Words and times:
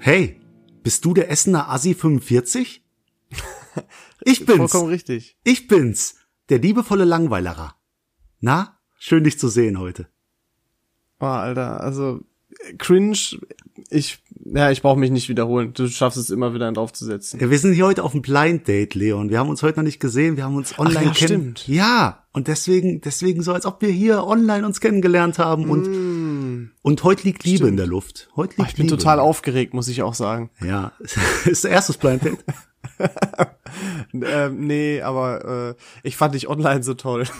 Hey, 0.00 0.40
bist 0.84 1.04
du 1.04 1.12
der 1.12 1.30
Essener 1.30 1.70
Assi 1.70 1.94
45? 1.94 2.84
Ich 4.24 4.44
bin's. 4.44 4.58
Vollkommen 4.58 4.90
richtig. 4.90 5.36
Ich 5.44 5.68
bin's. 5.68 6.16
Der 6.48 6.58
liebevolle 6.58 7.04
Langweilerer. 7.04 7.76
Na, 8.40 8.80
schön 8.98 9.22
dich 9.22 9.38
zu 9.38 9.46
sehen 9.48 9.78
heute. 9.78 10.08
Oh, 11.20 11.26
Alter, 11.26 11.80
also 11.80 12.20
cringe, 12.78 13.16
ich, 13.90 14.18
ja, 14.44 14.70
ich 14.72 14.82
brauche 14.82 14.98
mich 14.98 15.12
nicht 15.12 15.28
wiederholen. 15.28 15.72
Du 15.72 15.86
schaffst 15.86 16.18
es 16.18 16.30
immer 16.30 16.52
wieder 16.52 16.70
draufzusetzen. 16.72 17.38
Ja, 17.38 17.48
wir 17.48 17.58
sind 17.58 17.74
hier 17.74 17.86
heute 17.86 18.02
auf 18.02 18.12
einem 18.12 18.22
Blind 18.22 18.66
Date, 18.66 18.96
Leon. 18.96 19.30
Wir 19.30 19.38
haben 19.38 19.50
uns 19.50 19.62
heute 19.62 19.78
noch 19.78 19.84
nicht 19.84 20.00
gesehen, 20.00 20.36
wir 20.36 20.44
haben 20.44 20.56
uns 20.56 20.76
online 20.78 21.06
ja, 21.06 21.12
kennen. 21.12 21.14
stimmt. 21.14 21.68
Ja, 21.68 22.24
und 22.32 22.48
deswegen, 22.48 23.00
deswegen 23.00 23.42
so, 23.42 23.52
als 23.52 23.66
ob 23.66 23.82
wir 23.82 23.90
hier 23.90 24.24
online 24.24 24.66
uns 24.66 24.80
kennengelernt 24.80 25.38
haben 25.38 25.70
und 25.70 25.86
und 26.88 27.04
heute 27.04 27.24
liegt 27.24 27.44
Liebe 27.44 27.68
in 27.68 27.76
der 27.76 27.86
Luft. 27.86 28.30
Heute 28.34 28.56
liegt 28.56 28.60
Mm. 28.60 28.70
Ich 28.70 28.76
bin 28.76 28.86
Liebe. 28.86 28.96
total 28.96 29.20
aufgeregt, 29.20 29.74
muss 29.74 29.88
ich 29.88 30.02
auch 30.02 30.14
sagen. 30.14 30.48
Ja, 30.64 30.92
ist 31.44 31.64
der 31.64 31.70
erste 31.70 31.92
Blind 31.92 32.24
Date. 32.24 32.44
ähm, 34.14 34.66
nee, 34.66 35.02
aber 35.02 35.74
äh, 35.76 35.82
ich 36.02 36.16
fand 36.16 36.34
dich 36.34 36.48
online 36.48 36.82
so 36.82 36.94
toll. 36.94 37.24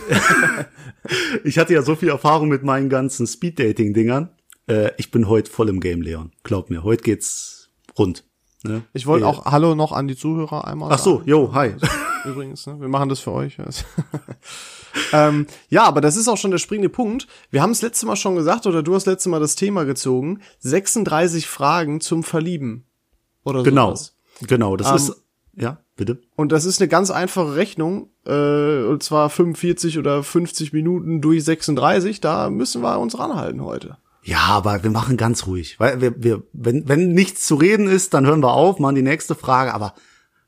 Ich 1.44 1.58
hatte 1.58 1.72
ja 1.72 1.80
so 1.80 1.94
viel 1.94 2.10
Erfahrung 2.10 2.50
mit 2.50 2.62
meinen 2.62 2.90
ganzen 2.90 3.26
Speed 3.26 3.58
Dating 3.58 3.94
Dingern. 3.94 4.28
Äh, 4.66 4.90
ich 4.98 5.10
bin 5.10 5.26
heute 5.26 5.50
voll 5.50 5.70
im 5.70 5.80
Game, 5.80 6.02
Leon. 6.02 6.32
Glaub 6.42 6.68
mir, 6.68 6.82
heute 6.82 7.02
geht's 7.02 7.70
rund. 7.98 8.27
Ne? 8.64 8.82
Ich 8.92 9.06
wollte 9.06 9.26
auch 9.26 9.44
Hallo 9.44 9.74
noch 9.74 9.92
an 9.92 10.08
die 10.08 10.16
Zuhörer 10.16 10.66
einmal. 10.66 10.90
Ach 10.92 10.98
so, 10.98 11.18
sagen. 11.18 11.28
yo, 11.28 11.50
hi. 11.54 11.74
übrigens. 12.24 12.66
Ne? 12.66 12.80
Wir 12.80 12.88
machen 12.88 13.08
das 13.08 13.20
für 13.20 13.32
euch. 13.32 13.56
ähm, 15.12 15.46
ja, 15.68 15.84
aber 15.84 16.00
das 16.00 16.16
ist 16.16 16.28
auch 16.28 16.36
schon 16.36 16.50
der 16.50 16.58
springende 16.58 16.88
Punkt. 16.88 17.26
Wir 17.50 17.62
haben 17.62 17.70
es 17.70 17.82
letzte 17.82 18.06
Mal 18.06 18.16
schon 18.16 18.34
gesagt, 18.34 18.66
oder 18.66 18.82
du 18.82 18.94
hast 18.94 19.06
letzte 19.06 19.28
Mal 19.28 19.40
das 19.40 19.54
Thema 19.54 19.84
gezogen. 19.84 20.40
36 20.60 21.46
Fragen 21.46 22.00
zum 22.00 22.22
Verlieben. 22.22 22.84
Oder 23.44 23.62
Genau, 23.62 23.88
sowas. 23.94 24.16
genau. 24.46 24.76
Das 24.76 24.88
Ähm, 24.88 24.96
ist 24.96 25.22
ja 25.54 25.78
bitte. 25.96 26.20
Und 26.36 26.52
das 26.52 26.64
ist 26.64 26.80
eine 26.80 26.88
ganz 26.88 27.10
einfache 27.10 27.54
Rechnung, 27.54 28.10
äh, 28.26 28.82
und 28.84 29.02
zwar 29.02 29.30
45 29.30 29.98
oder 29.98 30.22
50 30.22 30.72
Minuten 30.72 31.20
durch 31.20 31.44
36. 31.44 32.20
Da 32.20 32.50
müssen 32.50 32.82
wir 32.82 32.98
uns 32.98 33.18
ranhalten 33.18 33.62
heute. 33.62 33.98
Ja, 34.28 34.40
aber 34.40 34.82
wir 34.84 34.90
machen 34.90 35.16
ganz 35.16 35.46
ruhig, 35.46 35.80
weil 35.80 36.00
wir, 36.02 36.22
wir, 36.22 36.42
wenn, 36.52 36.86
wenn 36.86 37.12
nichts 37.12 37.46
zu 37.46 37.54
reden 37.54 37.88
ist, 37.88 38.12
dann 38.12 38.26
hören 38.26 38.42
wir 38.42 38.52
auf, 38.52 38.78
machen 38.78 38.94
die 38.96 39.02
nächste 39.02 39.34
Frage, 39.34 39.72
aber 39.72 39.94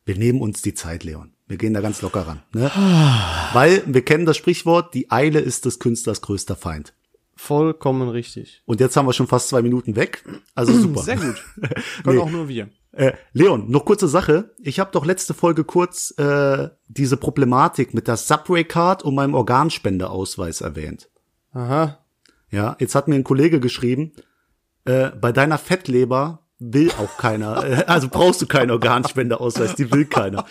wir 0.05 0.17
nehmen 0.17 0.43
uns 0.43 0.61
die 0.61 0.75
Zeit, 0.75 1.03
Leon. 1.03 1.33
Wir 1.49 1.57
gehen 1.57 1.73
da 1.73 1.81
ganz 1.81 2.03
locker 2.03 2.27
ran, 2.27 2.43
ne? 2.53 2.71
Weil 3.55 3.83
wir 3.87 4.05
kennen 4.05 4.27
das 4.27 4.37
Sprichwort, 4.37 4.93
die 4.93 5.11
Eile 5.11 5.41
ist 5.41 5.65
des 5.65 5.79
Künstlers 5.79 6.21
größter 6.21 6.57
Feind. 6.57 6.93
Vollkommen 7.37 8.11
richtig. 8.11 8.63
Und 8.67 8.81
jetzt 8.81 8.99
haben 8.99 9.07
wir 9.07 9.15
schon 9.15 9.27
fast 9.29 9.49
zwei 9.49 9.63
Minuten 9.63 9.97
weg, 9.97 10.25
also 10.55 10.73
super. 10.79 11.03
Sehr 11.03 11.17
gut. 11.17 11.43
Können 12.05 12.17
Nee. 12.17 12.19
auch 12.19 12.31
nur 12.31 12.49
wir. 12.49 12.69
Äh, 12.93 13.13
Leon, 13.33 13.71
noch 13.71 13.87
kurze 13.87 14.09
Sache. 14.09 14.55
Ich 14.59 14.79
habe 14.79 14.91
doch 14.93 15.07
letzte 15.07 15.33
Folge 15.33 15.65
kurz 15.65 16.13
äh, 16.19 16.69
diese 16.89 17.17
Problematik 17.17 17.95
mit 17.95 18.09
der 18.09 18.19
Subway 18.19 18.65
Card 18.65 19.05
und 19.05 19.15
meinem 19.15 19.35
Organspendeausweis 19.35 20.61
erwähnt. 20.61 21.09
Aha. 21.53 22.00
Ja, 22.51 22.77
jetzt 22.81 22.95
hat 22.95 23.09
mir 23.09 23.15
ein 23.15 23.25
Kollege 23.25 23.61
geschrieben, 23.61 24.13
äh, 24.85 25.11
bei 25.11 25.33
deiner 25.33 25.59
Fettleber 25.59 26.41
will 26.59 26.91
auch 26.93 27.17
keiner, 27.17 27.65
äh, 27.65 27.85
also 27.87 28.09
brauchst 28.09 28.43
du 28.43 28.47
keinen 28.47 28.71
Organspendeausweis, 28.71 29.75
die 29.75 29.91
will 29.91 30.05
keiner. 30.05 30.45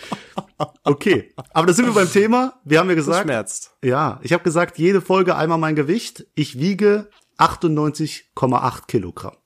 Okay, 0.84 1.32
aber 1.54 1.68
da 1.68 1.72
sind 1.72 1.86
wir 1.86 1.94
beim 1.94 2.10
Thema. 2.10 2.60
Wir 2.64 2.80
haben 2.80 2.88
ja 2.90 2.94
gesagt, 2.94 3.22
schmerzt. 3.22 3.76
ja, 3.82 4.20
ich 4.22 4.34
habe 4.34 4.42
gesagt, 4.42 4.78
jede 4.78 5.00
Folge 5.00 5.34
einmal 5.36 5.56
mein 5.56 5.74
Gewicht. 5.74 6.26
Ich 6.34 6.58
wiege 6.58 7.08
98,8 7.38 8.86
Kilogramm. 8.86 9.36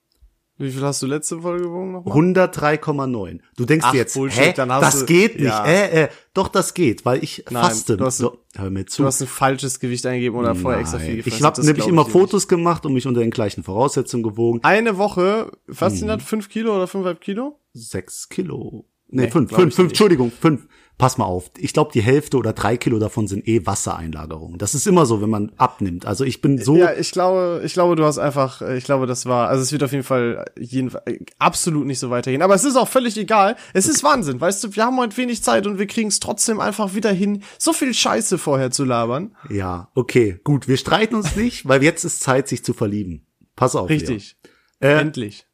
Wie 0.57 0.71
viel 0.71 0.81
hast 0.83 1.01
du 1.01 1.07
letzte 1.07 1.41
Folge 1.41 1.63
gewogen 1.65 1.91
nochmal? 1.91 2.15
103,9. 2.15 3.39
Du 3.57 3.65
denkst 3.65 3.85
Ach, 3.87 3.91
dir 3.91 3.97
jetzt, 3.97 4.13
Bullshit, 4.13 4.41
hä, 4.41 4.53
dann 4.55 4.71
hast 4.71 4.81
das 4.83 4.99
du- 5.01 5.05
geht 5.05 5.35
nicht. 5.35 5.43
ja. 5.45 5.65
Äh, 5.65 6.03
äh, 6.03 6.07
doch, 6.33 6.47
das 6.47 6.73
geht, 6.73 7.03
weil 7.05 7.21
ich 7.23 7.43
Nein, 7.49 7.63
faste. 7.63 7.97
du 7.97 8.05
hast- 8.05 8.17
so, 8.19 8.37
hör 8.55 8.69
mir 8.69 8.85
zu. 8.85 9.01
Du 9.01 9.07
hast 9.07 9.21
ein 9.21 9.27
falsches 9.27 9.79
Gewicht 9.81 10.05
eingegeben 10.05 10.37
oder 10.39 10.55
vorher 10.55 10.79
extra 10.79 10.99
viel 10.99 11.17
gefressen. 11.17 11.37
ich 11.39 11.43
habe 11.43 11.61
nämlich 11.65 11.87
immer 11.87 12.03
dir 12.03 12.07
nicht. 12.07 12.13
Fotos 12.13 12.47
gemacht 12.47 12.85
und 12.85 12.93
mich 12.93 13.05
unter 13.05 13.19
den 13.19 13.31
gleichen 13.31 13.63
Voraussetzungen 13.63 14.23
gewogen. 14.23 14.59
Eine 14.63 14.97
Woche, 14.97 15.51
sind 15.67 16.07
das? 16.07 16.23
Fünf 16.23 16.47
Kilo 16.47 16.73
oder 16.75 16.87
fünfeinhalb 16.87 17.19
Kilo? 17.19 17.59
Sechs 17.73 18.29
Kilo. 18.29 18.85
Nee, 19.07 19.23
Nee, 19.25 19.31
fünf, 19.31 19.49
glaub 19.49 19.59
fünf, 19.61 19.69
ich 19.71 19.75
fünf, 19.75 19.85
nicht. 19.87 19.91
Entschuldigung, 19.93 20.31
fünf. 20.31 20.67
Pass 20.97 21.17
mal 21.17 21.25
auf. 21.25 21.51
Ich 21.57 21.73
glaube, 21.73 21.91
die 21.93 22.01
Hälfte 22.01 22.37
oder 22.37 22.53
drei 22.53 22.77
Kilo 22.77 22.99
davon 22.99 23.27
sind 23.27 23.45
eh 23.49 23.65
Wassereinlagerungen. 23.65 24.57
Das 24.57 24.73
ist 24.73 24.87
immer 24.87 25.05
so, 25.05 25.21
wenn 25.21 25.29
man 25.29 25.51
abnimmt. 25.57 26.05
Also 26.05 26.23
ich 26.23 26.39
bin 26.41 26.57
so, 26.57 26.77
Ja, 26.77 26.93
ich 26.93 27.11
glaube, 27.11 27.61
ich 27.65 27.73
glaube, 27.73 27.97
du 27.97 28.05
hast 28.05 28.17
einfach, 28.17 28.61
äh, 28.61 28.77
ich 28.77 28.85
glaube, 28.85 29.05
das 29.05 29.25
war, 29.25 29.49
also 29.49 29.61
es 29.61 29.73
wird 29.73 29.83
auf 29.83 29.91
jeden 29.91 30.05
Fall 30.05 30.45
jeden, 30.57 30.93
äh, 31.05 31.19
absolut 31.37 31.85
nicht 31.85 31.99
so 31.99 32.09
weitergehen. 32.11 32.41
Aber 32.41 32.55
es 32.55 32.63
ist 32.63 32.77
auch 32.77 32.87
völlig 32.87 33.17
egal. 33.17 33.57
Es 33.73 33.87
ist 33.89 34.05
Wahnsinn, 34.05 34.39
weißt 34.39 34.63
du, 34.63 34.75
wir 34.75 34.85
haben 34.85 34.97
heute 34.97 35.17
wenig 35.17 35.43
Zeit 35.43 35.67
und 35.67 35.79
wir 35.79 35.87
kriegen 35.87 36.07
es 36.07 36.21
trotzdem 36.21 36.61
einfach 36.61 36.95
wieder 36.95 37.11
hin, 37.11 37.43
so 37.57 37.73
viel 37.73 37.93
Scheiße 37.93 38.37
vorher 38.37 38.71
zu 38.71 38.85
labern. 38.85 39.35
ja, 39.49 39.89
okay, 39.95 40.39
gut. 40.45 40.69
Wir 40.69 40.77
streiten 40.77 41.15
uns 41.15 41.35
nicht, 41.35 41.67
weil 41.67 41.83
jetzt 41.83 42.05
ist 42.05 42.21
Zeit, 42.21 42.47
sich 42.47 42.63
zu 42.63 42.73
verlieben. 42.73 43.25
Pass 43.57 43.75
auf. 43.75 43.89
Richtig. 43.89 44.37
Äh, 44.79 44.99
Endlich. 45.01 45.45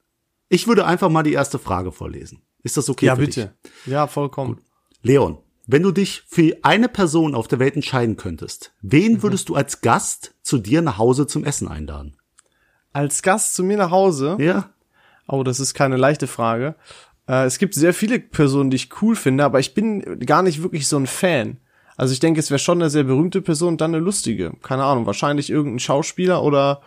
ich 0.50 0.68
würde 0.68 0.86
einfach 0.86 1.10
mal 1.10 1.24
die 1.24 1.34
erste 1.34 1.58
Frage 1.58 1.92
vorlesen. 1.92 2.42
Ist 2.64 2.78
das 2.78 2.90
okay 2.90 3.08
Ja, 3.08 3.16
bitte. 3.16 3.56
Ja, 3.88 4.06
vollkommen. 4.06 4.58
dich? 4.58 4.66
Leon, 5.02 5.38
wenn 5.68 5.84
du 5.84 5.92
dich 5.92 6.24
für 6.28 6.58
eine 6.64 6.90
Person 6.90 7.36
auf 7.36 7.48
der 7.48 7.60
Welt 7.60 7.76
entscheiden 7.76 8.18
könntest, 8.18 8.74
wen 8.82 9.14
Mhm. 9.14 9.24
würdest 9.24 9.50
du 9.50 9.56
als 9.56 9.82
Gast 9.82 10.34
zu 10.42 10.58
dir 10.58 10.82
nach 10.82 10.98
Hause 10.98 11.28
zum 11.28 11.44
Essen 11.44 11.68
einladen? 11.68 12.18
Als 12.94 13.22
Gast 13.22 13.56
zu 13.56 13.64
mir 13.64 13.78
nach 13.78 13.92
Hause. 13.92 14.38
Ja? 14.40 14.70
Oh, 15.28 15.44
das 15.44 15.60
ist 15.60 15.74
keine 15.74 15.98
leichte 15.98 16.28
Frage. 16.28 16.76
Äh, 17.28 17.46
es 17.46 17.58
gibt 17.58 17.74
sehr 17.74 17.94
viele 17.94 18.20
Personen, 18.20 18.70
die 18.70 18.76
ich 18.76 18.90
cool 19.02 19.16
finde, 19.16 19.46
aber 19.46 19.60
ich 19.60 19.74
bin 19.74 20.20
gar 20.26 20.44
nicht 20.44 20.62
wirklich 20.62 20.88
so 20.88 20.98
ein 20.98 21.08
Fan. 21.08 21.58
Also 21.96 22.14
ich 22.14 22.20
denke, 22.20 22.40
es 22.40 22.50
wäre 22.50 22.60
schon 22.60 22.82
eine 22.82 22.90
sehr 22.90 23.04
berühmte 23.04 23.42
Person 23.42 23.70
und 23.74 23.82
dann 23.82 23.94
eine 23.94 24.04
lustige. 24.04 24.54
Keine 24.62 24.84
Ahnung, 24.84 25.06
wahrscheinlich 25.06 25.50
irgendein 25.50 25.80
Schauspieler 25.80 26.44
oder 26.44 26.82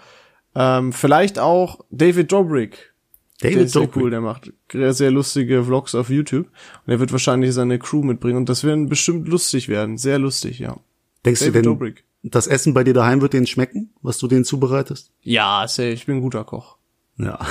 ähm, 0.54 0.92
vielleicht 0.92 1.38
auch 1.38 1.80
David 1.90 2.32
Dobrik. 2.32 2.93
Der 3.42 3.50
David 3.50 3.66
ist 3.66 3.72
sehr 3.72 3.82
Dobrik. 3.82 4.02
cool, 4.02 4.10
der 4.10 4.20
macht 4.20 4.52
sehr 4.72 5.10
lustige 5.10 5.64
Vlogs 5.64 5.94
auf 5.94 6.08
YouTube. 6.08 6.46
Und 6.86 6.92
er 6.92 7.00
wird 7.00 7.12
wahrscheinlich 7.12 7.52
seine 7.52 7.78
Crew 7.78 8.02
mitbringen 8.02 8.36
und 8.36 8.48
das 8.48 8.64
wird 8.64 8.88
bestimmt 8.88 9.28
lustig 9.28 9.68
werden. 9.68 9.98
Sehr 9.98 10.18
lustig, 10.18 10.58
ja. 10.60 10.78
Denkst 11.24 11.40
David 11.40 11.54
du 11.54 11.58
denn, 11.58 11.64
Dobrik. 11.64 12.04
das 12.22 12.46
Essen 12.46 12.74
bei 12.74 12.84
dir 12.84 12.94
daheim 12.94 13.20
wird 13.20 13.32
denen 13.32 13.46
schmecken, 13.46 13.92
was 14.02 14.18
du 14.18 14.28
denen 14.28 14.44
zubereitest? 14.44 15.10
Ja, 15.22 15.66
sehr, 15.66 15.92
ich 15.92 16.06
bin 16.06 16.16
ein 16.16 16.22
guter 16.22 16.44
Koch. 16.44 16.76
Ja. 17.18 17.38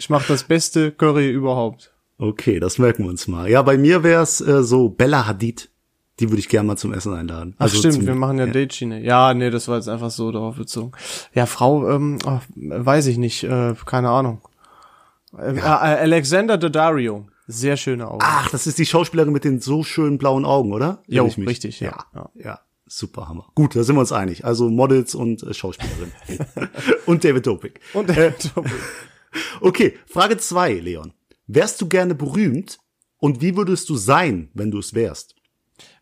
Ich 0.00 0.10
mache 0.10 0.26
das 0.26 0.42
beste 0.42 0.90
Curry 0.90 1.30
überhaupt. 1.30 1.92
Okay, 2.18 2.58
das 2.58 2.78
merken 2.78 3.04
wir 3.04 3.10
uns 3.10 3.28
mal. 3.28 3.48
Ja, 3.48 3.62
bei 3.62 3.78
mir 3.78 4.02
wär's 4.02 4.40
äh, 4.40 4.64
so 4.64 4.88
Bella 4.88 5.28
Hadid. 5.28 5.70
Die 6.18 6.28
würde 6.28 6.40
ich 6.40 6.48
gerne 6.48 6.66
mal 6.66 6.76
zum 6.76 6.92
Essen 6.92 7.14
einladen. 7.14 7.54
Ach 7.58 7.68
stimmt, 7.68 8.04
wir 8.04 8.14
machen 8.16 8.38
ja, 8.38 8.46
Date-Schiene. 8.46 9.00
Ja, 9.00 9.32
nee, 9.32 9.48
das 9.48 9.68
war 9.68 9.76
jetzt 9.76 9.88
einfach 9.88 10.10
so 10.10 10.32
darauf 10.32 10.56
bezogen. 10.56 10.92
Ja, 11.32 11.46
Frau, 11.46 11.88
ähm, 11.88 12.18
oh, 12.26 12.40
weiß 12.56 13.06
ich 13.06 13.16
nicht, 13.16 13.44
äh, 13.44 13.74
keine 13.86 14.10
Ahnung. 14.10 14.42
Äh, 15.36 15.56
äh, 15.56 15.60
Alexander 15.60 16.58
Daddario. 16.58 17.26
Sehr 17.46 17.76
schöne 17.76 18.08
Augen. 18.08 18.20
Ach, 18.22 18.48
das 18.50 18.66
ist 18.66 18.78
die 18.78 18.86
Schauspielerin 18.86 19.32
mit 19.32 19.44
den 19.44 19.60
so 19.60 19.82
schönen 19.82 20.18
blauen 20.18 20.44
Augen, 20.44 20.72
oder? 20.72 21.02
Jo, 21.08 21.24
richtig, 21.26 21.80
ja. 21.80 22.04
ja. 22.14 22.30
Ja, 22.34 22.60
super 22.86 23.28
Hammer. 23.28 23.48
Gut, 23.54 23.74
da 23.74 23.82
sind 23.82 23.96
wir 23.96 24.00
uns 24.00 24.12
einig. 24.12 24.44
Also 24.44 24.68
Models 24.70 25.14
und 25.14 25.42
äh, 25.42 25.52
Schauspielerin. 25.52 26.12
und 27.06 27.24
David 27.24 27.46
Dobrik. 27.46 27.80
Und 27.92 28.08
Äh, 28.10 28.28
äh, 28.28 28.32
Okay, 29.60 29.96
Frage 30.06 30.36
zwei, 30.38 30.74
Leon. 30.74 31.12
Wärst 31.46 31.80
du 31.80 31.88
gerne 31.88 32.14
berühmt 32.14 32.78
und 33.18 33.40
wie 33.40 33.56
würdest 33.56 33.88
du 33.88 33.96
sein, 33.96 34.50
wenn 34.54 34.70
du 34.70 34.78
es 34.78 34.94
wärst? 34.94 35.34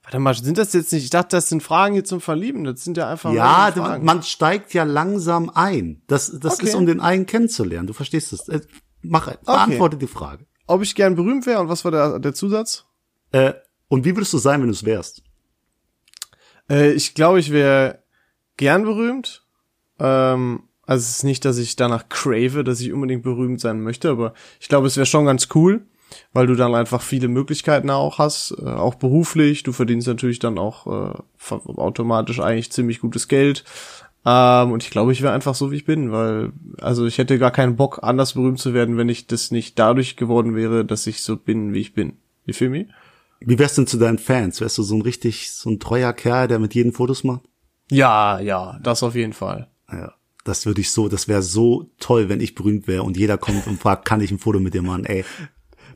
Warte 0.02 0.18
mal, 0.18 0.34
sind 0.34 0.56
das 0.56 0.72
jetzt 0.72 0.92
nicht, 0.92 1.04
ich 1.04 1.10
dachte, 1.10 1.36
das 1.36 1.48
sind 1.50 1.62
Fragen 1.62 1.92
hier 1.94 2.04
zum 2.04 2.20
Verlieben, 2.22 2.64
das 2.64 2.82
sind 2.82 2.96
ja 2.96 3.10
einfach 3.10 3.32
Ja, 3.32 3.98
man 4.00 4.22
steigt 4.22 4.72
ja 4.72 4.84
langsam 4.84 5.50
ein. 5.50 6.02
Das, 6.06 6.38
das 6.40 6.54
Okay. 6.54 6.68
ist, 6.68 6.74
um 6.74 6.86
den 6.86 7.00
einen 7.00 7.26
kennenzulernen. 7.26 7.86
Du 7.86 7.92
verstehst 7.92 8.32
es. 8.32 8.46
Mach, 9.02 9.34
beantworte 9.36 9.96
die 9.96 10.06
Frage. 10.06 10.46
Ob 10.66 10.82
ich 10.82 10.94
gern 10.94 11.14
berühmt 11.14 11.46
wäre 11.46 11.60
und 11.60 11.68
was 11.68 11.84
war 11.84 11.90
der, 11.90 12.18
der 12.18 12.34
Zusatz? 12.34 12.84
Äh, 13.32 13.54
und 13.88 14.04
wie 14.04 14.14
würdest 14.14 14.32
du 14.32 14.38
sein, 14.38 14.60
wenn 14.60 14.68
du 14.68 14.74
es 14.74 14.84
wärst? 14.84 15.22
Äh, 16.68 16.92
ich 16.92 17.14
glaube, 17.14 17.40
ich 17.40 17.50
wäre 17.50 18.02
gern 18.56 18.84
berühmt. 18.84 19.44
Ähm, 19.98 20.64
also 20.86 21.02
es 21.02 21.10
ist 21.10 21.24
nicht, 21.24 21.44
dass 21.44 21.58
ich 21.58 21.76
danach 21.76 22.08
crave, 22.08 22.64
dass 22.64 22.80
ich 22.80 22.92
unbedingt 22.92 23.22
berühmt 23.22 23.60
sein 23.60 23.80
möchte, 23.80 24.10
aber 24.10 24.32
ich 24.60 24.68
glaube, 24.68 24.86
es 24.86 24.96
wäre 24.96 25.06
schon 25.06 25.26
ganz 25.26 25.48
cool, 25.54 25.86
weil 26.32 26.46
du 26.46 26.54
dann 26.54 26.74
einfach 26.74 27.02
viele 27.02 27.28
Möglichkeiten 27.28 27.90
auch 27.90 28.18
hast, 28.18 28.54
äh, 28.58 28.64
auch 28.64 28.94
beruflich. 28.94 29.62
Du 29.62 29.72
verdienst 29.72 30.08
natürlich 30.08 30.38
dann 30.38 30.58
auch 30.58 30.86
äh, 30.86 31.52
automatisch 31.76 32.40
eigentlich 32.40 32.72
ziemlich 32.72 33.00
gutes 33.00 33.28
Geld. 33.28 33.64
Ähm, 34.24 34.72
und 34.72 34.82
ich 34.82 34.90
glaube, 34.90 35.12
ich 35.12 35.22
wäre 35.22 35.32
einfach 35.32 35.54
so, 35.54 35.70
wie 35.70 35.76
ich 35.76 35.84
bin, 35.84 36.12
weil, 36.12 36.52
also 36.80 37.06
ich 37.06 37.18
hätte 37.18 37.38
gar 37.38 37.50
keinen 37.50 37.76
Bock, 37.76 38.00
anders 38.02 38.34
berühmt 38.34 38.58
zu 38.58 38.74
werden, 38.74 38.96
wenn 38.96 39.08
ich 39.08 39.26
das 39.26 39.50
nicht 39.50 39.78
dadurch 39.78 40.16
geworden 40.16 40.54
wäre, 40.54 40.84
dass 40.84 41.06
ich 41.06 41.22
so 41.22 41.36
bin, 41.36 41.72
wie 41.72 41.80
ich 41.80 41.94
bin. 41.94 42.14
You 42.44 42.54
feel 42.54 42.68
me? 42.68 42.88
Wie 43.40 43.58
wärst 43.58 43.78
du 43.78 43.82
denn 43.82 43.86
zu 43.86 43.98
deinen 43.98 44.18
Fans? 44.18 44.60
Wärst 44.60 44.78
du 44.78 44.82
so 44.82 44.96
ein 44.96 45.02
richtig, 45.02 45.52
so 45.52 45.70
ein 45.70 45.78
treuer 45.78 46.12
Kerl, 46.12 46.48
der 46.48 46.58
mit 46.58 46.74
jedem 46.74 46.92
Fotos 46.92 47.22
macht? 47.24 47.42
Ja, 47.90 48.40
ja, 48.40 48.78
das 48.82 49.02
auf 49.02 49.14
jeden 49.14 49.32
Fall. 49.32 49.68
Ja. 49.90 50.12
das 50.44 50.66
würde 50.66 50.80
ich 50.80 50.90
so, 50.90 51.08
das 51.08 51.28
wäre 51.28 51.42
so 51.42 51.90
toll, 51.98 52.28
wenn 52.28 52.40
ich 52.40 52.54
berühmt 52.54 52.88
wäre 52.88 53.04
und 53.04 53.16
jeder 53.16 53.38
kommt 53.38 53.66
und 53.66 53.80
fragt, 53.80 54.04
kann 54.04 54.20
ich 54.20 54.30
ein 54.30 54.38
Foto 54.38 54.60
mit 54.60 54.74
dir 54.74 54.82
machen? 54.82 55.04
Ey, 55.04 55.24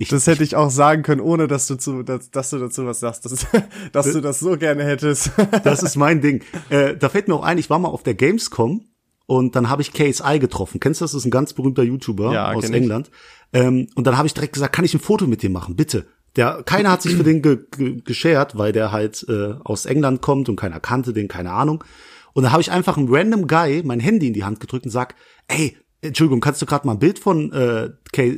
ich, 0.03 0.09
das 0.09 0.27
hätte 0.27 0.45
ich 0.45 0.57
auch 0.57 0.71
sagen 0.71 1.03
können, 1.03 1.21
ohne 1.21 1.49
dass 1.49 1.67
du, 1.67 1.77
zu, 1.77 2.03
dass, 2.03 2.31
dass 2.31 2.51
du 2.51 2.59
dazu 2.59 2.87
was 2.87 3.01
sagst, 3.01 3.25
dass, 3.25 3.47
dass 3.93 4.13
du 4.13 4.21
das 4.21 4.41
so 4.41 4.57
gerne 4.57 4.85
hättest. 4.85 5.31
das 5.65 5.83
ist 5.83 5.97
mein 5.97 6.21
Ding. 6.21 6.43
Äh, 6.69 6.97
da 6.97 7.09
fällt 7.09 7.29
mir 7.29 7.35
auch 7.35 7.45
ein, 7.45 7.59
ich 7.59 7.71
war 7.71 7.79
mal 7.79 7.89
auf 7.89 8.03
der 8.03 8.15
Gamescom 8.15 8.85
und 9.27 9.57
dann 9.57 9.69
habe 9.69 9.83
ich 9.83 9.93
KSI 9.93 10.39
getroffen. 10.39 10.81
Kennst 10.81 11.01
du 11.01 11.05
das? 11.05 11.13
Das 11.13 11.21
ist 11.21 11.27
ein 11.27 11.31
ganz 11.31 11.53
berühmter 11.53 11.83
YouTuber 11.83 12.33
ja, 12.33 12.53
aus 12.53 12.69
England. 12.71 13.11
Ähm, 13.53 13.89
und 13.95 14.07
dann 14.07 14.19
habe 14.19 14.27
ich 14.27 14.35
direkt 14.35 14.55
gesagt, 14.55 14.75
kann 14.75 14.85
ich 14.85 14.95
ein 14.95 15.01
Foto 15.01 15.27
mit 15.27 15.43
dir 15.43 15.51
machen? 15.51 15.77
Bitte. 15.77 16.07
Der, 16.37 16.63
keiner 16.65 16.91
hat 16.91 17.03
sich 17.03 17.15
für 17.15 17.25
den 17.25 17.43
ge, 17.43 17.59
ge, 17.77 18.01
geschert, 18.03 18.57
weil 18.57 18.73
der 18.73 18.91
halt 18.91 19.27
äh, 19.29 19.55
aus 19.65 19.85
England 19.85 20.23
kommt 20.23 20.49
und 20.49 20.57
keiner 20.57 20.81
kannte 20.81 21.13
den, 21.13 21.29
keine 21.29 21.53
Ahnung. 21.53 21.85
Und 22.33 22.45
dann 22.45 22.53
habe 22.53 22.63
ich 22.63 22.71
einfach 22.71 22.97
einem 22.97 23.13
random 23.13 23.47
Guy 23.47 23.83
mein 23.85 24.01
Handy 24.01 24.29
in 24.29 24.33
die 24.33 24.45
Hand 24.45 24.59
gedrückt 24.59 24.87
und 24.87 24.91
sag, 24.91 25.15
ey, 25.49 25.77
Entschuldigung, 26.01 26.41
kannst 26.41 26.61
du 26.63 26.67
gerade 26.67 26.87
mal 26.87 26.95
ein 26.95 26.99
Bild 26.99 27.19
von, 27.19 27.53
äh, 27.53 27.91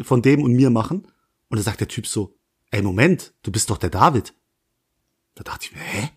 von 0.03 0.23
dem 0.23 0.43
und 0.43 0.53
mir 0.53 0.71
machen? 0.71 1.07
Und 1.49 1.58
da 1.58 1.62
sagt 1.62 1.81
der 1.81 1.88
Typ 1.88 2.06
so, 2.06 2.37
ey, 2.70 2.82
Moment, 2.82 3.35
du 3.43 3.52
bist 3.52 3.70
doch 3.70 3.79
der 3.79 3.91
David. 3.91 4.35
Da 5.35 5.44
dachte 5.44 5.67
ich 5.67 5.73
mir, 5.73 5.81
hä? 5.81 6.11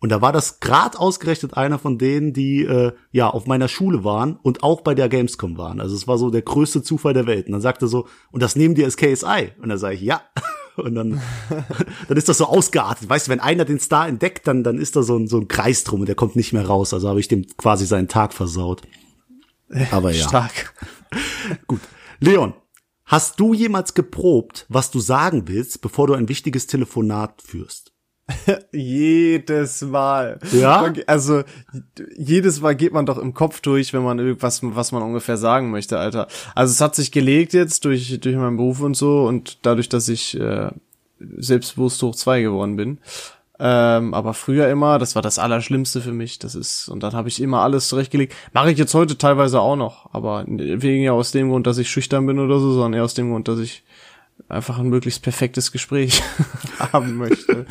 Und 0.00 0.10
da 0.10 0.22
war 0.22 0.32
das 0.32 0.60
grad 0.60 0.96
ausgerechnet 0.96 1.56
einer 1.56 1.78
von 1.78 1.98
denen, 1.98 2.32
die 2.32 2.62
äh, 2.62 2.92
ja 3.10 3.28
auf 3.28 3.46
meiner 3.46 3.66
Schule 3.66 4.04
waren 4.04 4.36
und 4.36 4.62
auch 4.62 4.82
bei 4.82 4.94
der 4.94 5.08
Gamescom 5.08 5.58
waren. 5.58 5.80
Also 5.80 5.96
es 5.96 6.06
war 6.06 6.18
so 6.18 6.30
der 6.30 6.42
größte 6.42 6.82
Zufall 6.82 7.14
der 7.14 7.26
Welt. 7.26 7.46
Und 7.46 7.52
dann 7.52 7.60
sagte 7.60 7.86
er 7.86 7.88
so, 7.88 8.06
und 8.30 8.42
das 8.42 8.54
nehmen 8.54 8.76
die 8.76 8.84
als 8.84 8.96
KSI. 8.96 9.52
Und 9.60 9.68
dann 9.68 9.78
sage 9.78 9.96
ich, 9.96 10.02
ja. 10.02 10.22
Und 10.76 10.94
dann, 10.94 11.20
dann 12.08 12.16
ist 12.16 12.28
das 12.28 12.38
so 12.38 12.44
ausgeartet. 12.44 13.08
Weißt 13.08 13.26
du, 13.26 13.32
wenn 13.32 13.40
einer 13.40 13.64
den 13.64 13.80
Star 13.80 14.06
entdeckt, 14.06 14.46
dann, 14.46 14.62
dann 14.62 14.78
ist 14.78 14.94
da 14.94 15.02
so 15.02 15.16
ein, 15.16 15.26
so 15.26 15.36
ein 15.36 15.48
Kreis 15.48 15.82
drum 15.82 16.02
und 16.02 16.06
der 16.06 16.14
kommt 16.14 16.36
nicht 16.36 16.52
mehr 16.52 16.66
raus. 16.66 16.94
Also 16.94 17.08
habe 17.08 17.18
ich 17.18 17.26
dem 17.26 17.48
quasi 17.56 17.84
seinen 17.84 18.06
Tag 18.06 18.32
versaut. 18.32 18.82
Aber 19.90 20.12
ja. 20.12 20.28
Stark. 20.28 20.74
Gut. 21.66 21.80
Leon, 22.20 22.54
hast 23.08 23.40
du 23.40 23.52
jemals 23.52 23.94
geprobt, 23.94 24.66
was 24.68 24.90
du 24.90 25.00
sagen 25.00 25.48
willst, 25.48 25.80
bevor 25.82 26.06
du 26.06 26.14
ein 26.14 26.28
wichtiges 26.28 26.66
Telefonat 26.66 27.42
führst? 27.42 27.92
jedes 28.72 29.82
Mal. 29.82 30.38
Ja. 30.52 30.92
Also 31.06 31.44
jedes 32.16 32.60
Mal 32.60 32.76
geht 32.76 32.92
man 32.92 33.06
doch 33.06 33.18
im 33.18 33.34
Kopf 33.34 33.60
durch, 33.60 33.92
wenn 33.92 34.02
man 34.02 34.18
irgendwas, 34.18 34.60
was 34.62 34.92
man 34.92 35.02
ungefähr 35.02 35.36
sagen 35.36 35.70
möchte, 35.70 35.98
Alter. 35.98 36.28
Also 36.54 36.72
es 36.72 36.80
hat 36.80 36.94
sich 36.94 37.10
gelegt 37.10 37.52
jetzt 37.54 37.84
durch 37.84 38.20
durch 38.20 38.36
meinen 38.36 38.56
Beruf 38.56 38.80
und 38.80 38.96
so 38.96 39.26
und 39.26 39.58
dadurch, 39.62 39.88
dass 39.88 40.08
ich 40.08 40.38
äh, 40.38 40.70
selbstbewusst 41.18 42.02
hoch 42.02 42.14
zwei 42.14 42.42
geworden 42.42 42.76
bin. 42.76 42.98
Ähm, 43.60 44.14
aber 44.14 44.34
früher 44.34 44.68
immer, 44.68 44.98
das 44.98 45.16
war 45.16 45.22
das 45.22 45.38
Allerschlimmste 45.38 46.00
für 46.00 46.12
mich. 46.12 46.38
Das 46.38 46.54
ist 46.54 46.88
und 46.88 47.02
dann 47.02 47.12
habe 47.12 47.28
ich 47.28 47.42
immer 47.42 47.62
alles 47.62 47.88
zurechtgelegt. 47.88 48.34
Mache 48.52 48.70
ich 48.70 48.78
jetzt 48.78 48.94
heute 48.94 49.18
teilweise 49.18 49.60
auch 49.60 49.76
noch, 49.76 50.12
aber 50.12 50.44
weniger 50.46 51.14
aus 51.14 51.32
dem 51.32 51.50
Grund, 51.50 51.66
dass 51.66 51.78
ich 51.78 51.90
schüchtern 51.90 52.26
bin 52.26 52.38
oder 52.38 52.60
so, 52.60 52.72
sondern 52.72 52.94
eher 52.94 53.04
aus 53.04 53.14
dem 53.14 53.30
Grund, 53.30 53.48
dass 53.48 53.58
ich 53.58 53.82
einfach 54.48 54.78
ein 54.78 54.88
möglichst 54.88 55.22
perfektes 55.22 55.72
Gespräch 55.72 56.22
haben 56.92 57.16
möchte. 57.16 57.66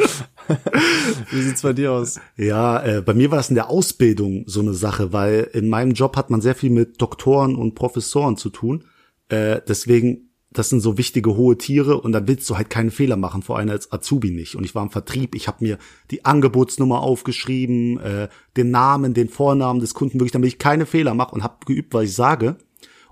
Wie 1.32 1.42
sieht's 1.42 1.62
bei 1.62 1.74
dir 1.74 1.94
aus? 1.94 2.20
Ja, 2.36 2.84
äh, 2.84 3.02
bei 3.02 3.14
mir 3.14 3.32
war 3.32 3.38
das 3.38 3.50
in 3.50 3.56
der 3.56 3.70
Ausbildung 3.70 4.44
so 4.48 4.60
eine 4.60 4.74
Sache, 4.74 5.14
weil 5.14 5.50
in 5.54 5.70
meinem 5.70 5.94
Job 5.94 6.18
hat 6.18 6.30
man 6.30 6.42
sehr 6.42 6.56
viel 6.56 6.70
mit 6.70 7.02
Doktoren 7.02 7.56
und 7.56 7.76
Professoren 7.76 8.38
zu 8.38 8.50
tun. 8.50 8.84
Äh, 9.30 9.62
deswegen, 9.68 10.27
das 10.58 10.70
sind 10.70 10.80
so 10.80 10.98
wichtige 10.98 11.36
hohe 11.36 11.58
Tiere 11.58 12.02
und 12.02 12.14
da 12.14 12.28
willst 12.28 12.50
du 12.50 12.58
halt 12.58 12.70
keine 12.70 12.90
Fehler 12.90 13.16
machen, 13.16 13.44
vor 13.44 13.58
allem 13.58 13.70
als 13.70 13.92
Azubi 13.92 14.32
nicht. 14.32 14.56
Und 14.56 14.64
ich 14.64 14.74
war 14.74 14.84
im 14.84 14.90
Vertrieb, 14.90 15.36
ich 15.36 15.48
habe 15.48 15.64
mir 15.64 15.78
die 16.10 16.26
Angebotsnummer 16.26 17.02
aufgeschrieben, 17.02 18.00
äh, 18.00 18.28
den 18.56 18.72
Namen, 18.72 19.14
den 19.14 19.30
Vornamen 19.30 19.80
des 19.80 19.94
Kunden, 19.94 20.16
wirklich, 20.16 20.32
damit 20.32 20.48
ich 20.48 20.58
keine 20.58 20.88
Fehler 20.88 21.14
mache 21.14 21.36
und 21.36 21.44
habe 21.44 21.58
geübt, 21.66 21.94
was 21.94 22.06
ich 22.06 22.14
sage. 22.16 22.58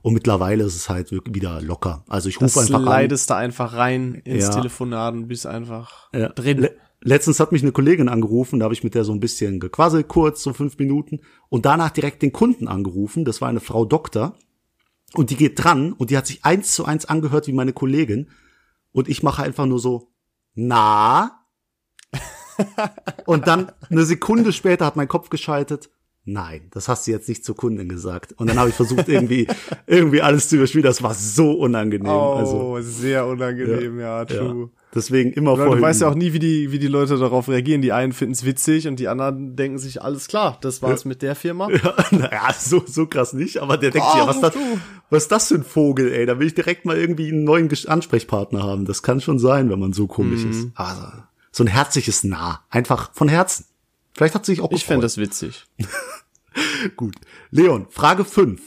Und 0.02 0.14
mittlerweile 0.14 0.64
ist 0.64 0.76
es 0.76 0.90
halt 0.90 1.12
wieder 1.12 1.62
locker. 1.62 2.04
Also 2.08 2.30
ich 2.30 2.42
rufe 2.42 2.60
einfach 2.60 2.76
an. 2.76 2.84
leidest 2.84 3.30
da 3.30 3.38
einfach 3.38 3.74
rein 3.74 4.16
ins 4.24 4.46
ja. 4.46 4.50
Telefonat 4.52 5.14
und 5.14 5.28
bist 5.28 5.46
einfach 5.46 6.10
ja. 6.14 6.30
drin. 6.30 6.60
Le 6.60 6.76
Letztens 7.02 7.40
hat 7.40 7.52
mich 7.52 7.62
eine 7.62 7.72
Kollegin 7.72 8.10
angerufen, 8.10 8.58
da 8.58 8.64
habe 8.64 8.74
ich 8.74 8.84
mit 8.84 8.96
der 8.96 9.04
so 9.04 9.12
ein 9.12 9.20
bisschen 9.20 9.60
gequasselt, 9.60 10.08
kurz, 10.08 10.42
so 10.42 10.54
fünf 10.54 10.80
Minuten. 10.80 11.20
Und 11.50 11.68
danach 11.68 11.92
direkt 11.92 12.24
den 12.24 12.32
Kunden 12.32 12.68
angerufen. 12.68 13.26
Das 13.26 13.42
war 13.42 13.50
eine 13.50 13.60
Frau 13.60 13.86
Doktor. 13.86 14.36
Und 15.18 15.30
die 15.30 15.36
geht 15.36 15.64
dran 15.64 15.94
und 15.94 16.10
die 16.10 16.18
hat 16.18 16.28
sich 16.28 16.46
eins 16.46 16.74
zu 16.74 16.86
eins 16.86 17.06
angehört 17.06 17.48
wie 17.48 17.54
meine 17.54 17.74
Kollegin. 17.74 18.30
Und 18.92 19.10
ich 19.10 19.24
mache 19.24 19.44
einfach 19.44 19.66
nur 19.66 19.80
so, 19.80 20.12
na? 20.54 21.46
und 23.26 23.48
dann 23.48 23.72
eine 23.90 24.06
Sekunde 24.06 24.54
später 24.54 24.86
hat 24.86 24.96
mein 24.96 25.08
Kopf 25.08 25.30
geschaltet 25.30 25.90
nein, 26.26 26.68
das 26.72 26.88
hast 26.88 27.08
du 27.08 27.12
jetzt 27.12 27.30
nicht 27.30 27.46
zur 27.46 27.56
Kundin 27.56 27.88
gesagt. 27.88 28.34
Und 28.34 28.50
dann 28.50 28.60
habe 28.60 28.70
ich 28.70 28.76
versucht, 28.76 29.08
irgendwie, 29.08 29.48
irgendwie 29.88 30.22
alles 30.22 30.50
zu 30.50 30.58
überspielen. 30.58 30.84
Das 30.84 31.02
war 31.02 31.14
so 31.14 31.54
unangenehm. 31.54 32.12
Oh, 32.12 32.34
also, 32.34 32.82
sehr 32.82 33.26
unangenehm, 33.26 34.00
ja, 34.00 34.20
ja 34.20 34.26
true. 34.26 34.70
Ja. 34.74 34.82
Deswegen 34.96 35.34
immer 35.34 35.58
vorher. 35.58 35.76
Du 35.76 35.82
weißt 35.82 36.02
ja 36.02 36.08
auch 36.08 36.16
nie, 36.16 36.32
wie 36.32 36.40
die, 36.40 36.72
wie 36.72 36.80
die 36.80 36.88
Leute 36.88 37.18
darauf 37.18 37.50
reagieren. 37.50 37.82
Die 37.82 37.92
einen 37.92 38.14
finden 38.14 38.32
es 38.32 38.46
witzig 38.46 38.88
und 38.88 38.98
die 38.98 39.10
anderen 39.10 39.58
denken 39.58 39.78
sich, 39.78 40.02
alles 40.02 40.30
klar, 40.30 40.58
das 40.62 40.82
war's 40.82 41.04
ja. 41.04 41.10
mit 41.10 41.22
der 41.22 41.36
Firma. 41.36 41.70
Ja, 41.70 41.96
naja, 42.12 42.56
so, 42.58 42.82
so 42.88 43.06
krass 43.06 43.34
nicht, 43.34 43.58
aber 43.58 43.78
der 43.78 43.92
denkt 43.92 44.08
oh, 44.10 44.12
sich, 44.14 44.22
ja, 44.22 44.28
was, 44.28 44.40
das, 44.40 44.54
was 45.10 45.24
ist 45.24 45.32
das 45.34 45.48
für 45.50 45.56
ein 45.56 45.66
Vogel, 45.66 46.14
ey? 46.14 46.26
Da 46.26 46.40
will 46.40 46.48
ich 46.48 46.56
direkt 46.56 46.86
mal 46.86 46.96
irgendwie 46.96 47.28
einen 47.28 47.44
neuen 47.44 47.70
Ansprechpartner 47.88 48.64
haben. 48.64 48.86
Das 48.86 49.04
kann 49.04 49.20
schon 49.20 49.38
sein, 49.38 49.70
wenn 49.70 49.80
man 49.80 49.92
so 49.92 50.08
komisch 50.08 50.46
mhm. 50.46 50.52
ist. 50.52 50.68
Also, 50.76 51.04
so 51.52 51.64
ein 51.66 51.68
herzliches 51.68 52.24
Nah. 52.24 52.62
Einfach 52.70 53.14
von 53.14 53.28
Herzen. 53.28 53.66
Vielleicht 54.14 54.34
hat 54.34 54.46
sie 54.46 54.54
sich 54.54 54.62
auch 54.62 54.72
Ich 54.72 54.86
fände 54.86 55.02
das 55.02 55.18
witzig. 55.18 55.66
Gut. 56.96 57.16
Leon, 57.52 57.88
Frage 57.90 58.24
5. 58.24 58.62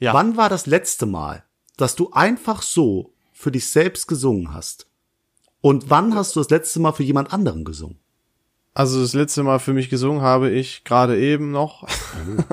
Ja. 0.00 0.12
Wann 0.12 0.36
war 0.36 0.48
das 0.48 0.66
letzte 0.66 1.06
Mal, 1.06 1.44
dass 1.76 1.94
du 1.94 2.10
einfach 2.10 2.62
so 2.62 3.12
für 3.32 3.52
dich 3.52 3.70
selbst 3.70 4.08
gesungen 4.08 4.52
hast? 4.52 4.88
Und 5.62 5.88
wann 5.88 6.14
hast 6.14 6.36
du 6.36 6.40
das 6.40 6.50
letzte 6.50 6.80
Mal 6.80 6.92
für 6.92 7.02
jemand 7.02 7.32
anderen 7.32 7.64
gesungen? 7.64 7.98
Also 8.74 9.00
das 9.00 9.14
letzte 9.14 9.42
Mal 9.42 9.58
für 9.58 9.72
mich 9.72 9.88
gesungen 9.88 10.20
habe 10.20 10.50
ich 10.50 10.84
gerade 10.84 11.18
eben 11.18 11.50
noch 11.50 11.88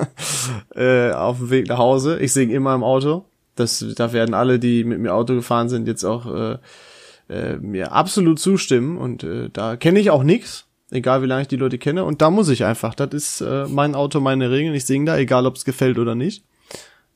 äh, 0.74 1.10
auf 1.12 1.38
dem 1.38 1.50
Weg 1.50 1.68
nach 1.68 1.78
Hause. 1.78 2.18
Ich 2.20 2.32
singe 2.32 2.54
immer 2.54 2.74
im 2.74 2.82
Auto. 2.82 3.26
Das, 3.56 3.84
da 3.96 4.14
werden 4.14 4.34
alle, 4.34 4.58
die 4.58 4.84
mit 4.84 5.00
mir 5.00 5.14
Auto 5.14 5.34
gefahren 5.34 5.68
sind, 5.68 5.86
jetzt 5.86 6.04
auch 6.04 6.26
äh, 6.26 6.58
äh, 7.28 7.56
mir 7.58 7.92
absolut 7.92 8.38
zustimmen. 8.38 8.96
Und 8.96 9.24
äh, 9.24 9.50
da 9.52 9.76
kenne 9.76 10.00
ich 10.00 10.10
auch 10.10 10.22
nix 10.22 10.66
egal 10.90 11.22
wie 11.22 11.26
lange 11.26 11.42
ich 11.42 11.48
die 11.48 11.56
Leute 11.56 11.78
kenne. 11.78 12.04
Und 12.04 12.22
da 12.22 12.30
muss 12.30 12.48
ich 12.48 12.64
einfach. 12.64 12.94
Das 12.94 13.10
ist 13.12 13.40
äh, 13.40 13.66
mein 13.68 13.94
Auto, 13.94 14.20
meine 14.20 14.50
Regeln. 14.50 14.74
Ich 14.74 14.84
singe 14.84 15.06
da, 15.06 15.18
egal 15.18 15.46
ob 15.46 15.56
es 15.56 15.64
gefällt 15.64 15.98
oder 15.98 16.14
nicht. 16.14 16.44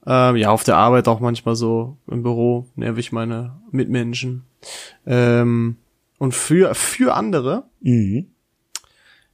Ähm, 0.07 0.37
ja, 0.37 0.51
auf 0.51 0.65
der 0.65 0.77
Arbeit 0.77 1.09
auch 1.09 1.21
manchmal 1.21 1.57
so 1.57 1.97
im 2.11 2.23
Büro 2.23 2.67
nerv 2.77 2.99
ich 2.99 3.11
meine 3.13 3.55
Mitmenschen. 3.71 4.45
Ähm, 5.07 5.77
und 6.25 6.35
für, 6.35 6.75
für 6.75 7.15
andere, 7.15 7.65
mhm. 7.81 8.27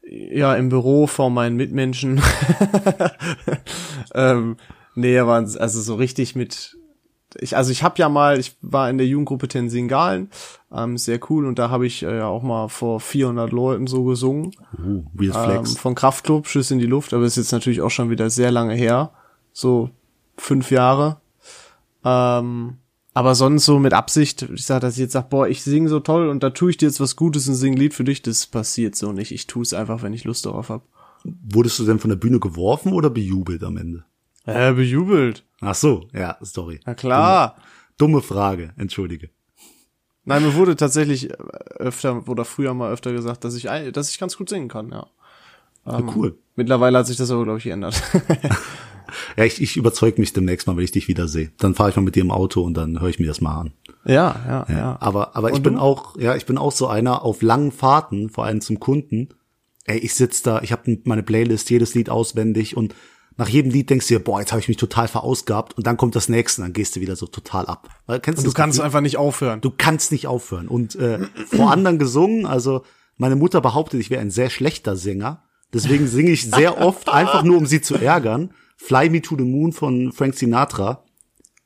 ja, 0.03 0.55
im 0.55 0.69
Büro 0.69 1.07
vor 1.07 1.31
meinen 1.31 1.57
Mitmenschen, 1.57 2.21
ähm, 4.15 4.57
nee, 4.95 5.19
aber 5.19 5.35
also 5.35 5.81
so 5.81 5.95
richtig 5.95 6.37
mit 6.37 6.77
ich, 7.39 7.57
also 7.57 7.71
ich 7.71 7.83
habe 7.83 7.95
ja 7.99 8.09
mal, 8.09 8.39
ich 8.39 8.57
war 8.61 8.91
in 8.91 8.99
der 8.99 9.07
Jugendgruppe 9.07 9.47
Tensingalen, 9.49 10.31
ähm, 10.73 10.99
sehr 10.99 11.21
cool 11.31 11.47
und 11.47 11.59
da 11.59 11.71
habe 11.71 11.87
ich 11.87 12.03
äh, 12.03 12.19
ja 12.19 12.27
auch 12.27 12.43
mal 12.43 12.69
vor 12.69 13.01
400 13.01 13.53
Leuten 13.53 13.87
so 13.87 14.05
gesungen. 14.05 14.51
Uh, 14.77 15.05
Real 15.19 15.45
Flex. 15.45 15.71
Ähm, 15.71 15.77
von 15.77 15.95
Kraftklub, 15.95 16.49
Schuss 16.49 16.71
in 16.71 16.79
die 16.79 16.87
Luft, 16.87 17.15
aber 17.15 17.25
ist 17.25 17.37
jetzt 17.37 17.53
natürlich 17.53 17.83
auch 17.83 17.91
schon 17.91 18.11
wieder 18.11 18.31
sehr 18.31 18.51
lange 18.51 18.75
her, 18.75 19.13
so 19.53 19.91
fünf 20.37 20.71
Jahre. 20.71 21.21
Ähm, 22.05 22.79
aber 23.13 23.35
sonst 23.35 23.65
so 23.65 23.79
mit 23.79 23.93
Absicht, 23.93 24.43
ich 24.43 24.65
sage, 24.65 24.81
dass 24.81 24.95
ich 24.95 25.01
jetzt 25.01 25.13
sag, 25.13 25.31
boah, 25.31 25.49
ich 25.49 25.63
singe 25.63 25.89
so 25.89 26.01
toll 26.01 26.29
und 26.29 26.43
da 26.43 26.51
tue 26.51 26.71
ich 26.71 26.77
dir 26.77 26.87
jetzt 26.87 27.01
was 27.01 27.17
Gutes 27.17 27.49
und 27.49 27.55
singe 27.55 27.77
Lied 27.77 27.95
für 27.95 28.05
dich, 28.05 28.23
das 28.23 28.47
passiert 28.47 28.95
so 28.95 29.13
nicht. 29.13 29.33
Ich 29.33 29.47
tue 29.47 29.63
es 29.63 29.75
einfach, 29.75 30.03
wenn 30.03 30.13
ich 30.13 30.25
Lust 30.25 30.47
darauf 30.47 30.69
habe. 30.69 30.85
Wurdest 31.25 31.79
du 31.79 31.85
denn 31.85 31.99
von 31.99 32.11
der 32.11 32.17
Bühne 32.17 32.39
geworfen 32.39 32.93
oder 32.93 33.11
bejubelt 33.11 33.65
am 33.65 33.77
Ende? 33.77 34.05
Äh, 34.47 34.73
bejubelt. 34.73 35.45
Ach 35.61 35.75
so, 35.75 36.09
ja, 36.15 36.39
sorry. 36.41 36.81
Na 36.87 36.95
klar. 36.95 37.57
Dumme, 37.99 38.21
dumme 38.21 38.23
Frage, 38.23 38.73
entschuldige. 38.77 39.29
Nein, 40.25 40.45
mir 40.45 40.55
wurde 40.55 40.77
tatsächlich 40.77 41.33
öfter 41.79 42.27
oder 42.29 42.45
früher 42.45 42.75
mal 42.75 42.93
öfter 42.93 43.13
gesagt, 43.13 43.45
dass 43.45 43.57
ich, 43.57 43.65
dass 43.93 44.11
ich 44.11 44.19
ganz 44.19 44.37
gut 44.37 44.49
singen 44.49 44.69
kann, 44.69 44.91
ja. 44.91 45.07
Ähm, 45.87 46.07
ja 46.07 46.15
cool. 46.15 46.39
Mittlerweile 46.57 46.99
hat 46.99 47.07
sich 47.07 47.17
das 47.17 47.31
aber, 47.31 47.45
glaube 47.45 47.59
ich, 47.59 47.65
geändert. 47.65 48.01
ja, 49.41 49.47
ich, 49.47 49.63
ich 49.63 49.79
überzeug 49.79 50.19
mich 50.19 50.35
demnächst 50.35 50.67
mal, 50.67 50.77
wenn 50.77 50.85
ich 50.85 50.93
dich 50.93 51.09
wieder 51.09 51.27
sehe. 51.27 51.51
Dann 51.57 51.75
fahre 51.75 51.89
ich 51.89 51.97
mal 51.97 52.03
mit 52.03 52.15
dir 52.15 52.21
im 52.21 52.31
Auto 52.31 52.63
und 52.63 52.75
dann 52.75 53.01
höre 53.01 53.09
ich 53.09 53.19
mir 53.19 53.27
das 53.27 53.41
mal 53.41 53.59
an. 53.59 53.73
Ja, 54.05 54.37
ja, 54.47 54.67
ja. 54.69 54.97
Aber, 55.01 55.35
aber 55.35 55.55
ich 55.55 55.63
bin 55.63 55.79
auch, 55.79 56.19
ja, 56.19 56.37
ich 56.37 56.45
bin 56.45 56.59
auch 56.59 56.73
so 56.73 56.89
einer 56.89 57.23
auf 57.23 57.41
langen 57.41 57.73
Fahrten, 57.73 58.29
vor 58.29 58.45
allem 58.45 58.61
zum 58.61 58.81
Kunden. 58.81 59.31
Ey, 59.87 59.97
ich 59.97 60.13
sitz 60.13 60.43
da, 60.43 60.61
ich 60.61 60.73
habe 60.73 60.99
meine 61.05 61.23
Playlist, 61.23 61.71
jedes 61.71 61.95
Lied 61.95 62.11
auswendig 62.11 62.77
und 62.77 62.95
nach 63.39 63.49
jedem 63.49 63.73
Lied 63.73 63.89
denkst 63.89 64.09
du 64.09 64.15
dir, 64.15 64.21
boah, 64.23 64.41
jetzt 64.41 64.53
habe 64.53 64.61
ich 64.61 64.69
mich 64.69 64.77
total 64.77 65.09
verausgabt 65.09 65.75
und 65.75 65.87
dann 65.87 65.97
kommt 65.97 66.17
das 66.17 66.29
nächste, 66.29 66.61
dann 66.61 66.75
gehst 66.75 66.97
du 66.97 67.01
wieder 67.01 67.17
so 67.17 67.27
total 67.27 67.65
ab. 67.65 67.89
Weil, 68.05 68.21
kennst 68.21 68.41
und 68.41 68.47
du 68.47 68.53
kannst 68.53 68.77
Gefühl? 68.77 68.85
einfach 68.85 69.01
nicht 69.01 69.17
aufhören. 69.17 69.63
Du 69.63 69.71
kannst 69.75 70.13
nicht 70.13 70.27
aufhören. 70.27 70.69
Und 70.69 70.97
äh, 70.97 71.19
vor 71.47 71.73
anderen 71.73 71.99
gesungen, 71.99 72.45
also 72.45 72.85
meine 73.17 73.37
Mutter 73.37 73.63
behauptet, 73.63 74.01
ich 74.01 74.11
wäre 74.11 74.21
ein 74.21 74.31
sehr 74.31 74.51
schlechter 74.51 74.97
Sänger. 74.97 75.45
Deswegen 75.73 76.07
singe 76.09 76.33
ich 76.33 76.51
sehr 76.51 76.79
oft 76.79 77.09
einfach 77.09 77.43
nur, 77.43 77.57
um 77.57 77.65
sie 77.65 77.81
zu 77.81 77.95
ärgern. 77.95 78.51
Fly 78.83 79.11
Me 79.11 79.21
to 79.21 79.37
the 79.37 79.45
Moon 79.45 79.73
von 79.73 80.11
Frank 80.13 80.35
Sinatra. 80.35 81.05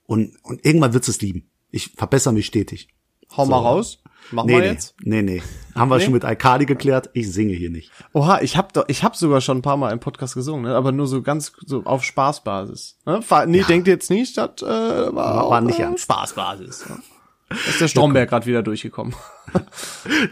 Und, 0.07 0.35
und 0.43 0.65
irgendwann 0.65 0.93
wird's 0.93 1.09
es 1.09 1.21
lieben. 1.23 1.49
Ich 1.71 1.93
verbessere 1.97 2.35
mich 2.35 2.47
stetig. 2.47 2.89
Hau 3.37 3.47
mal 3.47 3.59
raus. 3.59 4.03
Machen 4.31 4.47
Nee, 4.47 4.53
wir 4.55 4.61
nee, 4.61 4.67
jetzt. 4.69 4.95
nee, 5.03 5.23
nee. 5.23 5.43
Haben 5.75 5.91
wir 5.91 5.99
Nee? 5.99 6.05
schon 6.05 6.13
mit 6.13 6.25
Alkali 6.25 6.67
geklärt. 6.67 7.11
Ich 7.13 7.31
singe 7.33 7.53
hier 7.55 7.71
nicht. 7.71 7.91
Oha, 8.15 8.41
ich 8.43 8.57
hab 8.57 8.73
doch, 8.73 8.85
ich 8.89 9.03
hab 9.03 9.17
sogar 9.17 9.41
schon 9.41 9.59
ein 9.59 9.63
paar 9.63 9.77
Mal 9.77 9.93
im 9.93 10.01
Podcast 10.01 10.35
gesungen, 10.35 10.65
ne? 10.65 10.75
aber 10.75 10.93
nur 10.93 11.07
so 11.07 11.23
ganz 11.23 11.53
so 11.65 11.85
auf 11.85 12.05
Spaßbasis. 12.05 12.99
Ne? 13.07 13.21
Nee, 13.47 13.63
denkt 13.65 13.87
ihr 13.87 13.95
jetzt 13.95 14.11
nicht, 14.11 14.37
das 14.39 14.63
äh, 14.63 14.67
war, 14.67 15.15
War 15.15 15.45
auch, 15.45 15.61
nicht 15.61 15.79
äh, 15.79 15.83
ernst. 15.83 16.05
Spaßbasis. 16.05 16.87
Ja. 17.55 17.71
Ist 17.71 17.81
der 17.81 17.89
Stromberg 17.89 18.29
gerade 18.31 18.47
wieder 18.47 18.63
durchgekommen. 18.63 19.15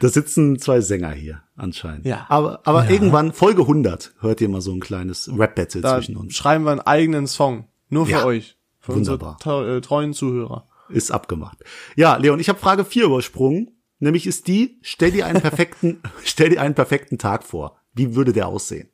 Da 0.01 0.09
sitzen 0.09 0.59
zwei 0.59 0.81
Sänger 0.81 1.11
hier, 1.13 1.43
anscheinend. 1.57 2.05
Ja. 2.07 2.27
Aber, 2.29 2.61
aber 2.65 2.91
irgendwann, 2.91 3.33
Folge 3.33 3.63
100, 3.63 4.15
hört 4.21 4.41
ihr 4.41 4.49
mal 4.49 4.61
so 4.61 4.73
ein 4.73 4.81
kleines 4.81 5.31
Rap-Battle 5.37 5.81
zwischen 5.83 6.17
uns. 6.17 6.35
schreiben 6.35 6.65
wir 6.65 6.73
einen 6.73 6.81
eigenen 6.81 7.27
Song. 7.27 7.69
Nur 7.89 8.07
für 8.07 8.13
Ja. 8.13 8.25
euch. 8.25 8.57
Für 8.81 8.95
Wunderbar. 8.95 9.37
unsere 9.45 9.77
äh, 9.77 9.81
treuen 9.81 10.13
Zuhörer. 10.13 10.69
Ist 10.89 11.11
abgemacht. 11.13 11.59
Ja, 11.97 12.17
Leon, 12.17 12.41
ich 12.41 12.49
habe 12.49 12.59
Frage 12.59 12.85
4 12.85 13.05
übersprungen. 13.05 13.71
Nämlich 14.01 14.27
ist 14.27 14.49
die, 14.49 14.79
stell 14.83 15.13
dir 15.13 15.27
einen 15.27 15.41
perfekten, 15.41 16.01
stell 16.25 16.51
dir 16.51 16.61
einen 16.61 16.75
perfekten 16.75 17.19
Tag 17.19 17.45
vor. 17.45 17.77
Wie 17.95 18.15
würde 18.17 18.33
der 18.33 18.49
aussehen? 18.49 18.89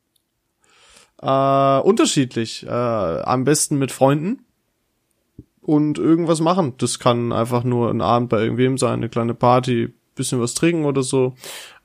Äh, 1.21 1.79
unterschiedlich. 1.79 2.65
Äh, 2.65 2.69
am 2.69 3.43
besten 3.43 3.77
mit 3.77 3.91
Freunden. 3.91 4.45
Und 5.69 5.99
irgendwas 5.99 6.41
machen. 6.41 6.73
Das 6.79 6.97
kann 6.97 7.31
einfach 7.31 7.63
nur 7.63 7.91
ein 7.91 8.01
Abend 8.01 8.29
bei 8.29 8.41
irgendwem 8.41 8.79
sein, 8.79 8.93
eine 8.93 9.09
kleine 9.09 9.35
Party, 9.35 9.93
bisschen 10.15 10.41
was 10.41 10.55
trinken 10.55 10.85
oder 10.85 11.03
so. 11.03 11.35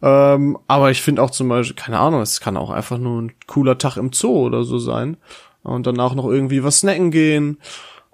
Ähm, 0.01 0.57
aber 0.67 0.91
ich 0.91 1.03
finde 1.03 1.23
auch 1.23 1.31
zum 1.31 1.51
Beispiel, 1.51 1.77
keine 1.77 1.99
Ahnung, 1.99 2.23
es 2.23 2.41
kann 2.41 2.57
auch 2.57 2.71
einfach 2.71 2.97
nur 2.97 3.21
ein 3.21 3.33
cooler 3.47 3.77
Tag 3.77 3.99
im 3.99 4.11
Zoo 4.15 4.47
oder 4.47 4.65
so 4.65 4.79
sein. 4.79 5.19
Und 5.63 5.87
danach 5.87 6.15
noch 6.15 6.25
irgendwie 6.25 6.65
was 6.65 6.79
snacken 6.79 7.11
gehen. 7.11 7.59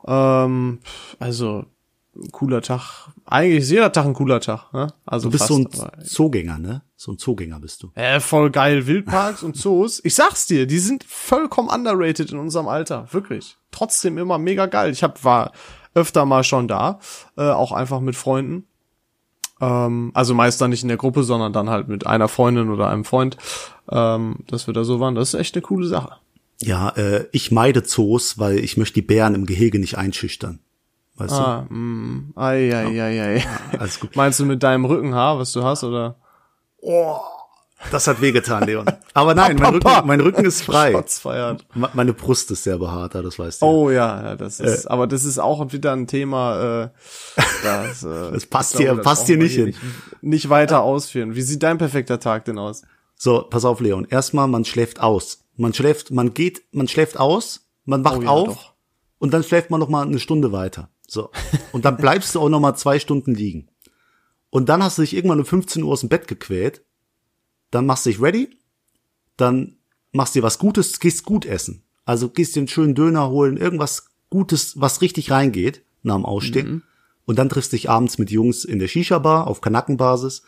Ähm, 0.08 0.80
also, 1.20 1.66
cooler 2.32 2.62
Tag. 2.62 3.08
Eigentlich 3.24 3.60
ist 3.60 3.70
jeder 3.70 3.92
Tag 3.92 4.06
ein 4.06 4.14
cooler 4.14 4.40
Tag. 4.40 4.72
Ne? 4.72 4.92
Also 5.06 5.28
Du 5.28 5.32
bist 5.32 5.46
fast, 5.46 5.76
so 5.76 5.84
ein 5.84 6.04
Zoogänger, 6.04 6.58
ne? 6.58 6.82
So 7.02 7.12
ein 7.12 7.16
Zoogänger 7.18 7.58
bist 7.60 7.82
du. 7.82 7.90
äh, 7.94 8.20
voll 8.20 8.50
geil. 8.50 8.86
Wildparks 8.86 9.42
und 9.42 9.56
Zoos. 9.56 10.02
Ich 10.04 10.14
sag's 10.14 10.46
dir, 10.46 10.66
die 10.66 10.78
sind 10.78 11.02
vollkommen 11.04 11.70
underrated 11.70 12.30
in 12.30 12.38
unserem 12.38 12.68
Alter. 12.68 13.08
Wirklich. 13.10 13.56
Trotzdem 13.70 14.18
immer 14.18 14.36
mega 14.36 14.66
geil. 14.66 14.90
Ich 14.92 15.02
hab, 15.02 15.24
war 15.24 15.52
öfter 15.94 16.26
mal 16.26 16.44
schon 16.44 16.68
da. 16.68 16.98
Äh, 17.38 17.48
auch 17.48 17.72
einfach 17.72 18.00
mit 18.00 18.16
Freunden. 18.16 18.66
Ähm, 19.62 20.10
also 20.12 20.34
meist 20.34 20.60
dann 20.60 20.68
nicht 20.68 20.82
in 20.82 20.88
der 20.88 20.98
Gruppe, 20.98 21.22
sondern 21.22 21.54
dann 21.54 21.70
halt 21.70 21.88
mit 21.88 22.06
einer 22.06 22.28
Freundin 22.28 22.68
oder 22.68 22.90
einem 22.90 23.06
Freund. 23.06 23.38
Ähm, 23.90 24.40
dass 24.48 24.66
wir 24.66 24.74
da 24.74 24.84
so 24.84 25.00
waren. 25.00 25.14
Das 25.14 25.32
ist 25.32 25.40
echt 25.40 25.54
eine 25.54 25.62
coole 25.62 25.86
Sache. 25.86 26.16
Ja, 26.60 26.90
äh, 26.90 27.24
ich 27.32 27.50
meide 27.50 27.82
Zoos, 27.82 28.38
weil 28.38 28.58
ich 28.58 28.76
möchte 28.76 28.96
die 28.96 29.06
Bären 29.06 29.34
im 29.34 29.46
Gehege 29.46 29.78
nicht 29.78 29.96
einschüchtern. 29.96 30.60
Weißt 31.16 31.32
Ah, 31.32 31.62
mm, 31.70 32.34
ai, 32.36 32.76
ai, 32.76 33.02
ai, 33.02 33.22
ai. 33.22 33.46
du? 33.72 33.80
Alles 33.80 34.00
gut. 34.00 34.16
Meinst 34.16 34.38
du 34.38 34.44
mit 34.44 34.62
deinem 34.62 34.84
Rückenhaar, 34.84 35.38
was 35.38 35.52
du 35.52 35.64
hast, 35.64 35.82
oder? 35.82 36.16
Das 37.90 38.06
hat 38.06 38.20
wehgetan, 38.20 38.64
Leon. 38.64 38.84
Aber 39.14 39.34
nein, 39.34 39.56
mein 39.56 39.74
Rücken, 39.74 40.06
mein 40.06 40.20
Rücken 40.20 40.44
ist 40.44 40.62
frei. 40.62 41.02
Meine 41.94 42.12
Brust 42.12 42.50
ist 42.50 42.64
sehr 42.64 42.76
behaart, 42.78 43.14
das 43.14 43.38
weißt 43.38 43.62
du. 43.62 43.66
Oh 43.66 43.90
ja, 43.90 44.22
ja 44.22 44.36
das 44.36 44.60
ist, 44.60 44.86
aber 44.86 45.06
das 45.06 45.24
ist 45.24 45.38
auch 45.38 45.72
wieder 45.72 45.92
ein 45.92 46.06
Thema, 46.06 46.84
äh, 46.84 46.88
das, 47.64 48.02
äh, 48.04 48.08
Das 48.32 48.44
passt 48.46 48.72
glaube, 48.72 48.84
hier- 48.84 48.94
das 48.96 49.04
passt 49.04 49.26
hier 49.26 49.38
nicht 49.38 49.54
hin. 49.54 49.64
Nicht, 49.66 49.80
nicht 50.20 50.50
weiter 50.50 50.82
ausführen. 50.82 51.34
Wie 51.34 51.42
sieht 51.42 51.62
dein 51.62 51.78
perfekter 51.78 52.20
Tag 52.20 52.44
denn 52.44 52.58
aus? 52.58 52.82
So, 53.16 53.42
pass 53.48 53.64
auf, 53.64 53.80
Leon. 53.80 54.06
Erstmal, 54.08 54.46
man 54.46 54.64
schläft 54.66 55.00
aus. 55.00 55.44
Man 55.56 55.72
schläft, 55.74 56.10
man 56.10 56.34
geht, 56.34 56.62
man 56.72 56.86
schläft 56.88 57.18
aus, 57.18 57.66
man 57.84 58.04
wacht 58.04 58.18
Oh 58.18 58.22
ja, 58.22 58.28
auf 58.28 58.48
doch. 58.48 58.74
und 59.18 59.32
dann 59.32 59.42
schläft 59.42 59.70
man 59.70 59.80
noch 59.80 59.88
mal 59.88 60.06
eine 60.06 60.18
Stunde 60.18 60.52
weiter. 60.52 60.88
So. 61.06 61.30
Und 61.72 61.84
dann 61.86 61.96
bleibst 61.96 62.34
du 62.34 62.40
auch 62.40 62.48
noch 62.50 62.60
mal 62.60 62.74
zwei 62.76 62.98
Stunden 62.98 63.34
liegen. 63.34 63.68
Und 64.50 64.68
dann 64.68 64.82
hast 64.82 64.98
du 64.98 65.02
dich 65.02 65.14
irgendwann 65.14 65.38
um 65.40 65.46
15 65.46 65.82
Uhr 65.82 65.92
aus 65.92 66.00
dem 66.00 66.08
Bett 66.08 66.26
gequält. 66.28 66.82
Dann 67.70 67.86
machst 67.86 68.04
du 68.06 68.10
dich 68.10 68.20
ready. 68.20 68.50
Dann 69.36 69.76
machst 70.12 70.34
dir 70.34 70.42
was 70.42 70.58
Gutes, 70.58 70.98
gehst 71.00 71.24
gut 71.24 71.46
essen. 71.46 71.84
Also 72.04 72.28
gehst 72.30 72.56
dir 72.56 72.60
einen 72.60 72.68
schönen 72.68 72.94
Döner 72.96 73.30
holen, 73.30 73.56
irgendwas 73.56 74.08
Gutes, 74.28 74.80
was 74.80 75.00
richtig 75.02 75.30
reingeht 75.30 75.82
nach 76.02 76.16
dem 76.16 76.24
Ausstehen. 76.26 76.82
Und 77.26 77.38
dann 77.38 77.48
triffst 77.48 77.72
du 77.72 77.76
dich 77.76 77.88
abends 77.88 78.18
mit 78.18 78.30
Jungs 78.30 78.64
in 78.64 78.80
der 78.80 78.88
Shisha-Bar 78.88 79.46
auf 79.46 79.60
Kanackenbasis 79.60 80.42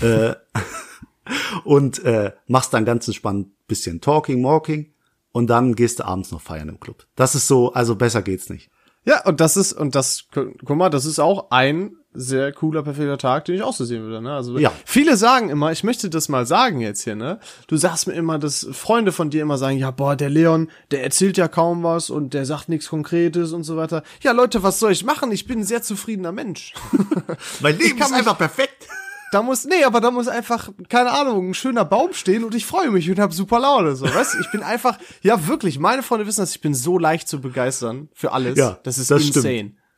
und 1.64 2.04
äh, 2.04 2.32
machst 2.46 2.72
dann 2.72 2.84
ganz 2.84 3.06
entspannt 3.08 3.48
bisschen 3.66 4.00
Talking, 4.00 4.44
Walking 4.44 4.92
und 5.32 5.48
dann 5.48 5.74
gehst 5.74 5.98
du 5.98 6.04
abends 6.04 6.30
noch 6.30 6.40
feiern 6.40 6.68
im 6.68 6.80
Club. 6.80 7.06
Das 7.16 7.34
ist 7.34 7.48
so, 7.48 7.72
also 7.72 7.96
besser 7.96 8.22
geht's 8.22 8.48
nicht. 8.48 8.70
Ja, 9.04 9.24
und 9.26 9.40
das 9.40 9.56
ist, 9.56 9.72
und 9.72 9.94
das, 9.94 10.26
gu- 10.32 10.52
guck 10.64 10.76
mal, 10.76 10.88
das 10.90 11.04
ist 11.04 11.18
auch 11.18 11.50
ein 11.50 11.96
sehr 12.14 12.52
cooler, 12.52 12.82
perfekter 12.82 13.18
Tag, 13.18 13.44
den 13.44 13.56
ich 13.56 13.62
auch 13.62 13.74
so 13.74 13.84
sehen 13.84 14.02
würde, 14.02 14.20
ne? 14.22 14.32
Also, 14.34 14.58
Ja. 14.58 14.72
viele 14.84 15.16
sagen 15.16 15.50
immer, 15.50 15.70
ich 15.72 15.84
möchte 15.84 16.08
das 16.10 16.28
mal 16.28 16.46
sagen 16.46 16.80
jetzt 16.80 17.02
hier, 17.04 17.14
ne? 17.14 17.38
Du 17.66 17.76
sagst 17.76 18.06
mir 18.06 18.14
immer, 18.14 18.38
dass 18.38 18.66
Freunde 18.72 19.12
von 19.12 19.30
dir 19.30 19.42
immer 19.42 19.58
sagen, 19.58 19.76
ja, 19.78 19.90
boah, 19.90 20.16
der 20.16 20.30
Leon, 20.30 20.70
der 20.90 21.04
erzählt 21.04 21.36
ja 21.36 21.48
kaum 21.48 21.82
was 21.82 22.10
und 22.10 22.34
der 22.34 22.46
sagt 22.46 22.68
nichts 22.68 22.88
Konkretes 22.88 23.52
und 23.52 23.62
so 23.64 23.76
weiter. 23.76 24.02
Ja, 24.22 24.32
Leute, 24.32 24.62
was 24.62 24.78
soll 24.80 24.92
ich 24.92 25.04
machen? 25.04 25.30
Ich 25.32 25.46
bin 25.46 25.60
ein 25.60 25.64
sehr 25.64 25.82
zufriedener 25.82 26.32
Mensch. 26.32 26.72
Mein 27.60 27.78
Leben 27.78 27.98
kann 27.98 28.10
mich- 28.12 28.24
perfekt. 28.38 28.86
Da 29.30 29.42
muss, 29.42 29.66
nee, 29.66 29.84
aber 29.84 30.00
da 30.00 30.10
muss 30.10 30.26
einfach, 30.26 30.70
keine 30.88 31.10
Ahnung, 31.12 31.50
ein 31.50 31.54
schöner 31.54 31.84
Baum 31.84 32.14
stehen 32.14 32.44
und 32.44 32.54
ich 32.54 32.64
freue 32.64 32.90
mich 32.90 33.10
und 33.10 33.18
hab 33.18 33.34
super 33.34 33.60
Laune, 33.60 33.94
so, 33.94 34.06
weißt? 34.06 34.36
Ich 34.40 34.50
bin 34.50 34.62
einfach, 34.62 34.96
ja 35.20 35.46
wirklich, 35.46 35.78
meine 35.78 36.02
Freunde 36.02 36.26
wissen 36.26 36.40
das, 36.40 36.52
ich 36.52 36.62
bin 36.62 36.72
so 36.72 36.98
leicht 36.98 37.28
zu 37.28 37.38
begeistern 37.38 38.08
für 38.14 38.32
alles. 38.32 38.56
Ja, 38.56 38.78
das 38.84 38.96
ist 38.96 39.10
das 39.10 39.22
stimmt. 39.26 39.44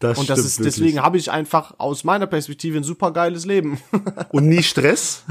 Das 0.01 0.17
und 0.17 0.31
das 0.31 0.39
ist, 0.39 0.59
wirklich. 0.59 0.77
deswegen 0.77 1.03
habe 1.03 1.19
ich 1.19 1.31
einfach 1.31 1.75
aus 1.77 2.05
meiner 2.05 2.27
Perspektive 2.27 2.79
ein 2.79 2.83
super 2.85 3.11
geiles 3.11 3.45
Leben. 3.45 3.79
Und 4.31 4.49
nie 4.49 4.63
Stress. 4.63 5.25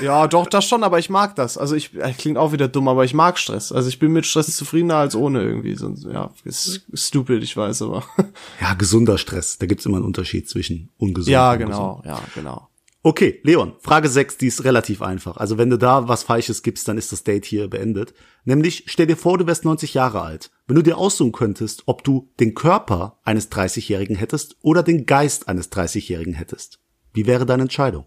ja, 0.00 0.28
doch, 0.28 0.46
das 0.46 0.64
schon, 0.64 0.84
aber 0.84 1.00
ich 1.00 1.10
mag 1.10 1.34
das. 1.34 1.58
Also 1.58 1.74
ich, 1.74 1.92
äh, 1.96 2.12
klingt 2.12 2.38
auch 2.38 2.52
wieder 2.52 2.68
dumm, 2.68 2.86
aber 2.86 3.04
ich 3.04 3.14
mag 3.14 3.36
Stress. 3.36 3.72
Also 3.72 3.88
ich 3.88 3.98
bin 3.98 4.12
mit 4.12 4.26
Stress 4.26 4.54
zufriedener 4.54 4.94
als 4.94 5.16
ohne 5.16 5.42
irgendwie. 5.42 5.74
Sonst, 5.74 6.04
ja, 6.04 6.30
ist 6.44 6.82
stupid, 6.94 7.42
ich 7.42 7.56
weiß, 7.56 7.82
aber. 7.82 8.04
Ja, 8.60 8.74
gesunder 8.74 9.18
Stress. 9.18 9.58
Da 9.58 9.66
gibt's 9.66 9.84
immer 9.86 9.96
einen 9.96 10.06
Unterschied 10.06 10.48
zwischen 10.48 10.90
ungesund 10.96 11.32
ja, 11.32 11.52
und 11.52 11.58
genau, 11.58 12.02
ja, 12.04 12.20
genau. 12.32 12.68
Okay, 13.02 13.40
Leon, 13.42 13.74
Frage 13.80 14.08
6, 14.08 14.38
die 14.38 14.46
ist 14.46 14.62
relativ 14.62 15.02
einfach. 15.02 15.36
Also 15.36 15.58
wenn 15.58 15.68
du 15.68 15.78
da 15.78 16.06
was 16.06 16.22
Falsches 16.22 16.62
gibst, 16.62 16.86
dann 16.86 16.96
ist 16.96 17.10
das 17.10 17.24
Date 17.24 17.44
hier 17.44 17.68
beendet. 17.68 18.14
Nämlich, 18.44 18.84
stell 18.86 19.06
dir 19.06 19.16
vor, 19.16 19.36
du 19.36 19.48
wärst 19.48 19.64
90 19.64 19.94
Jahre 19.94 20.22
alt. 20.22 20.50
Wenn 20.66 20.76
du 20.76 20.82
dir 20.82 20.96
aussuchen 20.96 21.32
könntest, 21.32 21.82
ob 21.86 22.04
du 22.04 22.30
den 22.40 22.54
Körper 22.54 23.18
eines 23.22 23.50
30-Jährigen 23.50 24.16
hättest 24.16 24.56
oder 24.62 24.82
den 24.82 25.04
Geist 25.04 25.46
eines 25.48 25.70
30-Jährigen 25.70 26.32
hättest. 26.32 26.80
Wie 27.12 27.26
wäre 27.26 27.44
deine 27.44 27.64
Entscheidung? 27.64 28.06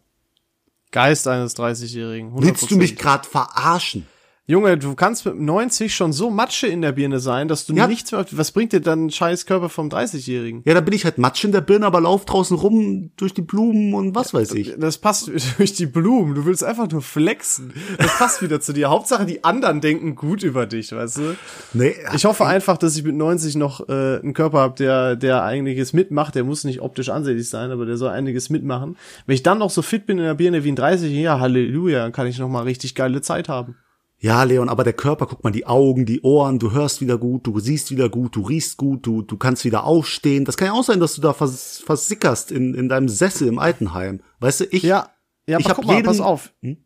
Geist 0.92 1.28
eines 1.28 1.56
30-Jährigen. 1.56 2.32
Willst 2.42 2.72
du 2.72 2.78
mich 2.78 2.94
100%. 2.94 2.96
gerade 2.96 3.28
verarschen? 3.28 4.08
Junge, 4.50 4.77
du 4.77 4.96
kannst 4.96 5.25
mit 5.25 5.38
90 5.38 5.94
schon 5.94 6.13
so 6.13 6.30
Matsche 6.30 6.68
in 6.68 6.82
der 6.82 6.94
Birne 6.94 7.20
sein, 7.20 7.50
dass 7.50 7.66
du 7.66 7.74
Ja. 7.74 7.86
nichts 7.86 8.13
mehr, 8.13 8.25
was 8.32 8.54
bringt 8.54 8.72
dir 8.72 8.80
dann 8.80 9.08
ein 9.08 9.10
scheiß 9.10 9.46
Körper 9.46 9.68
vom 9.68 9.89
30-Jährigen? 9.89 10.62
Ja, 10.63 10.74
da 10.74 10.80
bin 10.80 10.94
ich 10.94 11.04
halt 11.04 11.18
Matsch 11.18 11.44
in 11.44 11.51
der 11.51 11.60
Birne, 11.60 11.86
aber 11.86 12.00
lauf 12.00 12.24
draußen 12.24 12.56
rum 12.56 13.12
durch 13.18 13.34
die 13.34 13.42
Blumen 13.42 13.94
und 13.94 14.16
was 14.16 14.34
weiß 14.34 14.54
ich. 14.54 14.74
Das 14.80 15.00
passt 15.00 15.30
durch 15.58 15.74
die 15.74 15.86
Blumen. 15.86 16.34
Du 16.34 16.46
willst 16.46 16.63
einfach 16.63 16.89
nur 16.89 17.01
flexen. 17.01 17.74
Das 17.98 18.18
passt 18.18 18.42
wieder 18.42 18.62
zu 18.62 18.72
dir. 18.72 18.89
Hauptsache, 18.89 19.25
die 19.25 19.44
anderen 19.44 19.82
denken 19.82 20.16
gut 20.16 20.44
über 20.44 20.66
dich, 20.66 20.94
weißt 20.94 21.18
du? 21.18 21.36
Nee, 21.74 21.96
Ich 22.16 22.24
hoffe 22.24 22.46
einfach, 22.46 22.77
dass 22.77 22.96
ich 22.96 23.04
mit 23.04 23.16
90 23.18 23.58
noch 23.58 23.89
äh, 23.89 23.92
einen 24.22 24.34
Körper 24.34 24.60
habe, 24.60 24.75
der, 24.77 25.18
der 25.18 25.44
einiges 25.44 25.92
mitmacht. 25.92 26.36
Der 26.36 26.46
muss 26.46 26.63
nicht 26.63 26.80
optisch 26.80 27.10
ansehnlich 27.10 27.50
sein, 27.50 27.72
aber 27.72 27.86
der 27.86 27.98
soll 27.98 28.12
einiges 28.12 28.50
mitmachen. 28.50 28.96
Wenn 29.25 29.36
ich 29.36 29.44
dann 29.44 29.58
noch 29.58 29.72
so 29.72 29.82
fit 29.82 30.06
bin 30.06 30.20
in 30.20 30.24
der 30.24 30.36
Birne 30.36 30.63
wie 30.63 30.72
ein 30.72 30.77
30 30.77 31.12
ja, 31.12 31.42
Halleluja, 31.42 32.00
dann 32.04 32.13
kann 32.13 32.27
ich 32.27 32.39
noch 32.39 32.48
mal 32.48 32.63
richtig 32.63 32.96
geile 32.96 33.20
Zeit 33.22 33.50
haben. 33.50 33.75
Ja, 34.19 34.41
Leon, 34.43 34.67
aber 34.67 34.83
der 34.83 34.93
Körper, 34.93 35.27
guck 35.27 35.43
mal, 35.43 35.51
die 35.51 35.67
Augen, 35.67 36.05
die 36.07 36.21
Ohren, 36.21 36.57
du 36.57 36.71
hörst 36.71 37.01
wieder 37.01 37.19
gut, 37.19 37.45
du 37.45 37.59
siehst 37.59 37.91
wieder 37.91 38.09
gut, 38.09 38.36
du 38.36 38.41
riechst 38.41 38.77
gut, 38.77 39.05
du, 39.05 39.21
du 39.21 39.38
kannst 39.38 39.63
wieder 39.63 39.83
aufstehen. 39.83 40.43
Das 40.43 40.57
kann 40.57 40.67
ja 40.69 40.74
auch 40.74 40.83
sein, 40.83 41.00
dass 41.00 41.13
du 41.13 41.21
da 41.21 41.33
vers 41.33 41.83
versickerst 41.86 42.51
in, 42.51 42.74
in 42.74 42.89
deinem 42.89 43.09
Sessel 43.09 43.47
im 43.47 43.59
Altenheim. 43.59 44.21
Weißt 44.39 44.62
du, 44.62 44.65
ich, 44.71 44.81
Ja, 44.81 45.09
ja, 45.47 45.59
Ich 45.59 45.65
aber 45.65 45.69
hab 45.69 45.75
guck 45.77 45.86
mal, 45.86 45.93
jeden- 45.97 46.05
pass 46.07 46.19
auf. 46.19 46.51
Hm? 46.62 46.77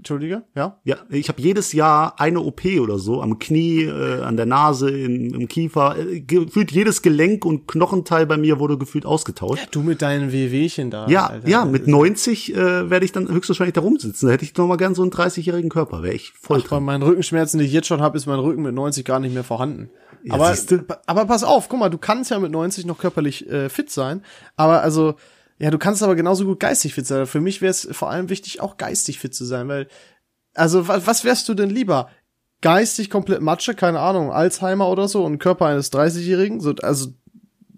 Entschuldige, 0.00 0.44
ja? 0.54 0.78
ja, 0.84 0.96
ich 1.10 1.28
habe 1.28 1.42
jedes 1.42 1.74
Jahr 1.74 2.18
eine 2.18 2.40
OP 2.40 2.64
oder 2.80 2.98
so 2.98 3.20
am 3.20 3.38
Knie, 3.38 3.82
äh, 3.82 4.22
an 4.22 4.38
der 4.38 4.46
Nase, 4.46 4.90
in, 4.90 5.34
im 5.34 5.46
Kiefer. 5.46 5.94
Äh, 5.98 6.20
gefühlt 6.20 6.72
jedes 6.72 7.02
Gelenk 7.02 7.44
und 7.44 7.68
Knochenteil 7.68 8.24
bei 8.24 8.38
mir 8.38 8.58
wurde 8.58 8.78
gefühlt 8.78 9.04
ausgetauscht. 9.04 9.68
Du 9.72 9.82
mit 9.82 10.00
deinen 10.00 10.32
WWchen 10.32 10.90
da. 10.90 11.06
Ja, 11.06 11.26
Alter. 11.26 11.46
ja, 11.46 11.66
mit 11.66 11.86
90 11.86 12.54
äh, 12.54 12.88
werde 12.88 13.04
ich 13.04 13.12
dann 13.12 13.28
höchstwahrscheinlich 13.28 13.74
da 13.74 13.82
rumsitzen. 13.82 14.26
Da 14.26 14.32
hätte 14.32 14.44
ich 14.46 14.56
noch 14.56 14.66
mal 14.66 14.78
gern 14.78 14.94
so 14.94 15.02
einen 15.02 15.10
30-jährigen 15.10 15.68
Körper. 15.68 16.02
Wäre 16.02 16.14
ich 16.14 16.32
voll 16.32 16.62
Bei 16.62 16.68
drin. 16.68 16.84
meinen 16.84 17.02
Rückenschmerzen, 17.02 17.58
die 17.58 17.66
ich 17.66 17.72
jetzt 17.72 17.86
schon 17.86 18.00
habe, 18.00 18.16
ist 18.16 18.24
mein 18.24 18.38
Rücken 18.38 18.62
mit 18.62 18.74
90 18.74 19.04
gar 19.04 19.20
nicht 19.20 19.34
mehr 19.34 19.44
vorhanden. 19.44 19.90
Ja, 20.22 20.32
aber, 20.34 20.54
aber 21.04 21.26
pass 21.26 21.44
auf, 21.44 21.68
guck 21.68 21.78
mal, 21.78 21.90
du 21.90 21.98
kannst 21.98 22.30
ja 22.30 22.38
mit 22.38 22.52
90 22.52 22.86
noch 22.86 22.96
körperlich 22.96 23.50
äh, 23.50 23.68
fit 23.68 23.90
sein, 23.90 24.22
aber 24.56 24.82
also, 24.82 25.14
ja, 25.60 25.70
du 25.70 25.78
kannst 25.78 26.02
aber 26.02 26.16
genauso 26.16 26.44
gut 26.44 26.58
geistig 26.58 26.94
fit 26.94 27.06
sein. 27.06 27.26
Für 27.26 27.40
mich 27.40 27.60
wäre 27.60 27.70
es 27.70 27.88
vor 27.92 28.10
allem 28.10 28.28
wichtig, 28.30 28.60
auch 28.60 28.76
geistig 28.76 29.18
fit 29.18 29.34
zu 29.34 29.44
sein, 29.44 29.68
weil, 29.68 29.88
also, 30.54 30.88
was, 30.88 31.24
wärst 31.24 31.48
du 31.48 31.54
denn 31.54 31.70
lieber? 31.70 32.10
geistig 32.60 33.10
komplett 33.10 33.40
Matsche, 33.40 33.74
keine 33.74 34.00
Ahnung, 34.00 34.30
Alzheimer 34.32 34.88
oder 34.88 35.08
so 35.08 35.24
und 35.24 35.38
Körper 35.38 35.66
eines 35.66 35.92
30-Jährigen, 35.92 36.60
so, 36.60 36.74
also 36.82 37.08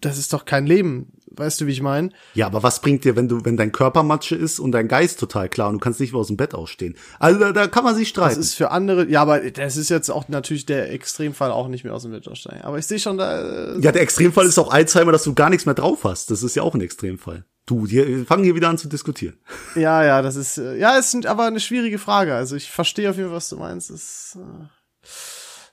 das 0.00 0.18
ist 0.18 0.32
doch 0.32 0.44
kein 0.44 0.66
Leben. 0.66 1.12
Weißt 1.34 1.62
du, 1.62 1.66
wie 1.66 1.72
ich 1.72 1.80
meine? 1.80 2.10
Ja, 2.34 2.44
aber 2.44 2.62
was 2.62 2.82
bringt 2.82 3.04
dir, 3.04 3.16
wenn 3.16 3.26
du, 3.26 3.42
wenn 3.42 3.56
dein 3.56 3.72
Körper 3.72 4.02
Matsche 4.02 4.36
ist 4.36 4.60
und 4.60 4.72
dein 4.72 4.86
Geist 4.86 5.18
total 5.18 5.48
klar 5.48 5.68
und 5.68 5.74
du 5.76 5.80
kannst 5.80 5.98
nicht 5.98 6.12
mehr 6.12 6.20
aus 6.20 6.26
dem 6.26 6.36
Bett 6.36 6.54
ausstehen? 6.54 6.94
Also 7.18 7.40
da, 7.40 7.52
da 7.52 7.68
kann 7.68 7.84
man 7.84 7.94
sich 7.94 8.08
streiten. 8.08 8.36
Das 8.36 8.44
ist 8.44 8.54
für 8.54 8.70
andere, 8.70 9.08
ja, 9.08 9.22
aber 9.22 9.40
das 9.50 9.78
ist 9.78 9.88
jetzt 9.88 10.10
auch 10.10 10.28
natürlich 10.28 10.66
der 10.66 10.92
Extremfall 10.92 11.50
auch 11.50 11.68
nicht 11.68 11.84
mehr 11.84 11.94
aus 11.94 12.02
dem 12.02 12.12
Bett 12.12 12.28
aussteigen. 12.28 12.60
Aber 12.64 12.76
ich 12.76 12.86
sehe 12.86 12.98
schon 12.98 13.16
da. 13.16 13.76
Äh, 13.76 13.80
ja, 13.80 13.92
der 13.92 14.02
Extremfall 14.02 14.44
ist 14.44 14.58
auch 14.58 14.70
Alzheimer, 14.70 15.10
dass 15.10 15.24
du 15.24 15.32
gar 15.32 15.48
nichts 15.48 15.64
mehr 15.64 15.74
drauf 15.74 16.04
hast. 16.04 16.30
Das 16.30 16.42
ist 16.42 16.54
ja 16.54 16.64
auch 16.64 16.74
ein 16.74 16.82
Extremfall. 16.82 17.46
Du, 17.66 17.88
wir 17.88 18.26
fangen 18.26 18.44
hier 18.44 18.54
wieder 18.54 18.68
an 18.68 18.78
zu 18.78 18.88
diskutieren. 18.88 19.38
Ja, 19.76 20.02
ja, 20.02 20.20
das 20.20 20.36
ist, 20.36 20.58
äh, 20.58 20.76
ja, 20.78 20.96
ist 20.96 21.26
aber 21.26 21.44
eine 21.46 21.60
schwierige 21.60 21.98
Frage. 21.98 22.34
Also 22.34 22.56
ich 22.56 22.70
verstehe 22.70 23.08
auf 23.08 23.16
jeden 23.16 23.28
Fall, 23.28 23.36
was 23.36 23.48
du 23.48 23.56
meinst. 23.56 23.90
Das, 23.90 24.36
äh, 24.40 24.64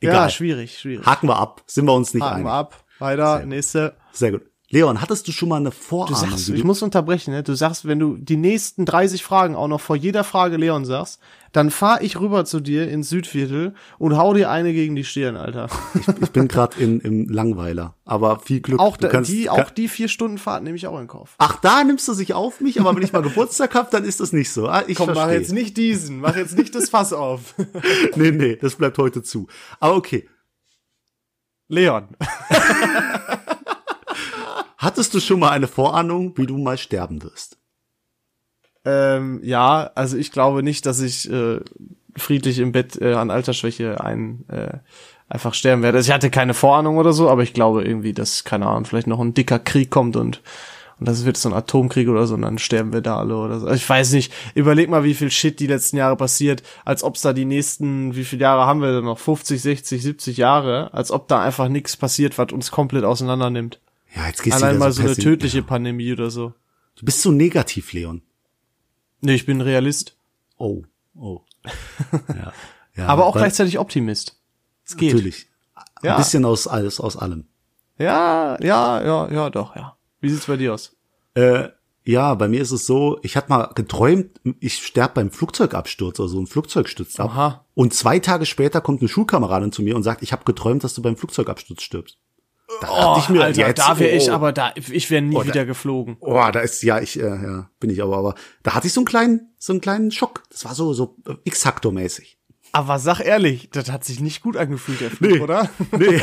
Egal. 0.01 0.15
Ja, 0.15 0.29
schwierig, 0.29 0.79
schwierig. 0.79 1.05
Haken 1.05 1.27
wir 1.27 1.37
ab. 1.37 1.63
Sind 1.67 1.85
wir 1.85 1.93
uns 1.93 2.13
nicht 2.13 2.23
Haken 2.23 2.35
einig. 2.35 2.45
wir 2.47 2.53
ab. 2.53 2.83
Weiter, 2.99 3.37
Sehr 3.37 3.45
nächste. 3.45 3.95
Sehr 4.11 4.31
gut. 4.31 4.43
Leon, 4.69 5.01
hattest 5.01 5.27
du 5.27 5.31
schon 5.31 5.49
mal 5.49 5.57
eine 5.57 5.71
Vorahnung? 5.71 6.21
Du 6.21 6.29
sagst, 6.29 6.49
ich 6.49 6.63
muss 6.63 6.83
unterbrechen, 6.83 7.33
ne? 7.33 7.41
Du 7.41 7.55
sagst, 7.55 7.87
wenn 7.87 7.97
du 7.97 8.17
die 8.17 8.37
nächsten 8.37 8.85
30 8.85 9.23
Fragen 9.23 9.55
auch 9.55 9.67
noch 9.67 9.81
vor 9.81 9.95
jeder 9.95 10.23
Frage 10.23 10.57
Leon 10.57 10.85
sagst, 10.85 11.19
dann 11.51 11.71
fahr 11.71 12.01
ich 12.01 12.19
rüber 12.19 12.45
zu 12.45 12.59
dir 12.59 12.89
ins 12.89 13.09
Südviertel 13.09 13.73
und 13.97 14.17
hau 14.17 14.33
dir 14.33 14.49
eine 14.49 14.73
gegen 14.73 14.95
die 14.95 15.03
Stirn, 15.03 15.35
Alter. 15.35 15.67
Ich, 15.99 16.07
ich 16.07 16.31
bin 16.31 16.47
gerade 16.47 16.79
in 16.79 16.99
im 16.99 17.27
Langweiler, 17.29 17.95
aber 18.05 18.39
viel 18.39 18.61
Glück. 18.61 18.79
Auch, 18.79 18.97
da, 18.97 19.07
kannst, 19.07 19.31
die, 19.31 19.49
auch 19.49 19.69
die 19.69 19.87
vier 19.87 20.07
Stunden 20.07 20.37
Fahrt 20.37 20.63
nehme 20.63 20.75
ich 20.75 20.87
auch 20.87 20.99
in 20.99 21.07
Kauf. 21.07 21.35
Ach, 21.37 21.59
da 21.61 21.83
nimmst 21.83 22.07
du 22.07 22.13
sich 22.13 22.33
auf 22.33 22.61
mich, 22.61 22.79
aber 22.79 22.95
wenn 22.95 23.03
ich 23.03 23.13
mal 23.13 23.21
Geburtstag 23.21 23.75
hab, 23.75 23.91
dann 23.91 24.03
ist 24.03 24.19
das 24.19 24.33
nicht 24.33 24.51
so. 24.51 24.67
Ah, 24.67 24.83
ich 24.87 24.97
Komm, 24.97 25.07
versteh. 25.07 25.25
mach 25.25 25.31
jetzt 25.31 25.53
nicht 25.53 25.77
diesen, 25.77 26.19
mach 26.19 26.35
jetzt 26.35 26.57
nicht 26.57 26.73
das 26.75 26.89
Fass 26.89 27.13
auf. 27.13 27.55
nee, 28.15 28.31
nee, 28.31 28.55
das 28.55 28.75
bleibt 28.75 28.97
heute 28.97 29.23
zu. 29.23 29.47
Aber 29.79 29.95
okay. 29.95 30.27
Leon. 31.67 32.07
Hattest 34.77 35.13
du 35.13 35.19
schon 35.19 35.39
mal 35.39 35.51
eine 35.51 35.67
Vorahnung, 35.67 36.37
wie 36.37 36.45
du 36.45 36.57
mal 36.57 36.77
sterben 36.77 37.21
wirst? 37.21 37.58
Ähm, 38.89 39.41
ja, 39.43 39.91
also 39.95 40.17
ich 40.17 40.31
glaube 40.31 40.63
nicht, 40.63 40.85
dass 40.85 40.99
ich 40.99 41.29
äh, 41.31 41.59
friedlich 42.15 42.59
im 42.59 42.71
Bett 42.71 42.99
äh, 43.01 43.13
an 43.13 43.29
Altersschwäche 43.29 44.03
ein 44.03 44.45
äh, 44.49 44.77
einfach 45.27 45.53
sterben 45.53 45.83
werde. 45.83 45.97
Also 45.97 46.09
ich 46.09 46.13
hatte 46.13 46.31
keine 46.31 46.53
Vorahnung 46.53 46.97
oder 46.97 47.13
so, 47.13 47.29
aber 47.29 47.43
ich 47.43 47.53
glaube 47.53 47.83
irgendwie, 47.83 48.13
dass 48.13 48.43
keine 48.43 48.65
Ahnung, 48.65 48.85
vielleicht 48.85 49.07
noch 49.07 49.19
ein 49.19 49.33
dicker 49.33 49.59
Krieg 49.59 49.91
kommt 49.91 50.15
und 50.15 50.41
und 50.99 51.07
das 51.07 51.23
wird 51.23 51.37
so 51.37 51.47
ein 51.47 51.55
Atomkrieg 51.55 52.09
oder 52.09 52.27
so 52.27 52.33
und 52.33 52.41
dann 52.41 52.57
sterben 52.57 52.91
wir 52.91 52.99
da 52.99 53.17
alle 53.17 53.37
oder 53.37 53.61
so. 53.61 53.67
Also 53.67 53.77
ich 53.77 53.87
weiß 53.87 54.11
nicht. 54.11 54.33
Überleg 54.53 54.89
mal, 54.89 55.05
wie 55.05 55.13
viel 55.13 55.31
Shit 55.31 55.61
die 55.61 55.67
letzten 55.67 55.95
Jahre 55.95 56.17
passiert, 56.17 56.61
als 56.83 57.03
ob's 57.03 57.21
da 57.21 57.31
die 57.31 57.45
nächsten, 57.45 58.15
wie 58.17 58.25
viele 58.25 58.41
Jahre 58.41 58.65
haben 58.65 58.81
wir 58.81 58.91
denn 58.91 59.05
noch? 59.05 59.17
50, 59.17 59.61
60, 59.61 60.03
70 60.03 60.35
Jahre, 60.35 60.93
als 60.93 61.11
ob 61.11 61.29
da 61.29 61.41
einfach 61.41 61.69
nichts 61.69 61.95
passiert, 61.95 62.37
was 62.37 62.51
uns 62.51 62.69
komplett 62.69 63.05
auseinander 63.05 63.49
nimmt. 63.49 63.79
Ja, 64.13 64.27
jetzt 64.27 64.43
gehst 64.43 64.57
Allein 64.57 64.73
du 64.73 64.79
mal 64.79 64.91
so 64.91 65.03
so 65.03 65.07
eine 65.07 65.15
tödliche 65.15 65.63
Pandemie 65.63 66.11
oder 66.11 66.29
so. 66.31 66.53
Du 66.97 67.05
bist 67.05 67.21
so 67.21 67.31
negativ, 67.31 67.93
Leon. 67.93 68.21
Nee, 69.21 69.35
ich 69.35 69.45
bin 69.45 69.61
Realist. 69.61 70.15
Oh, 70.57 70.83
oh. 71.15 71.41
ja, 72.29 72.53
ja, 72.95 73.07
aber 73.07 73.25
auch 73.25 73.35
gleichzeitig 73.35 73.79
Optimist. 73.79 74.37
Es 74.85 74.97
geht. 74.97 75.13
Natürlich. 75.13 75.47
Ja. 76.01 76.15
Ein 76.15 76.17
bisschen 76.17 76.45
aus 76.45 76.67
alles, 76.67 76.99
aus 76.99 77.17
allem. 77.17 77.47
Ja, 77.97 78.57
ja, 78.61 79.03
ja, 79.03 79.31
ja, 79.31 79.49
doch, 79.49 79.75
ja. 79.75 79.97
Wie 80.21 80.29
sieht's 80.29 80.45
bei 80.45 80.57
dir 80.57 80.73
aus? 80.73 80.95
Äh, 81.33 81.69
ja, 82.05 82.33
bei 82.33 82.47
mir 82.47 82.61
ist 82.61 82.71
es 82.71 82.85
so, 82.85 83.19
ich 83.21 83.35
hatte 83.35 83.49
mal 83.49 83.71
geträumt, 83.75 84.39
ich 84.59 84.77
sterbe 84.77 85.15
beim 85.15 85.31
Flugzeugabsturz 85.31 86.19
oder 86.19 86.29
so, 86.29 86.39
ein 86.39 86.47
Flugzeug 86.47 86.87
stürzt 86.87 87.19
ab. 87.19 87.31
Aha. 87.31 87.65
Und 87.75 87.93
zwei 87.93 88.19
Tage 88.19 88.45
später 88.45 88.81
kommt 88.81 89.01
eine 89.01 89.09
Schulkameradin 89.09 89.71
zu 89.71 89.83
mir 89.83 89.95
und 89.95 90.03
sagt, 90.03 90.23
ich 90.23 90.31
habe 90.31 90.45
geträumt, 90.45 90.83
dass 90.83 90.93
du 90.93 91.01
beim 91.01 91.17
Flugzeugabsturz 91.17 91.83
stirbst. 91.83 92.17
Da 92.81 92.87
dachte 92.87 93.19
ich 93.21 93.29
mir, 93.29 93.43
Alter, 93.43 93.67
jetzt, 93.67 93.79
da 93.79 93.97
wäre 93.99 94.13
oh, 94.13 94.17
ich 94.17 94.31
aber 94.31 94.51
da, 94.51 94.73
ich 94.75 95.09
wäre 95.09 95.21
nie 95.21 95.35
Oh, 95.35 95.41
da- 95.41 95.47
wieder 95.47 95.65
geflogen. 95.65 96.17
Oh, 96.19 96.33
da 96.51 96.59
ist, 96.59 96.83
ja, 96.83 96.99
ich, 96.99 97.19
äh, 97.19 97.23
ja, 97.27 97.69
bin 97.79 97.89
ich 97.89 98.01
aber, 98.03 98.17
aber 98.17 98.35
da 98.63 98.75
hatte 98.75 98.87
ich 98.87 98.93
so 98.93 98.99
einen 99.01 99.05
kleinen, 99.07 99.53
so 99.57 99.73
einen 99.73 99.81
kleinen 99.81 100.11
Schock. 100.11 100.43
Das 100.51 100.65
war 100.65 100.75
so, 100.75 100.93
so 100.93 101.15
äh, 101.27 101.33
X-Factor-mäßig. 101.45 102.37
Aber 102.71 102.99
sag 102.99 103.21
ehrlich, 103.21 103.69
das 103.71 103.89
hat 103.91 104.03
sich 104.05 104.19
nicht 104.19 104.43
gut 104.43 104.55
angefühlt, 104.55 105.01
der 105.01 105.09
Flug, 105.09 105.31
Nee. 105.31 105.39
oder? 105.39 105.69
Nee. 105.97 106.21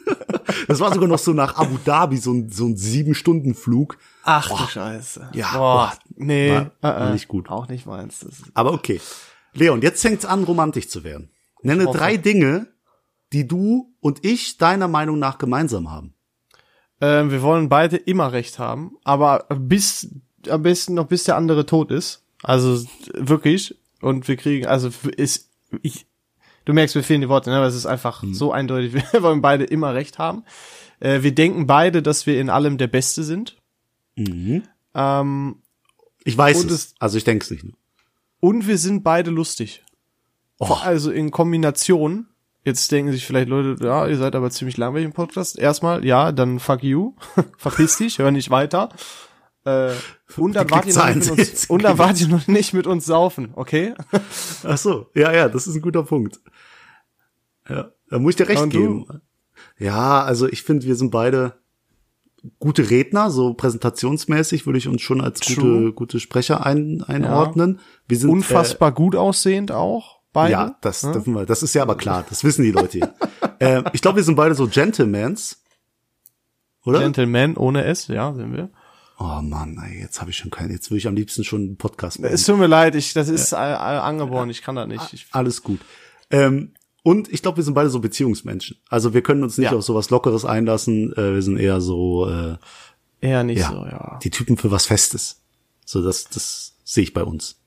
das 0.68 0.78
war 0.80 0.92
sogar 0.94 1.08
noch 1.08 1.18
so 1.18 1.32
nach 1.32 1.56
Abu 1.56 1.76
Dhabi, 1.84 2.16
so 2.18 2.32
ein, 2.32 2.48
so 2.50 2.66
ein 2.66 2.76
Sieben-Stunden-Flug. 2.76 3.98
Ach 4.22 4.48
du 4.48 4.56
Scheiße. 4.70 5.30
Ja, 5.34 5.52
Boah, 5.52 5.58
boah, 5.58 5.92
nee, 6.16 6.50
war- 6.52 6.70
war 6.80 7.00
äh, 7.00 7.10
äh, 7.10 7.12
nicht 7.14 7.26
gut. 7.28 7.50
Auch 7.50 7.66
nicht 7.68 7.86
meins. 7.86 8.24
Aber 8.54 8.72
okay. 8.72 9.00
Leon, 9.54 9.82
jetzt 9.82 10.00
fängt's 10.02 10.24
an, 10.24 10.44
romantisch 10.44 10.88
zu 10.88 11.02
werden. 11.04 11.30
Nenne 11.62 11.86
drei 11.86 12.16
Dinge, 12.16 12.68
die 13.32 13.46
du 13.46 13.91
und 14.02 14.24
ich 14.26 14.58
deiner 14.58 14.88
Meinung 14.88 15.18
nach 15.18 15.38
gemeinsam 15.38 15.90
haben. 15.90 16.12
ähm, 17.00 17.30
wir 17.30 17.40
wollen 17.42 17.68
beide 17.70 17.96
immer 17.96 18.32
recht 18.32 18.58
haben, 18.58 18.96
aber 19.04 19.46
bis, 19.56 20.08
am 20.48 20.62
besten 20.62 20.92
noch 20.94 21.06
bis 21.06 21.24
der 21.24 21.36
andere 21.36 21.64
tot 21.66 21.90
ist. 21.90 22.22
Also 22.42 22.84
wirklich. 23.14 23.74
Und 24.00 24.26
wir 24.28 24.36
kriegen, 24.36 24.66
also 24.66 24.90
ist, 25.16 25.48
ich, 25.82 26.06
du 26.64 26.72
merkst, 26.72 26.94
mir 26.96 27.02
fehlen 27.04 27.20
die 27.22 27.28
Worte, 27.28 27.50
ne? 27.50 27.56
aber 27.56 27.66
es 27.66 27.74
ist 27.76 27.86
einfach 27.86 28.22
Mhm. 28.22 28.34
so 28.34 28.52
eindeutig. 28.52 28.94
Wir 29.12 29.22
wollen 29.22 29.40
beide 29.40 29.64
immer 29.64 29.94
recht 29.94 30.18
haben. 30.18 30.44
Äh, 31.00 31.22
wir 31.22 31.34
denken 31.34 31.66
beide, 31.66 32.02
dass 32.02 32.26
wir 32.26 32.40
in 32.40 32.50
allem 32.50 32.78
der 32.78 32.86
Beste 32.88 33.22
sind. 33.24 33.56
Ähm, 34.16 35.56
Ich 36.24 36.36
weiß 36.38 36.64
es. 36.64 36.70
es- 36.72 36.94
Also 36.98 37.16
ich 37.18 37.24
denke 37.24 37.44
es 37.44 37.50
nicht 37.50 37.64
nur. 37.64 37.74
Und 38.40 38.66
wir 38.66 38.78
sind 38.78 39.02
beide 39.02 39.30
lustig. 39.30 39.82
Oh. 40.58 40.74
Also 40.82 41.10
in 41.10 41.30
Kombination. 41.30 42.26
Jetzt 42.64 42.92
denken 42.92 43.10
sich 43.12 43.26
vielleicht 43.26 43.48
Leute, 43.48 43.84
ja, 43.84 44.06
ihr 44.06 44.16
seid 44.16 44.36
aber 44.36 44.50
ziemlich 44.50 44.76
langweilig 44.76 45.06
im 45.06 45.12
Podcast. 45.12 45.58
Erstmal, 45.58 46.04
ja, 46.04 46.30
dann 46.30 46.60
fuck 46.60 46.82
you. 46.84 47.14
Verpiss 47.58 47.96
dich, 47.96 48.18
hör 48.18 48.30
nicht 48.30 48.50
weiter. 48.50 48.90
Äh, 49.64 49.90
und 50.36 50.54
dann 50.54 50.70
wart 50.70 50.86
ihr 50.86 50.94
noch 50.94 51.06
nicht 51.06 51.30
mit 51.30 51.38
uns, 51.38 51.60
sind- 51.60 51.70
und 51.70 51.82
dann 51.84 51.98
wart 51.98 52.20
ihr 52.20 52.28
noch 52.28 52.46
nicht 52.48 52.72
mit 52.72 52.86
uns 52.86 53.04
saufen, 53.06 53.52
okay? 53.54 53.94
Ach 54.64 54.78
so, 54.78 55.06
ja, 55.14 55.32
ja, 55.32 55.48
das 55.48 55.66
ist 55.66 55.74
ein 55.76 55.82
guter 55.82 56.02
Punkt. 56.02 56.40
Ja, 57.68 57.92
da 58.08 58.18
muss 58.18 58.30
ich 58.30 58.36
dir 58.36 58.48
recht 58.48 58.62
Und 58.62 58.74
du? 58.74 58.78
geben. 59.04 59.20
Ja, 59.78 60.22
also 60.22 60.48
ich 60.48 60.62
finde, 60.62 60.86
wir 60.86 60.96
sind 60.96 61.10
beide 61.10 61.54
gute 62.58 62.90
Redner, 62.90 63.30
so 63.30 63.54
präsentationsmäßig 63.54 64.66
würde 64.66 64.78
ich 64.78 64.88
uns 64.88 65.02
schon 65.02 65.20
als 65.20 65.40
gute, 65.40 65.60
True. 65.60 65.92
gute 65.92 66.18
Sprecher 66.20 66.66
ein, 66.66 67.02
einordnen. 67.02 67.78
Wir 68.08 68.18
sind 68.18 68.30
Unfassbar 68.30 68.90
gut 68.92 69.14
aussehend 69.14 69.70
auch, 69.70 70.21
Äh, 70.32 70.34
beide. 70.34 70.52
ja, 70.52 70.76
das 70.80 71.02
dürfen 71.02 71.34
wir. 71.34 71.46
Das 71.46 71.62
ist 71.62 71.74
ja 71.74 71.82
aber 71.82 71.96
klar. 71.96 72.24
Das 72.28 72.42
wissen 72.44 72.62
die 72.64 72.72
Leute. 72.72 72.98
hier. 72.98 73.14
äh, 73.58 73.82
ich 73.92 74.00
glaube, 74.02 74.16
wir 74.16 74.24
sind 74.24 74.34
beide 74.36 74.54
so 74.54 74.66
Gentlemans, 74.66 75.62
oder? 76.84 77.00
Gentleman 77.00 77.56
ohne 77.56 77.84
S, 77.84 78.08
ja, 78.08 78.32
sind 78.34 78.52
wir. 78.54 78.70
oh 79.18 79.40
Mann, 79.42 79.78
ey, 79.86 80.00
jetzt 80.00 80.20
habe 80.20 80.30
ich 80.30 80.36
schon 80.36 80.50
keinen. 80.50 80.70
Jetzt 80.72 80.90
würde 80.90 80.98
ich 80.98 81.06
am 81.06 81.14
liebsten 81.14 81.44
schon 81.44 81.60
einen 81.60 81.76
Podcast 81.76 82.18
machen. 82.20 82.32
Es 82.32 82.44
tut 82.44 82.58
mir 82.58 82.66
leid, 82.66 82.94
ich, 82.94 83.12
das 83.14 83.28
ist 83.28 83.52
äh, 83.52 83.56
äh, 83.56 83.58
angeboren, 83.58 84.50
ich 84.50 84.62
kann 84.62 84.74
das 84.76 84.88
nicht. 84.88 85.12
Ich, 85.12 85.26
Alles 85.32 85.62
gut. 85.62 85.80
Ähm, 86.30 86.72
und 87.04 87.32
ich 87.32 87.42
glaube, 87.42 87.56
wir 87.58 87.64
sind 87.64 87.74
beide 87.74 87.90
so 87.90 88.00
Beziehungsmenschen. 88.00 88.78
Also 88.88 89.12
wir 89.12 89.22
können 89.22 89.42
uns 89.42 89.58
nicht 89.58 89.70
Ja. 89.72 89.76
auf 89.76 89.84
sowas 89.84 90.10
Lockeres 90.10 90.44
einlassen. 90.44 91.12
Äh, 91.12 91.34
wir 91.34 91.42
sind 91.42 91.58
eher 91.58 91.80
so 91.80 92.28
äh, 92.28 92.56
eher 93.20 93.44
nicht 93.44 93.58
ja, 93.60 93.68
so, 93.70 93.84
ja. 93.84 94.18
die 94.22 94.30
Typen 94.30 94.56
für 94.56 94.70
was 94.70 94.86
Festes. 94.86 95.40
So 95.84 96.02
das, 96.02 96.24
das 96.24 96.74
sehe 96.84 97.02
ich 97.04 97.12
bei 97.12 97.22
uns. 97.24 97.60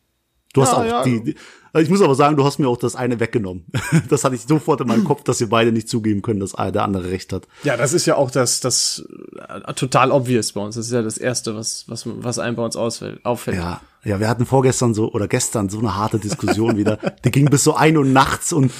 Du 0.53 0.61
hast 0.61 0.71
Ja, 0.71 0.77
auch 0.77 0.85
ja. 0.85 1.03
die, 1.03 1.23
die. 1.23 1.35
Also 1.75 1.83
Ich 1.83 1.89
muss 1.89 2.01
aber 2.01 2.15
sagen, 2.15 2.37
du 2.37 2.45
hast 2.45 2.57
mir 2.57 2.69
auch 2.69 2.77
das 2.77 2.95
eine 2.95 3.19
weggenommen. 3.19 3.65
Das 4.09 4.23
hatte 4.23 4.35
ich 4.35 4.43
sofort 4.43 4.79
in 4.81 4.87
meinem 4.87 5.03
Kopf, 5.03 5.23
dass 5.23 5.39
wir 5.39 5.49
beide 5.49 5.71
nicht 5.71 5.89
zugeben 5.89 6.21
können, 6.21 6.39
dass 6.39 6.53
der 6.53 6.83
andere 6.83 7.09
recht 7.11 7.33
hat. 7.33 7.47
Ja, 7.63 7.75
das 7.75 7.91
ist 7.91 8.05
ja 8.05 8.15
auch 8.15 8.31
das, 8.31 8.61
das 8.61 9.05
äh, 9.35 9.73
total 9.73 10.11
obvious 10.11 10.53
bei 10.53 10.61
uns. 10.61 10.75
Das 10.75 10.85
ist 10.85 10.93
ja 10.93 11.01
das 11.01 11.17
Erste, 11.17 11.55
was, 11.55 11.85
was, 11.87 12.03
was 12.05 12.39
einem 12.39 12.55
bei 12.55 12.63
uns 12.63 12.75
ausfällt, 12.75 13.25
auffällt. 13.25 13.57
Ja, 13.57 13.81
ja, 14.05 14.19
wir 14.19 14.29
hatten 14.29 14.45
vorgestern 14.45 14.93
so 14.93 15.11
oder 15.11 15.27
gestern 15.27 15.67
so 15.67 15.79
eine 15.79 15.95
harte 15.95 16.19
Diskussion 16.19 16.77
wieder. 16.77 16.97
Die 17.25 17.31
ging 17.31 17.45
bis 17.49 17.63
so 17.63 17.75
ein 17.75 17.97
Uhr 17.97 18.05
nachts 18.05 18.53
und 18.53 18.71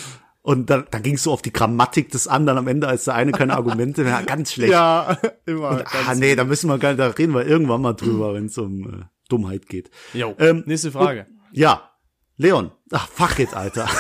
und 0.41 0.69
dann, 0.69 0.86
dann 0.91 1.01
ging 1.01 1.15
es 1.15 1.23
so 1.23 1.31
auf 1.31 1.41
die 1.41 1.51
Grammatik 1.51 2.12
des 2.12 2.27
anderen 2.27 2.60
am 2.60 2.67
Ende, 2.67 2.88
als 2.88 3.05
der 3.05 3.15
eine 3.15 3.31
keine 3.31 3.55
Argumente 3.55 4.03
mehr 4.03 4.19
hat. 4.19 4.27
Ganz 4.27 4.53
schlecht. 4.53 4.71
Ja, 4.71 5.17
immer. 5.47 5.84
ah, 6.08 6.13
nee, 6.13 6.36
da 6.36 6.43
müssen 6.43 6.69
wir 6.69 6.77
gar 6.77 6.89
nicht, 6.89 6.99
da 6.99 7.08
reden 7.08 7.34
wir 7.34 7.47
irgendwann 7.47 7.81
mal 7.81 7.93
drüber, 7.93 8.36
wenn 8.36 8.45
es 8.45 8.58
um 8.60 8.84
äh, 8.84 9.05
Dummheit 9.27 9.67
geht. 9.67 9.89
Jo. 10.13 10.36
Ähm, 10.38 10.62
Nächste 10.67 10.91
Frage. 10.91 11.25
Ja, 11.51 11.89
Leon. 12.37 12.71
Ach, 12.91 13.07
fuck 13.07 13.39
it, 13.39 13.53
Alter. 13.53 13.89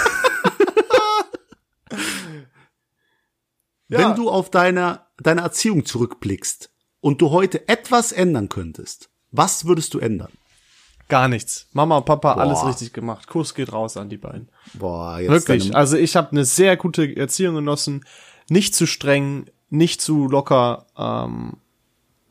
Ja. 3.87 3.99
Wenn 3.99 4.15
du 4.15 4.29
auf 4.29 4.49
deine, 4.49 5.01
deine 5.17 5.41
Erziehung 5.41 5.85
zurückblickst 5.85 6.71
und 7.01 7.21
du 7.21 7.29
heute 7.31 7.67
etwas 7.67 8.11
ändern 8.11 8.49
könntest, 8.49 9.09
was 9.31 9.65
würdest 9.65 9.93
du 9.93 9.99
ändern? 9.99 10.31
Gar 11.07 11.27
nichts. 11.27 11.67
Mama 11.71 11.97
und 11.97 12.05
Papa, 12.05 12.33
Boah. 12.33 12.41
alles 12.41 12.65
richtig 12.65 12.93
gemacht. 12.93 13.27
Kuss 13.27 13.53
geht 13.53 13.71
raus 13.71 13.95
an 13.95 14.09
die 14.09 14.17
beiden. 14.17 14.49
Boah, 14.73 15.19
jetzt 15.19 15.29
Wirklich. 15.29 15.75
Also 15.75 15.97
ich 15.97 16.15
habe 16.15 16.31
eine 16.31 16.45
sehr 16.45 16.77
gute 16.77 17.15
Erziehung 17.15 17.55
genossen. 17.55 18.03
Nicht 18.49 18.73
zu 18.73 18.87
streng, 18.87 19.51
nicht 19.69 20.01
zu 20.01 20.27
locker. 20.27 20.87
Ähm, 20.97 21.57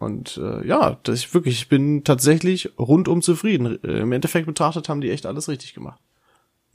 und 0.05 0.37
äh, 0.37 0.67
ja, 0.67 0.99
das 1.03 1.21
ich 1.21 1.35
wirklich, 1.35 1.55
ich 1.55 1.69
bin 1.69 2.05
tatsächlich 2.05 2.71
rundum 2.79 3.23
zufrieden. 3.23 3.83
Äh, 3.83 4.01
Im 4.01 4.13
Endeffekt 4.13 4.47
betrachtet 4.47 4.89
haben 4.89 5.01
die 5.01 5.11
echt 5.11 5.27
alles 5.27 5.49
richtig 5.49 5.75
gemacht. 5.75 6.01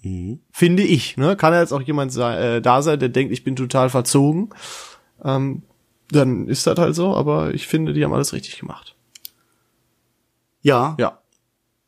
Mhm. 0.02 0.40
Finde 0.52 0.84
ich, 0.84 1.18
ne? 1.18 1.36
Kann 1.36 1.54
ja 1.54 1.62
jetzt 1.62 1.72
auch 1.72 1.82
jemand 1.82 2.12
sei, 2.12 2.58
äh, 2.58 2.62
da 2.62 2.82
sein, 2.82 3.00
der 3.00 3.10
denkt, 3.10 3.32
ich 3.34 3.44
bin 3.44 3.56
total 3.56 3.90
verzogen. 3.90 4.50
Ähm, 5.24 5.64
dann 6.12 6.48
ist 6.48 6.66
das 6.66 6.78
halt 6.80 6.96
so, 6.96 7.16
aber 7.16 7.54
ich 7.54 7.68
finde, 7.68 7.94
die 7.94 8.04
haben 8.04 8.14
alles 8.14 8.34
richtig 8.34 8.60
gemacht. 8.60 8.96
Ja, 10.62 10.96
Ja. 11.00 11.20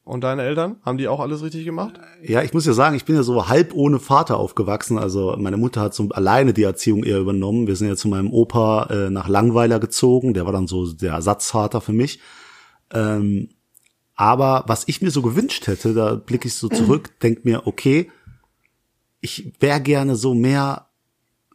Und 0.03 0.23
deine 0.23 0.41
Eltern? 0.41 0.77
Haben 0.83 0.97
die 0.97 1.07
auch 1.07 1.19
alles 1.19 1.43
richtig 1.43 1.63
gemacht? 1.63 1.99
Ja, 2.23 2.41
ich 2.41 2.53
muss 2.53 2.65
ja 2.65 2.73
sagen, 2.73 2.95
ich 2.95 3.05
bin 3.05 3.15
ja 3.15 3.23
so 3.23 3.47
halb 3.47 3.73
ohne 3.73 3.99
Vater 3.99 4.37
aufgewachsen. 4.37 4.97
Also 4.97 5.35
meine 5.37 5.57
Mutter 5.57 5.81
hat 5.81 5.93
so 5.93 6.09
alleine 6.09 6.53
die 6.53 6.63
Erziehung 6.63 7.03
eher 7.03 7.19
übernommen. 7.19 7.67
Wir 7.67 7.75
sind 7.75 7.87
ja 7.87 7.95
zu 7.95 8.07
meinem 8.07 8.31
Opa 8.31 8.87
äh, 8.89 9.09
nach 9.11 9.27
Langweiler 9.27 9.79
gezogen. 9.79 10.33
Der 10.33 10.45
war 10.45 10.53
dann 10.53 10.67
so 10.67 10.91
der 10.91 11.13
Ersatzvater 11.13 11.81
für 11.81 11.93
mich. 11.93 12.19
Ähm, 12.91 13.49
aber 14.15 14.63
was 14.67 14.87
ich 14.87 15.01
mir 15.01 15.11
so 15.11 15.21
gewünscht 15.21 15.67
hätte, 15.67 15.93
da 15.93 16.15
blicke 16.15 16.47
ich 16.47 16.55
so 16.55 16.67
zurück, 16.67 17.19
denk 17.21 17.45
mir, 17.45 17.67
okay, 17.67 18.11
ich 19.19 19.53
wäre 19.59 19.81
gerne 19.81 20.15
so 20.15 20.33
mehr 20.33 20.87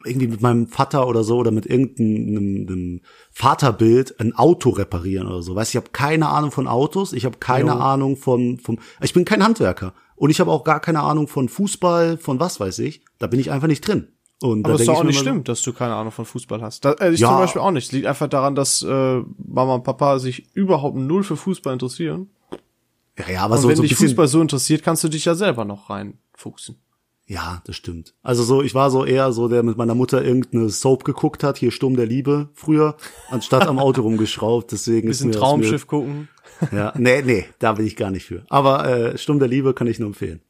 irgendwie 0.07 0.29
mit 0.29 0.41
meinem 0.43 0.67
Vater 0.69 1.07
oder 1.09 1.25
so 1.25 1.37
oder 1.37 1.51
mit 1.51 1.67
irgendeinem 1.67 2.67
einem 2.69 3.01
Vaterbild 3.33 4.19
ein 4.21 4.35
Auto 4.35 4.71
reparieren 4.71 5.27
oder 5.29 5.43
so. 5.43 5.55
Weißt, 5.55 5.71
ich 5.73 5.77
habe 5.77 5.91
keine 5.93 6.29
Ahnung 6.29 6.51
von 6.51 6.67
Autos, 6.69 7.13
ich 7.13 7.25
habe 7.25 7.39
keine 7.39 7.71
Jo. 7.71 7.77
Ahnung 7.77 8.17
von 8.17 8.59
vom 8.59 8.79
ich 9.01 9.13
bin 9.13 9.25
kein 9.25 9.43
Handwerker 9.45 9.93
und 10.17 10.31
ich 10.31 10.41
habe 10.41 10.51
auch 10.51 10.65
gar 10.65 10.81
keine 10.81 11.01
Ahnung 11.03 11.29
von 11.29 11.49
Fußball, 11.49 12.19
von 12.19 12.41
was 12.41 12.59
weiß 12.61 12.79
ich. 12.81 13.03
Da 13.19 13.27
bin 13.27 13.41
ich 13.41 13.51
einfach 13.51 13.69
nicht 13.69 13.87
drin. 13.87 14.09
Und 14.43 14.67
Aber 14.67 14.75
es 14.75 14.83
ist 14.83 14.89
doch 14.89 14.97
auch 14.99 15.05
nicht 15.05 15.19
stimmt, 15.19 15.49
dass 15.49 15.63
du 15.63 15.73
keine 15.73 15.95
Ahnung 15.95 16.13
von 16.13 16.27
Fußball 16.27 16.61
hast. 16.61 16.85
Da, 16.85 16.93
äh, 16.93 17.13
ich 17.13 17.21
Ja. 17.21 17.29
zum 17.29 17.39
Beispiel 17.39 17.63
auch 17.63 17.71
nicht. 17.71 17.87
Es 17.87 17.93
liegt 17.93 18.07
einfach 18.07 18.29
daran, 18.29 18.55
dass 18.55 18.83
äh, 18.83 19.21
Mama 19.39 19.77
und 19.77 19.85
Papa 19.85 20.19
sich 20.19 20.55
überhaupt 20.55 20.97
null 20.97 21.23
für 21.25 21.37
Fußball 21.39 21.73
interessieren. 21.73 22.29
Ja, 23.19 23.31
ja, 23.31 23.41
aber 23.43 23.55
Und 23.55 23.63
so, 23.63 23.69
wenn 23.69 23.77
so 23.77 23.83
dich 23.83 23.95
Fußball 23.97 24.29
so 24.29 24.43
interessiert, 24.43 24.83
kannst 24.83 25.03
du 25.05 25.09
dich 25.09 25.25
ja 25.25 25.35
selber 25.35 25.65
noch 25.65 25.89
reinfuchsen. 25.89 26.77
Ja, 27.29 27.61
das 27.67 27.75
stimmt. 27.75 28.15
Also 28.23 28.45
so, 28.45 28.63
ich 28.63 28.75
war 28.75 28.91
so 28.91 29.05
eher 29.05 29.33
so, 29.33 29.49
der 29.49 29.63
mit 29.65 29.77
meiner 29.77 29.97
Mutter 29.97 30.25
irgendeine 30.25 30.69
Soap 30.69 31.03
geguckt 31.05 31.43
hat, 31.43 31.57
hier 31.59 31.73
Sturm 31.73 31.97
der 31.97 32.07
Liebe 32.07 32.51
früher, 32.55 32.97
anstatt 33.31 33.67
am 33.67 33.79
Auto 33.81 34.03
rumgeschraubt. 34.03 34.71
Deswegen 34.71 35.09
Bisschen 35.09 35.31
ist 35.31 35.35
mir 35.37 35.41
Traumschiff 35.41 35.87
gucken. 35.89 36.29
Mir, 36.71 36.79
ja, 36.79 36.93
nee, 36.97 37.23
nee, 37.23 37.47
da 37.59 37.73
bin 37.73 37.85
ich 37.87 37.97
gar 37.97 38.11
nicht 38.11 38.25
für. 38.27 38.45
Aber 38.49 38.87
äh, 38.89 39.19
Sturm 39.19 39.41
der 39.41 39.49
Liebe 39.49 39.75
kann 39.75 39.89
ich 39.89 39.99
nur 39.99 40.07
empfehlen. 40.09 40.41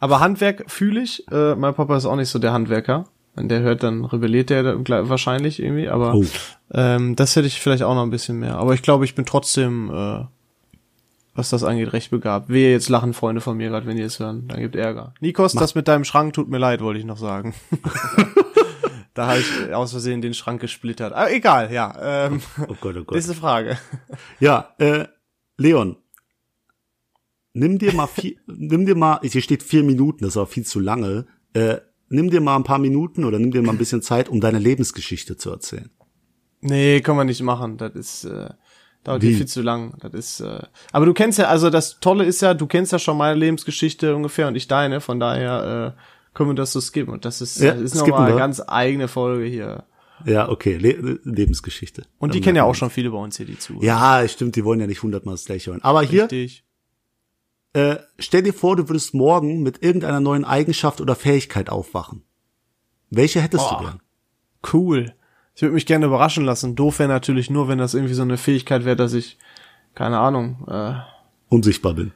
Aber 0.00 0.18
Handwerk 0.18 0.64
fühle 0.68 1.00
ich. 1.00 1.24
Äh, 1.30 1.54
mein 1.54 1.74
Papa 1.74 1.96
ist 1.96 2.06
auch 2.06 2.16
nicht 2.16 2.28
so 2.28 2.40
der 2.40 2.52
Handwerker. 2.52 3.04
Wenn 3.36 3.48
der 3.48 3.60
hört, 3.60 3.82
dann 3.82 4.04
rebelliert 4.04 4.50
der 4.50 4.64
wahrscheinlich 5.08 5.62
irgendwie. 5.62 5.88
Aber 5.88 6.14
Oh. 6.14 6.24
ähm, 6.72 7.14
das 7.16 7.36
hätte 7.36 7.46
ich 7.46 7.60
vielleicht 7.60 7.84
auch 7.84 7.94
noch 7.94 8.02
ein 8.02 8.10
bisschen 8.10 8.40
mehr. 8.40 8.56
Aber 8.56 8.74
ich 8.74 8.82
glaube, 8.82 9.04
ich 9.04 9.14
bin 9.14 9.26
trotzdem, 9.26 9.90
äh, 9.94 10.24
was 11.36 11.50
das 11.50 11.62
angeht, 11.64 11.92
recht 11.92 12.10
begabt. 12.10 12.48
Wehe, 12.48 12.72
jetzt 12.72 12.88
lachen 12.88 13.12
Freunde 13.14 13.40
von 13.40 13.56
mir 13.56 13.68
gerade, 13.68 13.86
wenn 13.86 13.96
die 13.96 14.02
es 14.02 14.18
hören. 14.18 14.48
Dann 14.48 14.60
gibt 14.60 14.74
Ärger. 14.76 15.14
Nikos, 15.20 15.52
das 15.52 15.74
mit 15.74 15.88
deinem 15.88 16.04
Schrank 16.04 16.32
tut 16.32 16.48
mir 16.48 16.58
leid, 16.58 16.80
wollte 16.80 16.98
ich 16.98 17.06
noch 17.06 17.18
sagen. 17.18 17.54
da 19.14 19.28
habe 19.28 19.40
ich 19.40 19.74
aus 19.74 19.90
Versehen 19.90 20.20
den 20.22 20.34
Schrank 20.34 20.60
gesplittert. 20.60 21.12
Aber 21.12 21.32
egal, 21.32 21.72
ja. 21.72 22.26
Ähm, 22.26 22.40
Oh 22.68 22.74
Gott, 22.80 22.96
oh 22.96 23.04
Gott. 23.04 23.14
nächste 23.14 23.34
Frage. 23.34 23.78
Ja, 24.40 24.74
äh, 24.78 25.06
Leon, 25.56 25.96
nimm 27.52 27.78
dir 27.78 27.92
mal 27.94 28.06
vier, 28.06 28.36
nimm 28.46 28.86
dir 28.86 28.94
mal, 28.96 29.20
hier 29.22 29.42
steht 29.42 29.62
vier 29.62 29.82
Minuten, 29.82 30.24
das 30.24 30.30
ist 30.30 30.36
aber 30.36 30.46
viel 30.46 30.66
zu 30.66 30.80
lange. 30.80 31.26
Äh, 31.54 31.78
nimm 32.08 32.30
dir 32.30 32.40
mal 32.40 32.56
ein 32.56 32.64
paar 32.64 32.78
Minuten 32.78 33.24
oder 33.24 33.38
nimm 33.38 33.50
dir 33.50 33.62
mal 33.62 33.72
ein 33.72 33.78
bisschen 33.78 34.02
Zeit, 34.02 34.28
um 34.28 34.40
deine 34.40 34.58
Lebensgeschichte 34.58 35.36
zu 35.36 35.50
erzählen. 35.50 35.90
Nee, 36.60 37.00
kann 37.00 37.16
man 37.16 37.26
nicht 37.26 37.42
machen. 37.42 37.76
Das 37.76 37.94
ist 37.94 38.24
äh, 38.24 38.50
dauert 39.06 39.22
Wie? 39.22 39.34
viel 39.34 39.46
zu 39.46 39.62
lang. 39.62 39.94
Das 40.00 40.12
ist. 40.14 40.40
Äh, 40.40 40.62
aber 40.92 41.06
du 41.06 41.14
kennst 41.14 41.38
ja, 41.38 41.46
also 41.46 41.70
das 41.70 42.00
Tolle 42.00 42.24
ist 42.24 42.40
ja, 42.42 42.54
du 42.54 42.66
kennst 42.66 42.92
ja 42.92 42.98
schon 42.98 43.16
meine 43.16 43.38
Lebensgeschichte 43.38 44.14
ungefähr 44.16 44.48
und 44.48 44.56
ich 44.56 44.68
deine. 44.68 45.00
Von 45.00 45.20
daher 45.20 45.94
äh, 45.96 46.00
können 46.34 46.50
wir 46.50 46.54
das 46.54 46.72
so 46.72 46.80
skippen. 46.80 47.12
Und 47.14 47.24
das 47.24 47.40
ist, 47.40 47.58
Ja, 47.58 47.72
das 47.74 47.82
ist 47.82 47.94
nochmal 47.96 48.28
eine 48.28 48.36
ganz 48.38 48.62
eigene 48.66 49.08
Folge 49.08 49.44
hier. 49.46 49.84
Ja, 50.24 50.48
okay, 50.48 50.76
Le 50.78 51.18
Lebensgeschichte. 51.24 52.04
Und 52.18 52.32
die 52.34 52.40
Dann 52.40 52.44
kennen 52.44 52.56
ja 52.56 52.64
auch 52.64 52.74
schon 52.74 52.88
viele 52.90 53.10
bei 53.10 53.18
uns 53.18 53.36
hier, 53.36 53.44
die 53.46 53.58
zu. 53.58 53.78
Ja, 53.82 54.26
stimmt, 54.26 54.56
die 54.56 54.64
wollen 54.64 54.80
ja 54.80 54.86
nicht 54.86 55.02
hundertmal 55.02 55.34
das 55.34 55.44
gleiche 55.44 55.70
hören. 55.70 55.82
Aber 55.82 56.02
hier, 56.02 56.22
Richtig. 56.24 56.64
äh, 57.74 57.96
stell 58.18 58.42
dir 58.42 58.54
vor, 58.54 58.76
du 58.76 58.88
würdest 58.88 59.12
morgen 59.12 59.62
mit 59.62 59.82
irgendeiner 59.82 60.20
neuen 60.20 60.44
Eigenschaft 60.46 61.00
oder 61.02 61.14
Fähigkeit 61.16 61.68
aufwachen. 61.68 62.22
Welche 63.10 63.42
hättest 63.42 63.64
Oh. 63.70 63.76
du 63.76 63.84
gern? 63.84 64.00
Cool. 64.72 65.14
Ich 65.56 65.62
würde 65.62 65.74
mich 65.74 65.86
gerne 65.86 66.06
überraschen 66.06 66.44
lassen. 66.44 66.76
Doof 66.76 66.98
wäre 66.98 67.08
natürlich 67.08 67.48
nur, 67.50 67.66
wenn 67.66 67.78
das 67.78 67.94
irgendwie 67.94 68.14
so 68.14 68.22
eine 68.22 68.36
Fähigkeit 68.36 68.84
wäre, 68.84 68.94
dass 68.94 69.14
ich, 69.14 69.38
keine 69.94 70.18
Ahnung, 70.18 70.66
äh, 70.68 70.92
Unsichtbar 71.48 71.94
bin. 71.94 72.12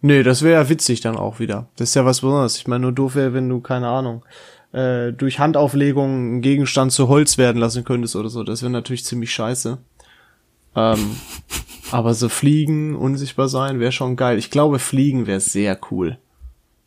Nee, 0.00 0.22
das 0.22 0.42
wäre 0.42 0.62
ja 0.62 0.68
witzig 0.68 1.00
dann 1.00 1.16
auch 1.16 1.40
wieder. 1.40 1.68
Das 1.76 1.88
ist 1.88 1.94
ja 1.96 2.04
was 2.04 2.20
Besonderes. 2.20 2.56
Ich 2.56 2.68
meine, 2.68 2.82
nur 2.82 2.92
doof 2.92 3.14
wäre, 3.16 3.32
wenn 3.34 3.48
du, 3.48 3.60
keine 3.60 3.88
Ahnung, 3.88 4.24
äh, 4.72 5.12
durch 5.12 5.38
Handauflegung 5.40 6.04
einen 6.10 6.40
Gegenstand 6.42 6.92
zu 6.92 7.08
Holz 7.08 7.36
werden 7.36 7.58
lassen 7.58 7.84
könntest 7.84 8.14
oder 8.14 8.28
so. 8.28 8.44
Das 8.44 8.62
wäre 8.62 8.70
natürlich 8.70 9.04
ziemlich 9.04 9.32
scheiße. 9.32 9.78
Ähm, 10.76 11.16
aber 11.90 12.14
so 12.14 12.28
fliegen, 12.28 12.94
unsichtbar 12.94 13.48
sein, 13.48 13.80
wäre 13.80 13.90
schon 13.92 14.14
geil. 14.16 14.38
Ich 14.38 14.50
glaube, 14.50 14.78
fliegen 14.78 15.26
wäre 15.26 15.40
sehr 15.40 15.80
cool. 15.90 16.18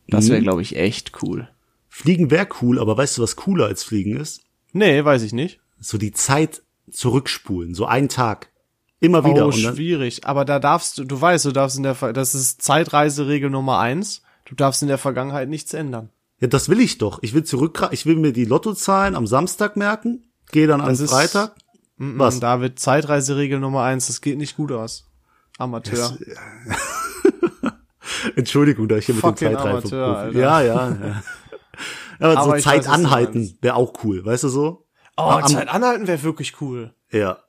Das 0.08 0.30
wäre, 0.30 0.40
Mhm. 0.40 0.44
glaube 0.44 0.62
ich, 0.62 0.78
echt 0.78 1.22
cool. 1.24 1.50
Fliegen 1.90 2.32
wäre 2.32 2.48
cool, 2.62 2.80
aber 2.80 2.96
weißt 2.96 3.18
du, 3.18 3.24
was 3.24 3.36
cooler 3.36 3.66
als 3.66 3.84
Fliegen 3.84 4.16
ist? 4.16 4.42
Nee, 4.72 5.04
weiß 5.04 5.24
ich 5.24 5.34
nicht. 5.34 5.60
So 5.82 5.98
die 5.98 6.14
Zeit 6.14 6.62
zurückspulen, 6.90 7.76
so 7.76 7.86
einen 7.86 8.08
Tag. 8.08 8.50
Immer 9.00 9.26
wieder. 9.26 9.48
Oh, 9.48 9.52
schwierig. 9.52 10.26
Aber 10.28 10.46
da 10.46 10.60
darfst 10.60 11.00
du, 11.00 11.04
du 11.06 11.20
weißt, 11.20 11.46
du 11.46 11.52
darfst 11.52 11.76
in 11.76 11.84
der, 11.84 11.96
Ver 11.96 12.14
das 12.14 12.36
ist 12.36 12.62
Zeitreiseregel 12.62 13.50
Nummer 13.50 13.80
eins. 13.80 14.22
Du 14.46 14.54
darfst 14.56 14.84
in 14.84 14.88
der 14.88 15.00
Vergangenheit 15.00 15.50
nichts 15.50 15.74
ändern. 15.74 16.10
ja, 16.40 16.48
das 16.48 16.70
will 16.70 16.80
ich 16.80 17.00
doch. 17.00 17.18
Ich 17.24 17.34
will 17.34 17.44
zurück, 17.44 17.88
ich 17.92 18.06
will 18.06 18.16
mir 18.16 18.32
die 18.32 18.46
Lottozahlen 18.46 19.16
am 19.16 19.26
Samstag 19.26 19.76
merken, 19.76 20.24
gehe 20.52 20.68
dann 20.68 20.82
am 20.82 20.88
Das 20.90 21.00
ist- 21.00 21.10
Freitag. 21.12 21.56
Mm, 21.98 22.20
Was? 22.20 22.40
David, 22.40 22.78
Zeitreiseregel 22.80 23.60
Nummer 23.60 23.82
eins, 23.84 24.08
das 24.08 24.22
geht 24.22 24.38
nicht 24.38 24.56
gut 24.56 24.72
aus. 24.72 25.08
Amateur. 25.58 26.16
Entschuldigung, 28.36 28.88
da 28.88 28.98
ich 28.98 29.06
hier 29.06 29.16
mit 29.16 29.24
dem 29.24 29.30
Fucking 29.30 29.54
Zeitreifen. 29.56 29.90
Ja, 29.92 30.62
ja, 30.62 30.64
ja. 30.64 31.24
Aber, 32.20 32.38
Aber 32.38 32.58
so 32.58 32.64
Zeit 32.64 32.80
weiß, 32.82 32.88
anhalten 32.88 33.58
wäre 33.62 33.76
auch 33.76 33.94
cool, 34.04 34.24
weißt 34.24 34.44
du 34.44 34.50
so? 34.50 34.81
Oh, 35.18 35.22
Am- 35.24 35.48
Zeit 35.48 35.68
anhalten 35.70 36.08
wäre 36.08 36.24
wirklich 36.24 36.60
cool. 36.62 36.94
Ja. 37.12 37.40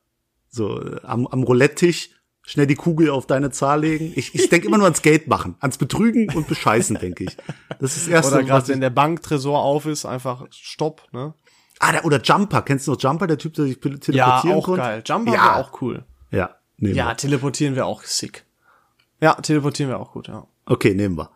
So, 0.48 0.80
äh, 0.82 1.00
am, 1.04 1.26
am 1.26 1.42
Roulette-Tisch 1.42 2.10
schnell 2.42 2.66
die 2.66 2.74
Kugel 2.74 3.10
auf 3.10 3.26
deine 3.26 3.50
Zahl 3.50 3.80
legen. 3.82 4.12
Ich, 4.16 4.34
ich 4.34 4.48
denke 4.48 4.66
immer 4.66 4.76
nur 4.78 4.86
ans 4.86 5.02
Geld 5.02 5.28
machen, 5.28 5.54
ans 5.60 5.78
Betrügen 5.78 6.28
und 6.34 6.48
Bescheißen, 6.48 6.96
denke 6.98 7.24
ich. 7.24 7.36
Das 7.78 7.96
ist 7.96 8.06
das 8.06 8.08
erste, 8.08 8.32
Oder 8.34 8.40
was 8.42 8.46
gerade 8.48 8.68
wenn 8.68 8.80
der 8.80 8.90
Banktresor 8.90 9.60
auf 9.62 9.86
ist, 9.86 10.04
einfach 10.04 10.46
Stopp, 10.50 11.02
ne? 11.12 11.34
Ah, 11.78 11.92
der, 11.92 12.04
oder 12.04 12.20
Jumper. 12.20 12.62
Kennst 12.62 12.86
du 12.86 12.92
noch 12.92 13.00
Jumper, 13.00 13.26
der 13.26 13.38
Typ, 13.38 13.54
der 13.54 13.64
sich 13.66 13.78
tele- 13.80 13.98
teleportieren 14.00 14.62
konnte? 14.62 15.02
Jumper 15.06 15.32
Ja. 15.32 15.42
wäre 15.44 15.56
auch 15.56 15.80
cool. 15.82 16.04
Ja, 16.30 16.56
nehmen 16.78 16.94
Ja, 16.96 17.08
wir. 17.08 17.16
teleportieren 17.16 17.74
wäre 17.76 17.86
auch 17.86 18.02
sick. 18.02 18.44
Ja, 19.20 19.34
teleportieren 19.34 19.90
wäre 19.90 20.00
auch 20.00 20.12
gut, 20.12 20.28
ja. 20.28 20.46
Okay, 20.66 20.94
nehmen 20.94 21.16
wir. 21.16 21.30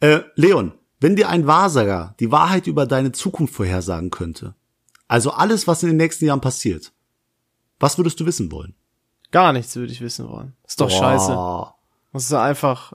Äh, 0.00 0.20
Leon, 0.36 0.72
wenn 1.00 1.16
dir 1.16 1.28
ein 1.28 1.46
Wahrsager 1.46 2.14
die 2.20 2.30
Wahrheit 2.32 2.66
über 2.68 2.86
deine 2.86 3.12
Zukunft 3.12 3.54
vorhersagen 3.54 4.10
könnte, 4.10 4.54
also 5.12 5.30
alles, 5.30 5.66
was 5.66 5.82
in 5.82 5.90
den 5.90 5.98
nächsten 5.98 6.24
Jahren 6.24 6.40
passiert, 6.40 6.90
was 7.78 7.98
würdest 7.98 8.18
du 8.18 8.24
wissen 8.24 8.50
wollen? 8.50 8.74
Gar 9.30 9.52
nichts 9.52 9.76
würde 9.76 9.92
ich 9.92 10.00
wissen 10.00 10.26
wollen. 10.26 10.54
Ist 10.66 10.80
doch 10.80 10.88
Boah. 10.88 10.98
scheiße. 10.98 11.72
Musst 12.12 12.32
du 12.32 12.40
einfach 12.40 12.94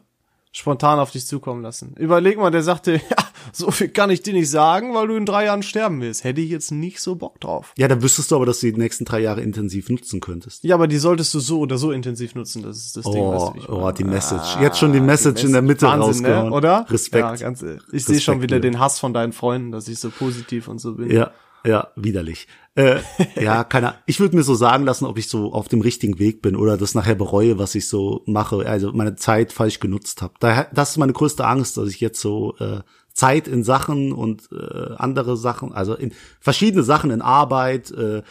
spontan 0.52 0.98
auf 0.98 1.12
dich 1.12 1.28
zukommen 1.28 1.62
lassen. 1.62 1.94
Überleg 1.96 2.40
mal, 2.40 2.50
der 2.50 2.64
sagte, 2.64 2.94
ja, 3.12 3.18
so 3.54 3.70
viel 3.70 3.90
kann 3.90 4.10
ich 4.10 4.24
dir 4.24 4.34
nicht 4.34 4.50
sagen, 4.50 4.96
weil 4.96 5.06
du 5.08 5.16
in 5.16 5.28
drei 5.28 5.46
Jahren 5.46 5.62
sterben 5.62 6.02
willst. 6.02 6.24
Hätte 6.24 6.42
ich 6.42 6.50
jetzt 6.50 6.72
nicht 6.72 7.02
so 7.02 7.16
Bock 7.16 7.40
drauf. 7.40 7.74
Ja, 7.78 7.88
dann 7.88 8.02
wüsstest 8.02 8.32
du 8.32 8.36
aber, 8.38 8.48
dass 8.48 8.62
du 8.62 8.72
die 8.72 8.80
nächsten 8.80 9.06
drei 9.06 9.20
Jahre 9.20 9.42
intensiv 9.42 9.90
nutzen 9.92 10.20
könntest. 10.20 10.64
Ja, 10.64 10.74
aber 10.74 10.88
die 10.88 10.98
solltest 10.98 11.36
du 11.36 11.40
so 11.40 11.60
oder 11.60 11.78
so 11.78 11.92
intensiv 11.92 12.34
nutzen, 12.34 12.64
das 12.64 12.78
ist 12.78 12.98
das 12.98 13.04
Ding, 13.06 13.22
Oh, 13.22 13.32
weißt 13.34 13.50
du, 13.50 13.54
wie 13.54 13.60
ich 13.60 13.70
oh, 13.70 13.82
meine. 13.82 13.94
die 13.94 14.04
Message. 14.06 14.58
Jetzt 14.60 14.80
schon 14.80 14.92
die 14.94 15.00
Ah, 15.00 15.04
Message 15.04 15.44
in 15.44 15.52
der 15.54 15.62
Mitte 15.62 15.86
Wahnsinn, 15.86 16.02
rausgehauen. 16.26 16.50
Ne? 16.50 16.56
Oder? 16.56 16.86
Respekt. 16.90 17.24
Ja, 17.24 17.36
ganz, 17.36 17.64
ich 17.92 18.06
sehe 18.06 18.20
schon 18.20 18.42
wieder 18.42 18.56
Leon. 18.60 18.74
den 18.74 18.80
Hass 18.80 19.00
von 19.00 19.14
deinen 19.14 19.34
Freunden, 19.34 19.72
dass 19.72 19.88
ich 19.88 20.00
so 20.00 20.10
positiv 20.10 20.68
und 20.68 20.80
so 20.80 20.96
bin. 20.96 21.12
Ja, 21.12 21.30
ja, 21.68 21.88
widerlich. 21.96 22.48
Äh, 22.76 23.00
ja, 23.36 23.64
keine 23.66 23.96
Ich 24.06 24.20
würde 24.20 24.36
mir 24.36 24.44
so 24.44 24.56
sagen 24.56 24.86
lassen, 24.86 25.06
ob 25.06 25.18
ich 25.18 25.28
so 25.28 25.52
auf 25.52 25.68
dem 25.68 25.82
richtigen 25.82 26.20
Weg 26.20 26.42
bin 26.42 26.56
oder 26.56 26.78
das 26.78 26.96
nachher 26.96 27.16
bereue, 27.16 27.58
was 27.58 27.76
ich 27.76 27.88
so 27.88 28.24
mache, 28.26 28.66
also 28.68 28.92
meine 28.94 29.16
Zeit 29.16 29.52
falsch 29.52 29.80
genutzt 29.80 30.22
habe. 30.22 30.36
Daher, 30.40 30.70
das 30.74 30.92
ist 30.92 30.98
meine 30.98 31.14
größte 31.14 31.46
Angst, 31.46 31.78
dass 31.78 31.90
ich 31.90 32.00
jetzt 32.00 32.22
so 32.22 32.56
äh, 32.60 32.80
Zeit 33.14 33.48
in 33.48 33.64
Sachen 33.64 34.14
und 34.14 34.50
äh, 34.52 34.94
andere 34.98 35.36
Sachen, 35.38 35.74
also 35.74 35.96
in 35.96 36.14
verschiedene 36.40 36.84
Sachen 36.84 37.12
in 37.12 37.22
Arbeit, 37.22 37.92
äh, 37.92 38.22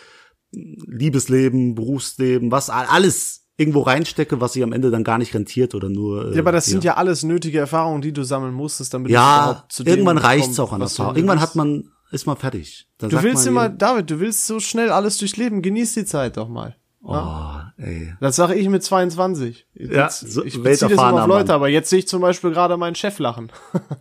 Liebesleben, 0.52 1.74
Berufsleben, 1.74 2.50
was 2.50 2.70
alles 2.70 3.46
irgendwo 3.58 3.80
reinstecke, 3.80 4.40
was 4.40 4.52
sich 4.52 4.62
am 4.62 4.72
Ende 4.72 4.90
dann 4.90 5.02
gar 5.02 5.18
nicht 5.18 5.34
rentiert 5.34 5.74
oder 5.74 5.88
nur. 5.88 6.30
Äh, 6.30 6.34
Ja, 6.34 6.40
aber 6.40 6.52
das 6.52 6.66
sind 6.66 6.84
ja 6.84 6.94
alles 6.94 7.22
nötige 7.22 7.58
Erfahrungen, 7.58 8.02
die 8.02 8.12
du 8.12 8.22
sammeln 8.22 8.54
musstest, 8.54 8.94
damit 8.94 9.08
du 9.08 9.14
ja, 9.14 9.50
überhaupt 9.50 9.72
zu 9.72 9.84
irgendwann 9.84 10.18
reicht's 10.18 10.60
auch 10.60 10.72
an 10.72 10.80
du 10.80 10.84
Erfahrung. 10.84 11.16
Irgendwann 11.16 11.40
hat 11.40 11.56
man, 11.56 11.90
ist 12.10 12.26
man 12.26 12.36
fertig. 12.36 12.88
Dann 12.98 13.10
Du 13.10 13.22
willst 13.22 13.46
immer, 13.46 13.68
David, 13.68 14.10
du 14.10 14.20
willst 14.20 14.46
so 14.46 14.60
schnell 14.60 14.90
alles 14.90 15.18
durchleben. 15.18 15.62
Genieß 15.62 15.94
die 15.94 16.04
Zeit 16.04 16.36
doch 16.36 16.48
mal. 16.48 16.76
Oh, 17.02 17.60
ey. 17.76 18.14
Das 18.20 18.34
sage 18.36 18.54
ich 18.56 18.68
mit 18.68 18.82
22. 18.82 19.66
Ja, 19.74 20.04
Jetzt, 20.04 20.20
so 20.32 20.44
ich 20.44 20.60
beziehe 20.60 20.88
das 20.88 20.92
immer 20.98 21.22
auf 21.22 21.28
Leute, 21.28 21.48
Mann. 21.48 21.54
aber 21.56 21.68
jetzt 21.68 21.90
sehe 21.90 22.00
ich 22.00 22.08
zum 22.08 22.20
Beispiel 22.20 22.50
gerade 22.50 22.76
meinen 22.76 22.96
Chef 22.96 23.18
lachen. 23.20 23.52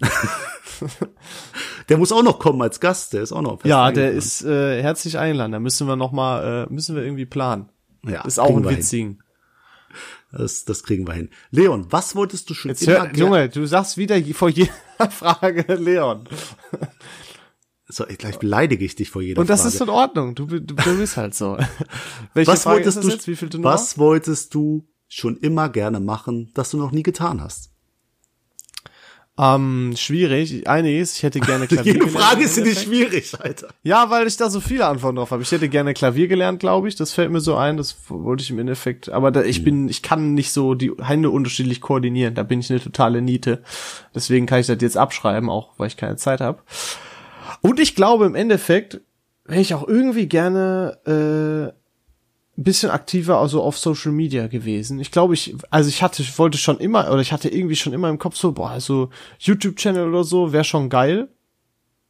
Der 1.90 1.98
muss 1.98 2.12
auch 2.12 2.24
noch 2.24 2.40
kommen 2.40 2.62
als 2.64 2.80
Gast, 2.80 3.14
der 3.14 3.22
ist 3.22 3.32
auch 3.32 3.44
noch. 3.44 3.64
Ja, 3.64 3.92
der 3.92 4.06
eingeplant. 4.06 4.18
ist 4.18 4.44
äh, 4.44 4.82
herzlich 4.82 5.20
eingeladen. 5.20 5.52
Da 5.52 5.60
müssen 5.60 5.88
wir 5.88 5.96
noch 5.96 6.12
mal, 6.12 6.66
äh, 6.68 6.74
müssen 6.74 6.96
wir 6.96 7.04
irgendwie 7.04 7.28
planen. 7.28 7.70
ja, 8.08 8.24
ist 8.26 8.40
auch 8.40 8.58
ein 8.58 8.68
witzigen. 8.68 9.22
Das, 10.32 10.66
das 10.66 10.84
kriegen 10.84 11.06
wir 11.08 11.14
hin. 11.14 11.30
Leon, 11.52 11.86
was 11.92 12.16
wolltest 12.16 12.50
du 12.50 12.56
schon 12.56 12.70
Jetzt 12.70 12.82
immer 12.88 13.08
hör, 13.08 13.16
Junge, 13.16 13.50
du 13.50 13.66
sagst 13.68 13.98
wieder 13.98 14.20
vor 14.34 14.50
jeder 14.50 14.72
Frage 15.12 15.76
Leon. 15.76 16.28
So, 17.88 18.08
ich- 18.08 18.18
gleich 18.18 18.40
beleidige 18.40 18.84
ich 18.84 18.96
dich 18.96 19.10
vor 19.12 19.22
jeder 19.22 19.42
Und 19.42 19.50
das 19.50 19.62
Frage. 19.62 19.76
ist 19.76 19.82
in 19.82 19.90
Ordnung. 19.90 20.34
Du, 20.36 20.46
du, 20.48 20.60
du 20.60 20.98
bist 20.98 21.18
halt 21.18 21.36
so. 21.36 21.58
Welche 22.34 22.52
was 22.52 22.64
Frage 22.64 22.78
wolltest 22.78 23.04
du, 23.04 23.10
jetzt? 23.10 23.28
Wie 23.28 23.36
viel 23.36 23.50
Nummer? 23.54 23.74
was 23.74 23.98
wolltest 23.98 24.54
du 24.56 24.88
schon 25.08 25.38
immer 25.38 25.70
gerne 25.70 26.00
machen, 26.00 26.52
das 26.56 26.72
du 26.72 26.78
noch 26.78 26.92
nie 26.92 27.04
getan 27.04 27.42
hast? 27.42 27.72
Ähm, 29.38 29.94
schwierig. 29.98 30.66
Einiges. 30.68 31.18
Ich 31.18 31.24
hätte 31.24 31.42
gerne 31.42 31.68
Klavier 31.68 31.94
Jede 31.94 32.06
gelernt 32.06 32.18
Frage 32.26 32.44
ist 32.46 32.58
nicht 32.58 32.82
schwierig, 32.84 33.34
Alter. 33.40 33.68
Ja, 33.84 34.10
weil 34.10 34.28
ich 34.28 34.38
da 34.38 34.50
so 34.50 34.62
viele 34.62 34.88
Antworten 34.88 35.18
drauf 35.18 35.32
habe. 35.32 35.44
Ich 35.44 35.52
hätte 35.52 35.68
gerne 35.68 35.94
Klavier 35.94 36.28
gelernt, 36.30 36.62
glaube 36.62 36.88
ich. 36.88 36.96
Das 36.96 37.12
fällt 37.12 37.32
mir 37.32 37.42
so 37.42 37.56
ein. 37.56 37.76
Das 37.76 37.98
wollte 38.08 38.44
ich 38.44 38.50
im 38.50 38.60
Endeffekt. 38.60 39.10
Aber 39.10 39.32
da, 39.32 39.44
ich 39.44 39.64
bin, 39.66 39.90
ich 39.90 40.02
kann 40.02 40.34
nicht 40.36 40.54
so 40.54 40.74
die 40.74 40.94
Hände 41.02 41.30
unterschiedlich 41.32 41.82
koordinieren. 41.82 42.34
Da 42.34 42.44
bin 42.44 42.62
ich 42.62 42.72
eine 42.72 42.80
totale 42.80 43.22
Niete. 43.22 43.62
Deswegen 44.16 44.46
kann 44.46 44.62
ich 44.62 44.68
das 44.68 44.78
jetzt 44.82 44.98
abschreiben, 44.98 45.50
auch 45.50 45.74
weil 45.78 45.88
ich 45.88 45.98
keine 45.98 46.16
Zeit 46.16 46.40
habe. 46.40 46.64
Und 47.66 47.80
ich 47.80 47.96
glaube 47.96 48.28
im 48.28 48.36
Endeffekt 48.36 49.02
wäre 49.44 49.60
ich 49.60 49.74
auch 49.74 49.88
irgendwie 49.88 50.28
gerne 50.28 51.00
äh, 51.08 51.74
ein 52.60 52.64
bisschen 52.64 52.92
aktiver 52.92 53.40
also 53.40 53.64
auf 53.64 53.80
Social 53.80 54.12
Media 54.12 54.46
gewesen. 54.46 55.00
Ich 55.00 55.10
glaube, 55.10 55.34
ich, 55.34 55.56
also 55.72 55.90
ich 55.90 56.04
hatte, 56.04 56.22
ich 56.22 56.38
wollte 56.38 56.60
schon 56.60 56.78
immer, 56.78 57.10
oder 57.12 57.22
ich 57.22 57.32
hatte 57.32 57.50
irgendwie 57.50 57.76
schon 57.76 57.94
immer 57.94 58.10
im 58.10 58.20
Kopf 58.20 58.36
so, 58.36 58.52
boah, 58.52 58.70
also 58.70 59.10
YouTube-Channel 59.40 60.08
oder 60.08 60.24
so 60.24 60.54
wäre 60.54 60.64
schon 60.64 60.90
geil. 60.90 61.28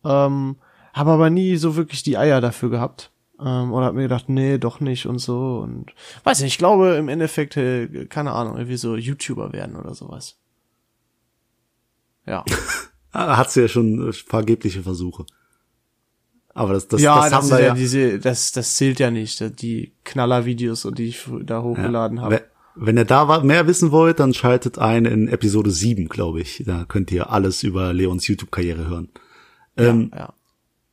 Ähm, 0.03 0.57
habe 0.93 1.11
aber 1.11 1.29
nie 1.29 1.55
so 1.55 1.77
wirklich 1.77 2.03
die 2.03 2.17
Eier 2.17 2.41
dafür 2.41 2.69
gehabt. 2.69 3.11
Ähm, 3.39 3.71
oder 3.71 3.85
hab 3.85 3.93
mir 3.95 4.03
gedacht, 4.03 4.27
nee, 4.27 4.57
doch 4.57 4.81
nicht 4.81 5.05
und 5.05 5.19
so. 5.19 5.59
Und 5.59 5.93
weiß 6.25 6.41
nicht, 6.41 6.51
ich 6.51 6.57
glaube 6.57 6.95
im 6.95 7.07
Endeffekt, 7.07 7.55
äh, 7.55 8.07
keine 8.07 8.33
Ahnung, 8.33 8.57
irgendwie 8.57 8.75
so 8.75 8.97
YouTuber 8.97 9.53
werden 9.53 9.77
oder 9.77 9.93
sowas. 9.93 10.37
Ja. 12.25 12.43
Ah, 13.17 13.37
Hat's 13.37 13.55
ja 13.55 13.69
schon 13.69 14.09
äh, 14.09 14.11
vergebliche 14.11 14.83
Versuche. 14.83 15.25
Aber 16.57 16.71
das, 16.71 16.87
das, 16.87 17.01
ja, 17.01 17.15
das, 17.15 17.23
das, 17.25 17.33
haben 17.33 17.49
wir 17.49 17.59
ja, 17.59 17.67
ja. 17.67 17.73
diese, 17.73 18.17
das, 18.17 18.53
das 18.53 18.75
zählt 18.75 18.99
ja 19.01 19.11
nicht, 19.11 19.61
die 19.61 19.91
Knaller-Videos, 20.05 20.87
die 20.97 21.09
ich 21.09 21.27
da 21.43 21.61
hochgeladen 21.61 22.21
habe. 22.21 22.43
Wenn, 22.75 22.97
ihr 22.97 23.03
da 23.03 23.41
mehr 23.41 23.67
wissen 23.67 23.91
wollt, 23.91 24.21
dann 24.21 24.33
schaltet 24.33 24.79
ein 24.79 25.03
in 25.03 25.27
Episode 25.27 25.69
7, 25.69 26.07
glaube 26.07 26.39
ich. 26.39 26.63
Da 26.65 26.85
könnt 26.85 27.11
ihr 27.11 27.29
alles 27.29 27.61
über 27.63 27.91
Leons 27.91 28.25
YouTube-Karriere 28.27 28.87
hören. 28.87 29.09
Ähm, 29.75 30.11
ja. 30.15 30.33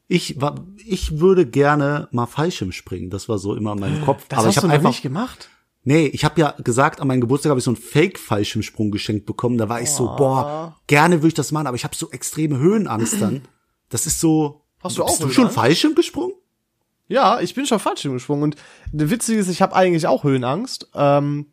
ich, 0.08 0.36
ich 0.84 1.20
würde 1.20 1.46
gerne 1.46 2.08
mal 2.10 2.26
Fallschirm 2.26 2.72
springen. 2.72 3.10
Das 3.10 3.28
war 3.28 3.38
so 3.38 3.54
immer 3.54 3.74
in 3.74 3.78
meinem 3.78 4.04
Kopf. 4.04 4.26
Das 4.28 4.40
Aber 4.40 4.48
hast 4.48 4.56
ich 4.56 4.60
du 4.60 4.62
habe 4.62 4.68
noch 4.68 4.74
einfach, 4.74 4.90
nicht 4.90 5.02
gemacht? 5.02 5.48
nee, 5.84 6.06
ich 6.06 6.24
habe 6.24 6.40
ja 6.40 6.56
gesagt, 6.58 7.00
an 7.00 7.06
meinem 7.06 7.20
Geburtstag 7.20 7.50
habe 7.50 7.60
ich 7.60 7.64
so 7.64 7.70
einen 7.70 7.76
Fake-Fallschirmsprung 7.76 8.90
geschenkt 8.90 9.26
bekommen. 9.26 9.58
Da 9.58 9.68
war 9.68 9.80
ich 9.80 9.90
so, 9.90 10.10
Oh. 10.10 10.16
boah, 10.16 10.76
gerne 10.88 11.18
würde 11.18 11.28
ich 11.28 11.34
das 11.34 11.52
machen, 11.52 11.68
aber 11.68 11.76
ich 11.76 11.84
habe 11.84 11.94
so 11.94 12.10
extreme 12.10 12.58
Höhenangst 12.58 13.20
dann. 13.22 13.42
Das 13.90 14.06
ist 14.06 14.18
so. 14.18 14.61
Hast 14.82 14.98
du 14.98 15.04
auch 15.04 15.08
Bist 15.08 15.22
du 15.22 15.30
schon? 15.30 15.50
Fallschirm 15.50 15.94
gesprungen? 15.94 16.34
Ja, 17.08 17.40
ich 17.40 17.54
bin 17.54 17.66
schon 17.66 17.78
Fallschirm 17.78 18.14
gesprungen 18.14 18.42
und 18.42 18.56
das 18.92 19.10
Witzige 19.10 19.38
ist, 19.38 19.48
ich 19.48 19.62
habe 19.62 19.74
eigentlich 19.74 20.06
auch 20.06 20.24
Höhenangst. 20.24 20.88
Ähm, 20.94 21.46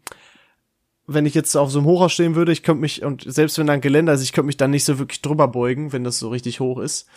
wenn 1.05 1.25
ich 1.25 1.33
jetzt 1.33 1.55
auf 1.55 1.71
so 1.71 1.79
einem 1.79 1.87
Hochhaus 1.87 2.13
stehen 2.13 2.35
würde, 2.35 2.51
ich 2.51 2.63
könnte 2.63 2.81
mich, 2.81 3.03
und 3.03 3.23
selbst 3.25 3.57
wenn 3.57 3.67
da 3.67 3.73
ein 3.73 3.81
Geländer 3.81 4.13
ist, 4.13 4.21
ich 4.21 4.31
könnte 4.31 4.45
mich 4.45 4.57
dann 4.57 4.71
nicht 4.71 4.85
so 4.85 4.99
wirklich 4.99 5.21
drüber 5.21 5.47
beugen, 5.47 5.91
wenn 5.91 6.03
das 6.03 6.19
so 6.19 6.29
richtig 6.29 6.59
hoch 6.59 6.79
ist. 6.79 7.07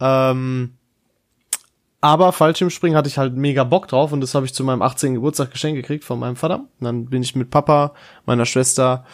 Ähm, 0.00 0.74
aber 2.00 2.32
Fallschirmspringen 2.32 2.96
hatte 2.96 3.08
ich 3.08 3.18
halt 3.18 3.36
mega 3.36 3.64
Bock 3.64 3.88
drauf 3.88 4.12
und 4.12 4.20
das 4.20 4.34
habe 4.34 4.46
ich 4.46 4.54
zu 4.54 4.64
meinem 4.64 4.82
18. 4.82 5.14
Geburtstag 5.14 5.50
geschenkt 5.50 5.80
gekriegt 5.80 6.04
von 6.04 6.18
meinem 6.18 6.36
Vater. 6.36 6.60
Und 6.78 6.84
dann 6.84 7.06
bin 7.06 7.22
ich 7.22 7.34
mit 7.34 7.50
Papa, 7.50 7.94
meiner 8.26 8.46
Schwester, 8.46 9.04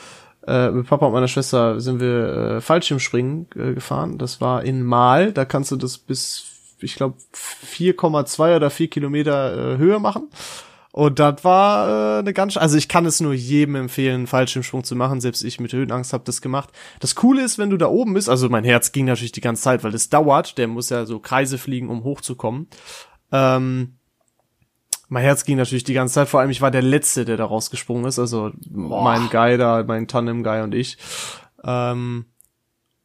äh, 0.46 0.70
mit 0.70 0.87
Papa 0.87 1.07
und 1.07 1.12
meiner 1.12 1.28
Schwester 1.28 1.80
sind 1.80 2.00
wir 2.00 2.57
äh, 2.57 2.61
Fallschirmspringen 2.61 3.46
äh, 3.57 3.74
gefahren. 3.74 4.18
Das 4.18 4.40
war 4.40 4.64
in 4.64 4.83
Mal, 4.83 5.33
da 5.33 5.44
kannst 5.44 5.70
du 5.70 5.76
das 5.76 5.98
bis, 5.98 6.44
ich 6.80 6.94
glaube, 6.94 7.16
4,2 7.35 8.57
oder 8.57 8.70
4 8.70 8.88
Kilometer 8.88 9.74
äh, 9.74 9.78
Höhe 9.78 9.98
machen. 10.00 10.28
Und 10.92 11.18
das 11.18 11.42
war 11.42 11.88
äh, 11.88 12.18
eine 12.20 12.33
ganz, 12.33 12.57
also 12.57 12.76
ich 12.76 12.88
kann 12.88 13.04
es 13.04 13.20
nur 13.20 13.35
jedem 13.35 13.74
empfehlen, 13.74 14.28
Fallschirmsprung 14.28 14.85
zu 14.85 14.94
machen. 14.94 15.20
Selbst 15.20 15.42
ich 15.42 15.59
mit 15.59 15.72
Höhenangst 15.72 16.12
habe 16.12 16.22
das 16.24 16.40
gemacht. 16.40 16.70
Das 17.00 17.16
Coole 17.16 17.42
ist, 17.42 17.59
wenn 17.59 17.70
du 17.70 17.76
da 17.76 17.88
oben 17.88 18.14
bist, 18.14 18.28
also 18.28 18.48
mein 18.48 18.62
Herz 18.62 18.92
ging 18.92 19.07
natürlich 19.07 19.33
die 19.33 19.40
ganze 19.40 19.62
Zeit, 19.62 19.83
weil 19.83 19.90
das 19.90 20.09
dauert. 20.09 20.57
Der 20.57 20.68
muss 20.68 20.90
ja 20.90 21.04
so 21.04 21.18
Kreise 21.18 21.59
fliegen, 21.59 21.88
um 21.88 22.04
hochzukommen. 22.04 22.68
Ähm, 23.33 23.96
mein 25.09 25.23
Herz 25.23 25.45
ging 25.45 25.57
natürlich 25.57 25.85
die 25.85 25.95
ganze 25.95 26.14
Zeit. 26.14 26.29
Vor 26.29 26.40
allem, 26.40 26.51
ich 26.51 26.61
war 26.61 26.71
der 26.71 26.83
Letzte, 26.83 27.25
der 27.25 27.37
da 27.37 27.45
rausgesprungen 27.45 28.07
ist. 28.07 28.19
Also 28.19 28.53
mein 28.71 29.29
Guy 29.31 29.57
da, 29.59 29.85
mein 29.87 30.09
Tandem-Guy 30.09 30.62
und 30.62 30.75
ich. 30.75 30.99
Ähm, 31.62 32.27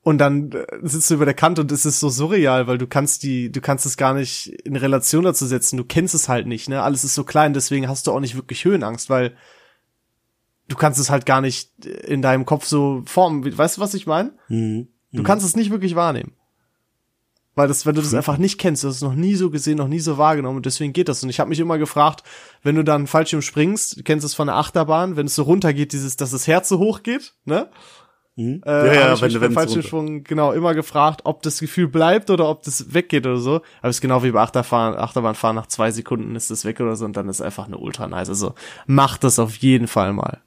und 0.01 0.17
dann 0.17 0.51
äh, 0.51 0.65
sitzt 0.81 1.09
du 1.09 1.15
über 1.15 1.25
der 1.25 1.33
Kante 1.33 1.61
und 1.61 1.71
es 1.71 1.85
ist 1.85 1.99
so 1.99 2.09
surreal, 2.09 2.67
weil 2.67 2.77
du 2.77 2.87
kannst 2.87 3.23
die, 3.23 3.51
du 3.51 3.61
kannst 3.61 3.85
es 3.85 3.97
gar 3.97 4.13
nicht 4.13 4.47
in 4.47 4.75
Relation 4.75 5.23
dazu 5.23 5.45
setzen. 5.45 5.77
Du 5.77 5.83
kennst 5.83 6.15
es 6.15 6.29
halt 6.29 6.47
nicht, 6.47 6.69
ne? 6.69 6.81
Alles 6.81 7.03
ist 7.03 7.15
so 7.15 7.23
klein, 7.23 7.53
deswegen 7.53 7.87
hast 7.87 8.07
du 8.07 8.11
auch 8.11 8.19
nicht 8.19 8.35
wirklich 8.35 8.65
Höhenangst, 8.65 9.09
weil 9.09 9.35
du 10.67 10.75
kannst 10.75 10.99
es 10.99 11.09
halt 11.09 11.25
gar 11.25 11.41
nicht 11.41 11.85
in 11.85 12.21
deinem 12.21 12.45
Kopf 12.45 12.65
so 12.65 13.03
formen. 13.05 13.57
Weißt 13.57 13.77
du, 13.77 13.81
was 13.81 13.93
ich 13.93 14.07
meine? 14.07 14.33
Mhm. 14.47 14.87
Du 15.11 15.23
kannst 15.23 15.45
es 15.45 15.55
nicht 15.55 15.71
wirklich 15.71 15.95
wahrnehmen. 15.95 16.33
Weil 17.59 17.67
das, 17.67 17.85
wenn 17.85 17.93
du 17.93 18.01
das 18.01 18.13
einfach 18.13 18.37
nicht 18.37 18.57
kennst, 18.57 18.85
du 18.85 18.87
hast 18.87 18.95
es 18.95 19.01
noch 19.01 19.15
nie 19.15 19.35
so 19.35 19.49
gesehen, 19.49 19.79
noch 19.79 19.89
nie 19.89 19.99
so 19.99 20.17
wahrgenommen 20.17 20.55
und 20.55 20.65
deswegen 20.65 20.93
geht 20.93 21.09
das. 21.09 21.21
Und 21.23 21.29
ich 21.29 21.41
habe 21.41 21.49
mich 21.49 21.59
immer 21.59 21.77
gefragt, 21.77 22.23
wenn 22.63 22.75
du 22.75 22.85
dann 22.85 23.05
Fallschirm 23.05 23.41
springst, 23.41 23.97
du 23.97 24.03
kennst 24.03 24.25
es 24.25 24.33
von 24.33 24.47
der 24.47 24.55
Achterbahn, 24.55 25.17
wenn 25.17 25.25
es 25.25 25.35
so 25.35 25.43
runtergeht, 25.43 25.91
dieses, 25.91 26.15
dass 26.15 26.31
das 26.31 26.47
Herz 26.47 26.69
so 26.69 26.79
hoch 26.79 27.03
geht, 27.03 27.33
ne? 27.43 27.69
Mhm. 28.37 28.61
Äh, 28.65 28.71
ja, 28.71 28.93
ja, 28.93 29.13
ich 29.13 29.21
wenn, 29.21 29.33
mich 29.33 29.41
wenn 29.41 29.51
Fallschirmsprung 29.51 30.23
genau 30.23 30.53
immer 30.53 30.73
gefragt, 30.73 31.23
ob 31.25 31.41
das 31.41 31.59
Gefühl 31.59 31.89
bleibt 31.89 32.29
oder 32.29 32.47
ob 32.47 32.63
das 32.63 32.93
weggeht 32.93 33.27
oder 33.27 33.39
so. 33.39 33.55
Aber 33.81 33.89
es 33.89 33.97
ist 33.97 34.01
genau 34.01 34.23
wie 34.23 34.31
bei 34.31 34.39
Achterfahren, 34.39 34.97
Achterbahnfahren, 34.97 35.57
nach 35.57 35.67
zwei 35.67 35.91
Sekunden 35.91 36.37
ist 36.37 36.49
das 36.49 36.63
weg 36.63 36.79
oder 36.79 36.95
so 36.95 37.03
und 37.03 37.17
dann 37.17 37.27
ist 37.27 37.41
einfach 37.41 37.65
eine 37.65 37.77
ultra 37.77 38.07
nice. 38.07 38.29
Also 38.29 38.55
mach 38.87 39.17
das 39.17 39.37
auf 39.37 39.57
jeden 39.57 39.87
Fall 39.87 40.13
mal. 40.13 40.39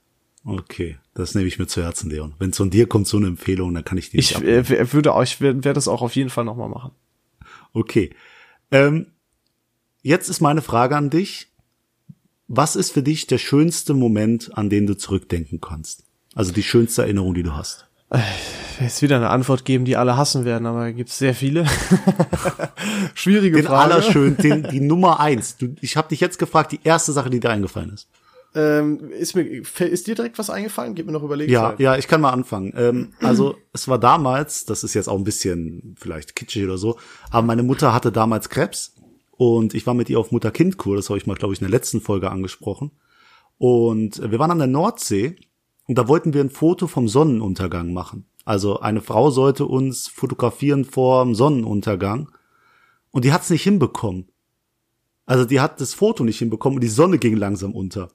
Okay, 0.45 0.97
das 1.15 1.35
nehme 1.35 1.47
ich 1.47 1.59
mir 1.59 1.67
zu 1.67 1.83
Herzen, 1.83 2.11
Leon. 2.11 2.35
Wenn 2.39 2.53
von 2.53 2.71
dir 2.71 2.87
kommt 2.89 3.07
so 3.07 3.17
eine 3.17 3.29
Empfehlung, 3.29 3.73
dann 3.75 3.85
kann 3.85 3.99
ich 3.99 4.11
die 4.11 4.19
Ich 4.19 4.35
äh, 4.43 4.93
würde 4.93 5.13
auch, 5.13 5.23
ich 5.23 5.41
werde 5.41 5.63
werd 5.63 5.77
das 5.77 5.87
auch 5.87 6.03
auf 6.03 6.17
jeden 6.17 6.31
Fall 6.31 6.45
nochmal 6.45 6.69
machen. 6.69 6.93
Okay. 7.73 8.11
Ähm, 8.71 9.07
jetzt 10.03 10.29
ist 10.29 10.41
meine 10.41 10.63
Frage 10.63 10.97
an 10.97 11.11
dich. 11.11 11.49
Was 12.49 12.77
ist 12.77 12.93
für 12.93 13.03
dich 13.03 13.27
der 13.27 13.39
schönste 13.39 13.95
Moment, 13.95 14.51
an 14.57 14.69
den 14.69 14.87
du 14.87 14.97
zurückdenken 14.97 15.61
kannst? 15.61 16.05
Also 16.35 16.53
die 16.53 16.63
schönste 16.63 17.03
Erinnerung, 17.03 17.35
die 17.35 17.43
du 17.43 17.55
hast. 17.55 17.87
Jetzt 18.81 19.01
wieder 19.01 19.17
eine 19.17 19.31
Antwort 19.31 19.65
geben, 19.65 19.85
die 19.85 19.97
alle 19.97 20.17
hassen 20.17 20.45
werden, 20.45 20.67
aber 20.67 20.93
gibt 20.93 21.09
es 21.09 21.19
sehr 21.19 21.35
viele. 21.35 21.67
Schwierige 23.15 23.57
Den 23.57 23.67
Frage. 23.67 24.33
den, 24.33 24.65
die 24.65 24.81
Nummer 24.81 25.21
eins. 25.21 25.57
Du, 25.57 25.75
ich 25.81 25.97
habe 25.97 26.09
dich 26.09 26.21
jetzt 26.21 26.39
gefragt, 26.39 26.73
die 26.73 26.81
erste 26.85 27.13
Sache, 27.13 27.31
die 27.31 27.41
dir 27.41 27.51
eingefallen 27.51 27.91
ist. 27.91 28.09
Ähm, 28.55 29.11
ist 29.11 29.35
mir, 29.35 29.43
ist 29.45 30.07
dir 30.07 30.15
direkt 30.15 30.39
was 30.39 30.51
eingefallen? 30.51 30.95
Gib 30.95 31.07
mir 31.07 31.13
noch 31.13 31.23
überlegen. 31.23 31.51
Ja, 31.51 31.75
ja, 31.79 31.97
ich 31.97 32.07
kann 32.07 32.21
mal 32.21 32.31
anfangen. 32.31 32.75
Ähm, 32.77 33.15
also 33.21 33.57
es 33.73 33.89
war 33.89 33.99
damals, 33.99 34.67
das 34.67 34.85
ist 34.85 34.93
jetzt 34.95 35.09
auch 35.09 35.17
ein 35.17 35.25
bisschen 35.25 35.95
vielleicht 35.99 36.37
kitschig 36.37 36.65
oder 36.65 36.77
so, 36.77 36.99
aber 37.31 37.47
meine 37.47 37.63
Mutter 37.63 37.95
hatte 37.95 38.13
damals 38.13 38.51
Krebs 38.51 38.95
und 39.31 39.73
ich 39.75 39.87
war 39.87 39.95
mit 39.95 40.11
ihr 40.11 40.21
auf 40.21 40.33
Mutter-Kind-Kur, 40.33 40.97
das 40.97 41.09
habe 41.09 41.19
ich 41.19 41.27
mal, 41.27 41.35
glaube 41.35 41.55
ich, 41.55 41.61
in 41.61 41.67
der 41.67 41.71
letzten 41.71 42.03
Folge 42.03 42.31
angesprochen. 42.31 42.91
Und 43.57 44.21
wir 44.31 44.39
waren 44.39 44.51
an 44.51 44.59
der 44.59 44.67
Nordsee 44.67 45.37
und 45.87 45.97
da 45.97 46.07
wollten 46.09 46.35
wir 46.35 46.43
ein 46.43 46.51
Foto 46.51 46.87
vom 46.87 47.09
Sonnenuntergang 47.09 47.93
machen. 47.95 48.27
Also 48.45 48.81
eine 48.81 49.01
Frau 49.01 49.31
sollte 49.31 49.67
uns 49.67 50.09
fotografieren 50.09 50.85
vor 50.85 51.25
dem 51.25 51.35
Sonnenuntergang 51.35 52.31
und 53.13 53.25
die 53.25 53.33
hat 53.33 53.43
es 53.43 53.51
nicht 53.51 53.63
hinbekommen. 53.63 54.29
Also 55.27 55.45
die 55.45 55.61
hat 55.61 55.81
das 55.81 55.95
Foto 55.95 56.25
nicht 56.25 56.39
hinbekommen 56.39 56.77
und 56.77 56.83
die 56.83 56.89
Sonne 56.89 57.19
ging 57.19 57.37
langsam 57.37 57.73
unter. 57.73 58.11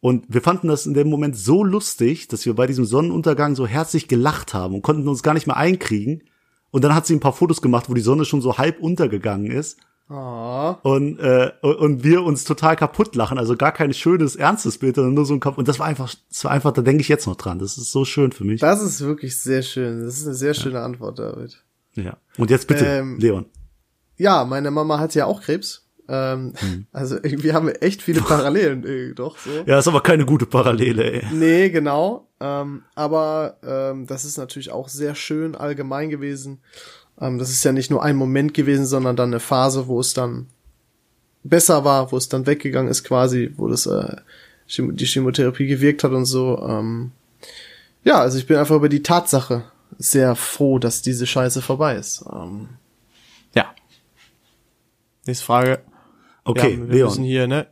Und 0.00 0.26
wir 0.28 0.42
fanden 0.42 0.68
das 0.68 0.86
in 0.86 0.94
dem 0.94 1.08
Moment 1.10 1.36
so 1.36 1.64
lustig, 1.64 2.28
dass 2.28 2.46
wir 2.46 2.54
bei 2.54 2.66
diesem 2.66 2.84
Sonnenuntergang 2.84 3.56
so 3.56 3.66
herzlich 3.66 4.06
gelacht 4.06 4.54
haben 4.54 4.74
und 4.74 4.82
konnten 4.82 5.08
uns 5.08 5.22
gar 5.22 5.34
nicht 5.34 5.46
mehr 5.46 5.56
einkriegen. 5.56 6.22
Und 6.70 6.84
dann 6.84 6.94
hat 6.94 7.06
sie 7.06 7.14
ein 7.14 7.20
paar 7.20 7.32
Fotos 7.32 7.62
gemacht, 7.62 7.88
wo 7.88 7.94
die 7.94 8.00
Sonne 8.00 8.24
schon 8.24 8.40
so 8.40 8.58
halb 8.58 8.80
untergegangen 8.80 9.50
ist. 9.50 9.78
Oh. 10.10 10.74
Und, 10.82 11.18
äh, 11.18 11.52
und 11.62 12.02
wir 12.02 12.22
uns 12.22 12.44
total 12.44 12.76
kaputt 12.76 13.14
lachen. 13.14 13.38
Also 13.38 13.56
gar 13.56 13.72
kein 13.72 13.92
schönes, 13.92 14.36
ernstes 14.36 14.78
Bild, 14.78 14.94
sondern 14.94 15.14
nur 15.14 15.26
so 15.26 15.34
ein 15.34 15.40
kaputt. 15.40 15.58
Und 15.58 15.68
das 15.68 15.78
war 15.78 15.86
einfach, 15.86 16.14
das 16.30 16.44
war 16.44 16.50
einfach, 16.50 16.72
da 16.72 16.82
denke 16.82 17.00
ich 17.00 17.08
jetzt 17.08 17.26
noch 17.26 17.36
dran. 17.36 17.58
Das 17.58 17.76
ist 17.76 17.90
so 17.90 18.04
schön 18.04 18.32
für 18.32 18.44
mich. 18.44 18.60
Das 18.60 18.80
ist 18.82 19.00
wirklich 19.00 19.38
sehr 19.38 19.62
schön. 19.62 20.04
Das 20.04 20.16
ist 20.16 20.26
eine 20.26 20.34
sehr 20.34 20.54
schöne 20.54 20.80
Antwort, 20.80 21.18
David. 21.18 21.62
Ja. 21.94 22.16
Und 22.38 22.50
jetzt 22.50 22.68
bitte, 22.68 22.86
Ähm, 22.86 23.18
Leon. 23.18 23.46
Ja, 24.16 24.44
meine 24.44 24.70
Mama 24.70 24.98
hat 24.98 25.14
ja 25.14 25.26
auch 25.26 25.42
Krebs. 25.42 25.87
Ähm, 26.08 26.54
Also 26.92 27.16
irgendwie 27.16 27.52
haben 27.52 27.66
wir 27.66 27.82
echt 27.82 28.02
viele 28.02 28.20
Parallelen, 28.22 28.84
äh, 28.84 29.14
doch 29.14 29.38
so. 29.38 29.50
Ja, 29.66 29.78
ist 29.78 29.88
aber 29.88 30.02
keine 30.02 30.24
gute 30.24 30.46
Parallele, 30.46 31.12
ey. 31.12 31.26
Nee, 31.32 31.70
genau. 31.70 32.26
Ähm, 32.40 32.82
aber 32.94 33.56
ähm, 33.62 34.06
das 34.06 34.24
ist 34.24 34.38
natürlich 34.38 34.70
auch 34.70 34.88
sehr 34.88 35.14
schön 35.14 35.54
allgemein 35.54 36.08
gewesen. 36.10 36.60
Ähm, 37.20 37.38
das 37.38 37.50
ist 37.50 37.64
ja 37.64 37.72
nicht 37.72 37.90
nur 37.90 38.02
ein 38.02 38.16
Moment 38.16 38.54
gewesen, 38.54 38.86
sondern 38.86 39.16
dann 39.16 39.30
eine 39.30 39.40
Phase, 39.40 39.86
wo 39.88 40.00
es 40.00 40.14
dann 40.14 40.46
besser 41.44 41.84
war, 41.84 42.12
wo 42.12 42.16
es 42.16 42.28
dann 42.28 42.46
weggegangen 42.46 42.90
ist 42.90 43.04
quasi, 43.04 43.52
wo 43.56 43.68
das 43.68 43.86
äh, 43.86 44.16
die 44.68 45.06
Chemotherapie 45.06 45.66
gewirkt 45.66 46.04
hat 46.04 46.12
und 46.12 46.26
so. 46.26 46.58
Ähm, 46.66 47.12
ja, 48.04 48.20
also 48.20 48.38
ich 48.38 48.46
bin 48.46 48.56
einfach 48.56 48.76
über 48.76 48.88
die 48.88 49.02
Tatsache 49.02 49.64
sehr 49.98 50.36
froh, 50.36 50.78
dass 50.78 51.02
diese 51.02 51.26
Scheiße 51.26 51.62
vorbei 51.62 51.96
ist. 51.96 52.24
Ähm, 52.32 52.68
ja. 53.54 53.74
Nächste 55.26 55.44
Frage. 55.44 55.80
Okay, 56.48 56.72
ja, 56.72 56.78
wir 56.78 56.86
Leon. 56.86 57.08
müssen 57.08 57.24
hier, 57.24 57.46
ne? 57.46 57.66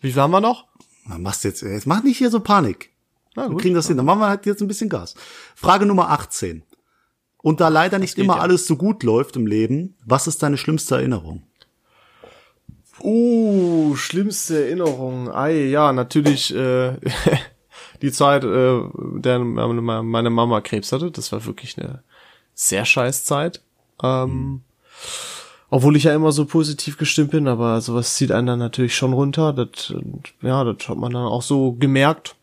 Wie 0.00 0.12
viel 0.12 0.20
haben 0.20 0.30
wir 0.30 0.40
noch? 0.40 0.66
Na, 1.06 1.18
machst 1.18 1.44
jetzt, 1.44 1.62
jetzt 1.62 1.86
mach 1.86 2.02
nicht 2.02 2.18
hier 2.18 2.30
so 2.30 2.40
Panik. 2.40 2.90
Na 3.34 3.44
Wir 3.44 3.50
gut. 3.50 3.62
kriegen 3.62 3.74
das 3.74 3.88
hin. 3.88 3.96
Dann 3.96 4.04
machen 4.04 4.20
wir 4.20 4.28
halt 4.28 4.44
jetzt 4.44 4.60
ein 4.60 4.68
bisschen 4.68 4.90
Gas. 4.90 5.14
Frage 5.54 5.86
Nummer 5.86 6.10
18. 6.10 6.62
Und 7.38 7.60
da 7.60 7.68
leider 7.68 7.98
nicht 7.98 8.18
immer 8.18 8.36
ja. 8.36 8.42
alles 8.42 8.66
so 8.66 8.76
gut 8.76 9.02
läuft 9.02 9.36
im 9.36 9.46
Leben, 9.46 9.96
was 10.04 10.26
ist 10.26 10.42
deine 10.42 10.58
schlimmste 10.58 10.96
Erinnerung? 10.96 11.44
Uh, 13.00 13.94
schlimmste 13.96 14.64
Erinnerung. 14.64 15.32
Ei, 15.32 15.66
ja, 15.66 15.92
natürlich 15.92 16.54
äh, 16.54 16.96
die 18.02 18.12
Zeit, 18.12 18.44
äh, 18.44 18.80
der 18.94 19.38
meine 19.38 20.30
Mama 20.30 20.60
Krebs 20.60 20.92
hatte. 20.92 21.10
Das 21.10 21.32
war 21.32 21.46
wirklich 21.46 21.78
eine 21.78 22.02
sehr 22.54 22.84
scheiß 22.84 23.24
Zeit. 23.24 23.62
Ähm, 24.02 24.62
obwohl 25.70 25.96
ich 25.96 26.04
ja 26.04 26.14
immer 26.14 26.32
so 26.32 26.46
positiv 26.46 26.96
gestimmt 26.96 27.30
bin, 27.30 27.46
aber 27.46 27.80
sowas 27.80 28.14
zieht 28.14 28.32
einen 28.32 28.46
dann 28.46 28.58
natürlich 28.58 28.96
schon 28.96 29.12
runter. 29.12 29.52
Das, 29.52 29.92
ja, 30.40 30.64
das 30.64 30.88
hat 30.88 30.96
man 30.96 31.12
dann 31.12 31.26
auch 31.26 31.42
so 31.42 31.72
gemerkt. 31.72 32.36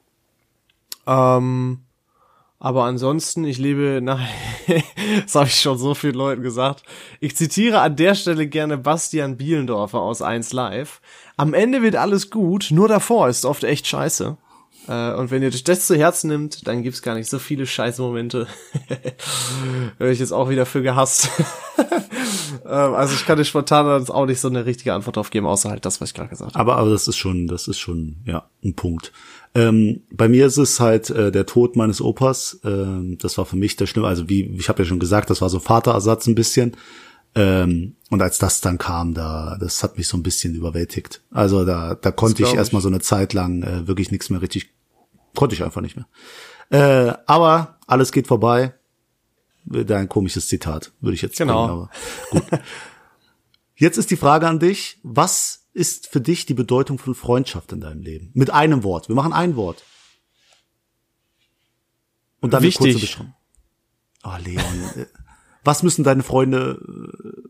Ähm, 1.08 1.80
aber 2.60 2.86
ansonsten, 2.86 3.44
ich 3.44 3.58
lebe 3.58 4.00
nach, 4.02 4.22
das 5.24 5.36
habe 5.36 5.48
ich 5.48 5.60
schon 5.60 5.78
so 5.78 5.94
vielen 5.94 6.16
Leuten 6.16 6.42
gesagt. 6.42 6.84
Ich 7.20 7.36
zitiere 7.36 7.80
an 7.80 7.96
der 7.96 8.16
Stelle 8.16 8.48
gerne 8.48 8.78
Bastian 8.78 9.38
Bielendorfer 9.38 10.00
aus 10.00 10.22
1 10.22 10.54
Live. 10.54 11.02
Am 11.38 11.54
Ende 11.54 11.82
wird 11.82 11.96
alles 11.96 12.30
gut, 12.30 12.68
nur 12.72 12.88
davor 12.88 13.28
ist 13.28 13.46
oft 13.46 13.64
echt 13.64 13.88
scheiße. 13.88 14.38
Äh, 14.88 15.14
und 15.14 15.32
wenn 15.32 15.42
ihr 15.42 15.52
das 15.52 15.88
zu 15.88 15.96
Herzen 15.96 16.30
nimmt, 16.30 16.68
dann 16.68 16.84
gibt's 16.84 17.02
gar 17.02 17.16
nicht 17.16 17.30
so 17.30 17.40
viele 17.40 17.66
scheiße 17.66 18.02
Momente. 18.02 18.48
Hör 19.98 20.12
ich 20.12 20.20
jetzt 20.20 20.32
auch 20.32 20.50
wieder 20.50 20.66
für 20.66 20.82
gehasst. 20.82 21.30
ähm, 22.66 22.94
also 22.94 23.16
ich 23.16 23.26
kann 23.26 23.38
dir 23.38 23.46
spontan 23.46 24.00
jetzt 24.00 24.12
auch 24.12 24.26
nicht 24.26 24.40
so 24.40 24.48
eine 24.48 24.66
richtige 24.66 24.94
Antwort 24.94 25.18
drauf 25.18 25.30
geben, 25.30 25.48
außer 25.48 25.70
halt 25.70 25.86
das, 25.86 26.02
was 26.02 26.10
ich 26.10 26.16
gerade 26.16 26.30
gesagt 26.30 26.54
habe. 26.54 26.60
Aber, 26.60 26.78
aber 26.78 26.92
das 26.92 27.08
ist 27.08 27.18
schon, 27.18 27.48
das 27.48 27.68
ist 27.68 27.80
schon, 27.80 28.18
ja, 28.26 28.50
ein 28.64 28.76
Punkt. 28.76 29.12
Ähm, 29.56 30.02
bei 30.12 30.28
mir 30.28 30.46
ist 30.46 30.58
es 30.58 30.80
halt 30.80 31.10
äh, 31.10 31.32
der 31.32 31.46
Tod 31.46 31.76
meines 31.78 32.02
Opas. 32.02 32.60
Ähm, 32.64 33.18
das 33.20 33.38
war 33.38 33.46
für 33.46 33.56
mich 33.56 33.78
der 33.78 33.88
Schlimme. 33.88 34.08
Also 34.08 34.28
wie, 34.30 34.44
ich 34.58 34.68
habe 34.68 34.84
ja 34.84 34.88
schon 34.88 35.00
gesagt, 35.00 35.30
das 35.30 35.42
war 35.42 35.50
so 35.50 35.60
Vaterersatz 35.60 36.28
ein 36.28 36.36
bisschen. 36.36 36.76
Ähm, 37.36 37.98
und 38.10 38.22
als 38.22 38.38
das 38.38 38.62
dann 38.62 38.78
kam, 38.78 39.14
da, 39.14 39.58
das 39.60 39.84
hat 39.84 39.98
mich 39.98 40.08
so 40.08 40.16
ein 40.18 40.24
bisschen 40.24 40.56
überwältigt. 40.56 41.22
Also 41.32 41.66
da, 41.66 41.96
da 41.96 42.12
konnte 42.12 42.44
ich 42.44 42.50
ich. 42.50 42.56
erstmal 42.56 42.82
so 42.82 42.88
eine 42.88 43.02
Zeit 43.02 43.34
lang 43.34 43.62
äh, 43.64 43.88
wirklich 43.88 44.10
nichts 44.12 44.30
mehr 44.30 44.42
richtig, 44.42 44.70
konnte 45.36 45.54
ich 45.54 45.64
einfach 45.64 45.82
nicht 45.82 45.98
mehr. 45.98 46.08
Äh, 46.70 47.14
aber 47.26 47.78
alles 47.88 48.12
geht 48.12 48.28
vorbei. 48.28 48.74
Wieder 49.66 49.98
ein 49.98 50.08
komisches 50.10 50.48
Zitat, 50.48 50.94
würde 51.02 51.16
ich 51.16 51.22
jetzt 51.22 51.38
Genau. 51.38 51.90
bringen, 52.32 52.44
gut. 52.50 52.60
Jetzt 53.78 53.98
ist 53.98 54.10
die 54.10 54.16
Frage 54.16 54.48
an 54.48 54.60
dich, 54.60 55.00
was 55.04 55.66
ist 55.74 56.08
für 56.08 56.22
dich 56.22 56.46
die 56.46 56.54
Bedeutung 56.54 56.98
von 56.98 57.14
Freundschaft 57.14 57.74
in 57.74 57.82
deinem 57.82 58.02
Leben? 58.02 58.32
Mit 58.34 58.50
einem 58.50 58.84
Wort. 58.84 59.10
Wir 59.10 59.16
machen 59.16 59.34
ein 59.34 59.58
Wort. 59.58 59.84
Und 62.40 62.54
dann 62.54 62.60
eine 62.60 62.68
Wichtig. 62.68 62.94
kurze 62.94 63.00
Beschreibung. 63.00 63.34
Oh, 64.24 64.36
Leon, 64.42 64.64
äh, 64.96 65.06
was 65.66 65.84
müssen 65.84 66.04
deine 66.04 66.24
Freunde, 66.24 66.80
äh, 66.82 67.48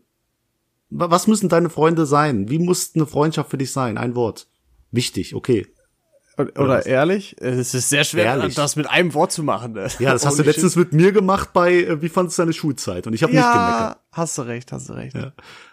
wa- 0.90 1.10
was 1.10 1.26
müssen 1.26 1.48
deine 1.48 1.70
Freunde 1.70 2.06
sein? 2.06 2.48
Wie 2.48 2.58
muss 2.58 2.92
eine 2.94 3.06
Freundschaft 3.06 3.50
für 3.50 3.58
dich 3.58 3.70
sein? 3.72 3.98
Ein 3.98 4.14
Wort. 4.14 4.48
Wichtig, 4.90 5.34
okay. 5.34 5.66
Oder, 6.38 6.60
oder 6.62 6.86
ehrlich? 6.86 7.34
Es 7.40 7.72
ist 7.72 7.88
sehr 7.88 8.04
schwer, 8.04 8.24
Ehrlich. 8.26 8.54
das 8.54 8.76
mit 8.76 8.90
einem 8.90 9.14
Wort 9.14 9.32
zu 9.32 9.42
machen. 9.42 9.72
Ne? 9.72 9.88
Ja, 10.00 10.12
das 10.12 10.26
hast 10.26 10.38
du 10.38 10.42
shit. 10.44 10.52
letztens 10.52 10.76
mit 10.76 10.92
mir 10.92 11.12
gemacht 11.12 11.54
bei, 11.54 11.72
äh, 11.72 12.02
wie 12.02 12.10
fandest 12.10 12.36
du 12.38 12.42
deine 12.42 12.52
Schulzeit? 12.52 13.06
Und 13.06 13.14
ich 13.14 13.22
habe 13.22 13.32
nicht 13.32 13.42
gemeckert. 13.42 13.70
Ja, 13.70 13.96
hast 14.12 14.36
du 14.36 14.42
recht, 14.42 14.70
hast 14.70 14.88
du 14.90 14.92
recht. 14.92 15.16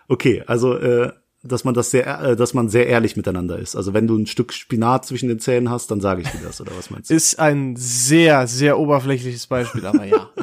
Okay, 0.08 0.42
also 0.48 0.78
äh, 0.78 1.12
dass 1.44 1.66
man 1.66 1.74
das 1.74 1.92
sehr, 1.92 2.22
äh, 2.22 2.36
dass 2.36 2.54
man 2.54 2.70
sehr 2.70 2.88
ehrlich 2.88 3.18
miteinander 3.18 3.60
ist. 3.60 3.76
Also 3.76 3.94
wenn 3.94 4.08
du 4.08 4.18
ein 4.18 4.26
Stück 4.26 4.54
Spinat 4.54 5.06
zwischen 5.06 5.28
den 5.28 5.40
Zähnen 5.40 5.70
hast, 5.70 5.92
dann 5.92 6.00
sage 6.00 6.22
ich 6.22 6.30
dir 6.30 6.40
das 6.44 6.62
oder 6.62 6.72
was 6.78 6.90
meinst 6.90 7.10
du? 7.10 7.14
Ist 7.14 7.38
ein 7.38 7.76
sehr, 7.76 8.48
sehr 8.48 8.80
oberflächliches 8.80 9.48
Beispiel, 9.48 9.86
aber 9.86 10.06
ja. 10.06 10.30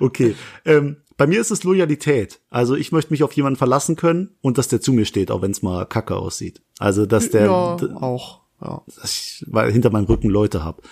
Okay, 0.00 0.36
ähm, 0.64 0.98
bei 1.16 1.26
mir 1.26 1.40
ist 1.40 1.50
es 1.50 1.64
Loyalität. 1.64 2.40
Also 2.50 2.76
ich 2.76 2.92
möchte 2.92 3.12
mich 3.12 3.24
auf 3.24 3.32
jemanden 3.32 3.56
verlassen 3.56 3.96
können 3.96 4.36
und 4.42 4.58
dass 4.58 4.68
der 4.68 4.80
zu 4.80 4.92
mir 4.92 5.06
steht, 5.06 5.30
auch 5.30 5.42
wenn 5.42 5.50
es 5.50 5.62
mal 5.62 5.86
kacke 5.86 6.16
aussieht. 6.16 6.62
Also 6.78 7.04
dass 7.04 7.30
der, 7.30 7.46
ja, 7.46 7.76
auch. 8.00 8.42
Ja. 8.60 8.82
dass 8.86 9.10
ich 9.10 9.44
weil 9.48 9.72
hinter 9.72 9.90
meinem 9.90 10.06
Rücken 10.06 10.30
Leute 10.30 10.64
habe. 10.64 10.82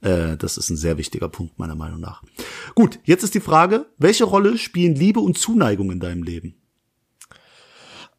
Äh, 0.00 0.36
das 0.36 0.58
ist 0.58 0.70
ein 0.70 0.76
sehr 0.76 0.98
wichtiger 0.98 1.28
Punkt 1.28 1.58
meiner 1.58 1.76
Meinung 1.76 2.00
nach. 2.00 2.22
Gut, 2.74 2.98
jetzt 3.04 3.22
ist 3.22 3.34
die 3.34 3.40
Frage: 3.40 3.86
Welche 3.98 4.24
Rolle 4.24 4.58
spielen 4.58 4.94
Liebe 4.94 5.20
und 5.20 5.38
Zuneigung 5.38 5.90
in 5.90 6.00
deinem 6.00 6.22
Leben? 6.22 6.56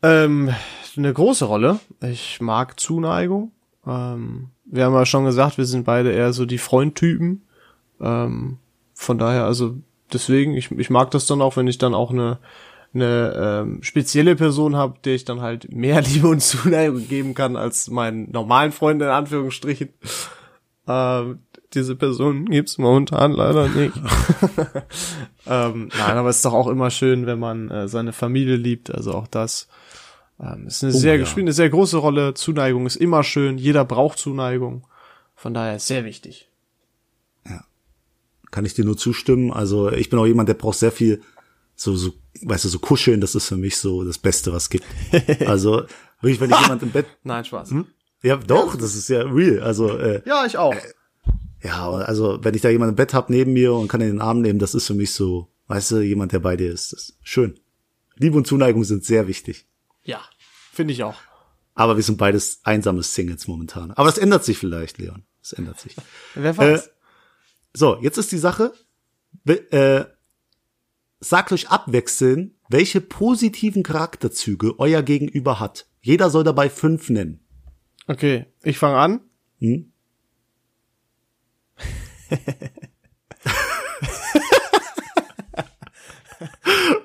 Ähm, 0.02 0.54
eine 0.98 1.14
große 1.14 1.46
Rolle. 1.46 1.80
Ich 2.02 2.42
mag 2.42 2.80
Zuneigung. 2.80 3.52
Ähm, 3.86 4.50
wir 4.66 4.86
haben 4.86 4.94
ja 4.94 5.06
schon 5.06 5.26
gesagt, 5.26 5.58
wir 5.58 5.66
sind 5.66 5.86
beide 5.86 6.12
eher 6.12 6.34
so 6.34 6.46
die 6.46 6.58
Freundtypen. 6.58 7.44
Ähm, 8.02 8.58
von 8.94 9.18
daher, 9.18 9.46
also 9.46 9.76
deswegen, 10.12 10.56
ich, 10.56 10.72
ich 10.72 10.90
mag 10.90 11.12
das 11.12 11.28
dann 11.28 11.42
auch, 11.42 11.58
wenn 11.58 11.68
ich 11.68 11.78
dann 11.78 11.94
auch 11.94 12.12
eine, 12.12 12.40
eine 12.94 13.34
ähm, 13.36 13.84
spezielle 13.84 14.36
Person 14.36 14.76
habe, 14.76 14.96
der 15.04 15.16
ich 15.16 15.26
dann 15.26 15.42
halt 15.42 15.72
mehr 15.72 16.02
Liebe 16.14 16.28
und 16.28 16.42
Zuneigung 16.42 17.08
geben 17.08 17.34
kann 17.34 17.56
als 17.56 17.90
meinen 17.90 18.32
normalen 18.32 18.72
Freunden 18.72 19.04
in 19.04 19.10
Anführungsstrichen. 19.10 19.90
Ähm, 20.88 21.40
diese 21.74 21.96
Person 21.96 22.46
gibt's 22.46 22.78
momentan 22.78 23.34
leider 23.34 23.68
nicht. 23.68 23.96
ähm, 25.48 25.90
nein, 25.98 26.18
aber 26.18 26.30
es 26.30 26.38
ist 26.38 26.46
doch 26.46 26.54
auch 26.54 26.68
immer 26.68 26.90
schön, 26.90 27.26
wenn 27.26 27.40
man 27.40 27.70
äh, 27.70 27.88
seine 27.88 28.14
Familie 28.14 28.56
liebt, 28.56 28.94
also 28.94 29.14
auch 29.14 29.28
das. 29.28 29.68
Ähm, 30.40 30.68
ist 30.68 30.84
eine 30.84 30.92
sehr, 30.92 31.18
ja. 31.18 31.26
spielt 31.26 31.46
eine 31.46 31.54
sehr 31.54 31.70
große 31.70 31.98
Rolle. 31.98 32.34
Zuneigung 32.34 32.86
ist 32.86 32.96
immer 32.98 33.24
schön. 33.24 33.58
Jeder 33.58 33.86
braucht 33.86 34.18
Zuneigung. 34.20 34.86
Von 35.36 35.54
daher 35.54 35.78
ist 35.78 35.88
sehr 35.88 36.06
wichtig. 36.06 36.50
Kann 38.52 38.66
ich 38.66 38.74
dir 38.74 38.86
nur 38.86 38.98
zustimmen. 38.98 39.52
Also 39.52 39.92
ich 39.92 40.10
bin 40.10 40.18
auch 40.20 40.26
jemand, 40.26 40.48
der 40.48 40.54
braucht 40.54 40.78
sehr 40.78 40.92
viel 40.92 41.22
so, 41.76 41.96
so, 41.96 42.14
weißt 42.42 42.66
du, 42.66 42.70
so 42.70 42.80
kuscheln, 42.80 43.20
das 43.20 43.36
ist 43.36 43.48
für 43.48 43.58
mich 43.58 43.78
so 43.78 44.04
das 44.04 44.18
Beste, 44.18 44.54
was 44.54 44.64
es 44.64 44.70
gibt. 44.70 44.86
Also, 45.46 45.84
wirklich, 46.22 46.40
wenn 46.40 46.50
ich 46.50 46.60
jemand 46.62 46.82
im 46.84 46.92
Bett, 46.92 47.06
Nein, 47.24 47.44
Spaß. 47.44 47.74
ja, 48.24 48.38
doch, 48.38 48.76
das 48.78 48.96
ist 48.96 49.10
ja 49.10 49.24
real. 49.24 49.60
Also, 49.62 49.98
äh, 49.98 50.22
Ja, 50.26 50.46
ich 50.46 50.58
auch. 50.58 50.76
ja, 51.62 51.90
also, 51.92 52.40
wenn 52.44 52.56
ich 52.56 52.62
da 52.62 52.70
jemanden 52.70 52.94
im 52.94 52.96
Bett 52.96 53.14
hab 53.14 53.30
neben 53.30 53.54
mir 53.54 53.74
und 53.74 53.90
kann 53.90 54.00
ihn 54.00 54.08
in 54.08 54.14
den 54.16 54.22
Arm 54.22 54.42
nehmen, 54.42 54.60
das 54.60 54.74
ist 54.74 54.88
für 54.88 54.94
mich 54.94 55.14
so, 55.14 55.50
weißt 55.68 55.92
du, 55.92 56.00
jemand, 56.00 56.32
der 56.32 56.40
bei 56.40 56.56
dir 56.56 56.72
ist. 56.72 56.94
Das 56.94 57.10
ist 57.10 57.18
schön. 57.22 57.60
Liebe 58.16 58.38
und 58.38 58.48
Zuneigung 58.48 58.86
sind 58.86 59.04
sehr 59.04 59.28
wichtig. 59.28 59.68
Finde 60.76 60.94
ich 60.94 61.04
auch. 61.04 61.16
Aber 61.74 61.96
wir 61.96 62.04
sind 62.04 62.18
beides 62.18 62.60
einsame 62.66 63.02
Singles 63.02 63.48
momentan. 63.48 63.92
Aber 63.92 64.10
das 64.10 64.18
ändert 64.18 64.44
sich 64.44 64.58
vielleicht, 64.58 64.98
Leon. 64.98 65.24
Das 65.42 65.54
ändert 65.54 65.80
sich. 65.80 65.96
Wer 66.36 66.58
weiß. 66.58 66.88
Äh, 66.88 66.90
So, 67.74 67.98
jetzt 68.02 68.18
ist 68.18 68.34
die 68.34 68.38
Sache, 68.38 68.74
äh, 69.46 70.04
sagt 71.22 71.54
euch 71.54 71.70
abwechselnd, 71.70 72.56
welche 72.68 73.00
positiven 73.00 73.84
Charakterzüge 73.84 74.78
euer 74.78 75.02
Gegenüber 75.02 75.62
hat. 75.62 75.88
Jeder 76.02 76.30
soll 76.30 76.44
dabei 76.44 76.70
fünf 76.70 77.10
nennen. 77.10 77.40
okay, 78.08 78.48
ich 78.62 78.78
fange 78.78 78.98
an. 78.98 79.22
Hm? 79.60 79.94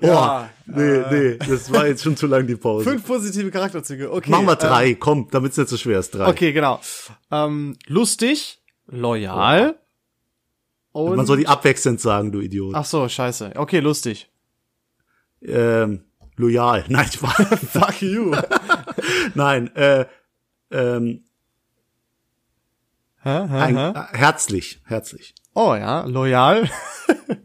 Ja, 0.00 0.50
Nee, 0.72 1.02
nee, 1.10 1.36
das 1.36 1.72
war 1.72 1.86
jetzt 1.86 2.04
schon 2.04 2.16
zu 2.16 2.26
lang 2.26 2.46
die 2.46 2.54
Pause. 2.54 2.88
Fünf 2.88 3.04
positive 3.04 3.50
Charakterzüge. 3.50 4.12
Okay. 4.12 4.30
Machen 4.30 4.46
wir 4.46 4.52
ähm, 4.52 4.58
drei, 4.58 4.94
komm, 4.94 5.28
damit 5.30 5.52
es 5.52 5.58
nicht 5.58 5.68
so 5.68 5.76
schwer 5.76 5.98
ist. 5.98 6.14
Drei. 6.14 6.28
Okay, 6.28 6.52
genau. 6.52 6.80
Ähm, 7.30 7.76
lustig, 7.86 8.60
loyal 8.86 9.76
und 10.92 11.16
Man 11.16 11.26
soll 11.26 11.38
die 11.38 11.48
abwechselnd 11.48 12.00
sagen, 12.00 12.32
du 12.32 12.40
Idiot. 12.40 12.74
Ach 12.74 12.84
so, 12.84 13.08
scheiße. 13.08 13.52
Okay, 13.56 13.80
lustig. 13.80 14.30
Ähm, 15.42 16.04
loyal. 16.36 16.84
Nein, 16.88 17.08
ich 17.10 17.22
war, 17.22 17.30
Fuck 17.32 18.02
you. 18.02 18.34
nein, 19.34 19.74
äh, 19.76 20.06
ähm, 20.70 21.24
hä, 23.22 23.46
hä, 23.48 23.56
ein, 23.56 23.76
hä? 23.76 23.90
äh, 23.90 24.18
herzlich, 24.18 24.80
herzlich. 24.84 25.34
Oh 25.54 25.74
ja, 25.74 26.04
loyal. 26.04 26.68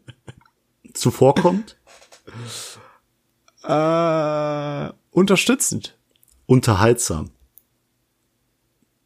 Zuvorkommt, 0.94 1.78
äh, 3.64 4.90
unterstützend. 5.12 5.98
unterhaltsam. 6.46 7.32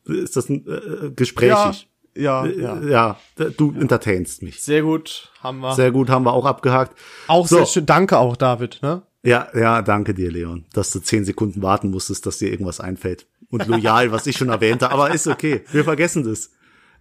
Ist 0.06 0.36
das 0.36 0.50
ein, 0.50 0.66
äh, 0.68 1.12
gesprächig? 1.12 1.90
Ja, 2.16 2.46
ja. 2.46 2.82
Ja, 2.82 3.20
du 3.58 3.74
entertainst 3.80 4.42
mich. 4.42 4.62
Sehr 4.62 4.82
gut, 4.82 5.32
haben 5.42 5.60
wir. 5.60 5.76
Sehr 5.76 5.92
gut, 5.92 6.10
haben 6.10 6.26
wir 6.26 6.34
auch 6.34 6.46
abgehakt. 6.46 6.98
auch 7.28 7.48
So. 7.48 7.58
sehr 7.58 7.66
schön. 7.68 7.86
Danke 7.86 8.18
auch, 8.18 8.36
David, 8.36 8.80
ne? 8.82 9.04
Ja, 9.24 9.48
ja, 9.54 9.82
danke 9.82 10.14
dir, 10.14 10.32
Leon, 10.32 10.66
dass 10.74 10.92
du 10.92 11.00
zehn 11.00 11.26
Sekunden 11.26 11.62
warten 11.62 11.92
musstest, 11.92 12.26
dass 12.26 12.38
dir 12.40 12.50
irgendwas 12.50 12.80
einfällt. 12.80 13.28
Und 13.50 13.68
loyal, 13.68 14.12
was 14.12 14.28
ich 14.28 14.38
schon 14.38 14.50
erwähnte, 14.50 14.92
aber 14.92 15.12
ist 15.12 15.28
okay. 15.28 15.64
Wir 15.72 15.84
vergessen 15.84 16.24
das. 16.24 16.52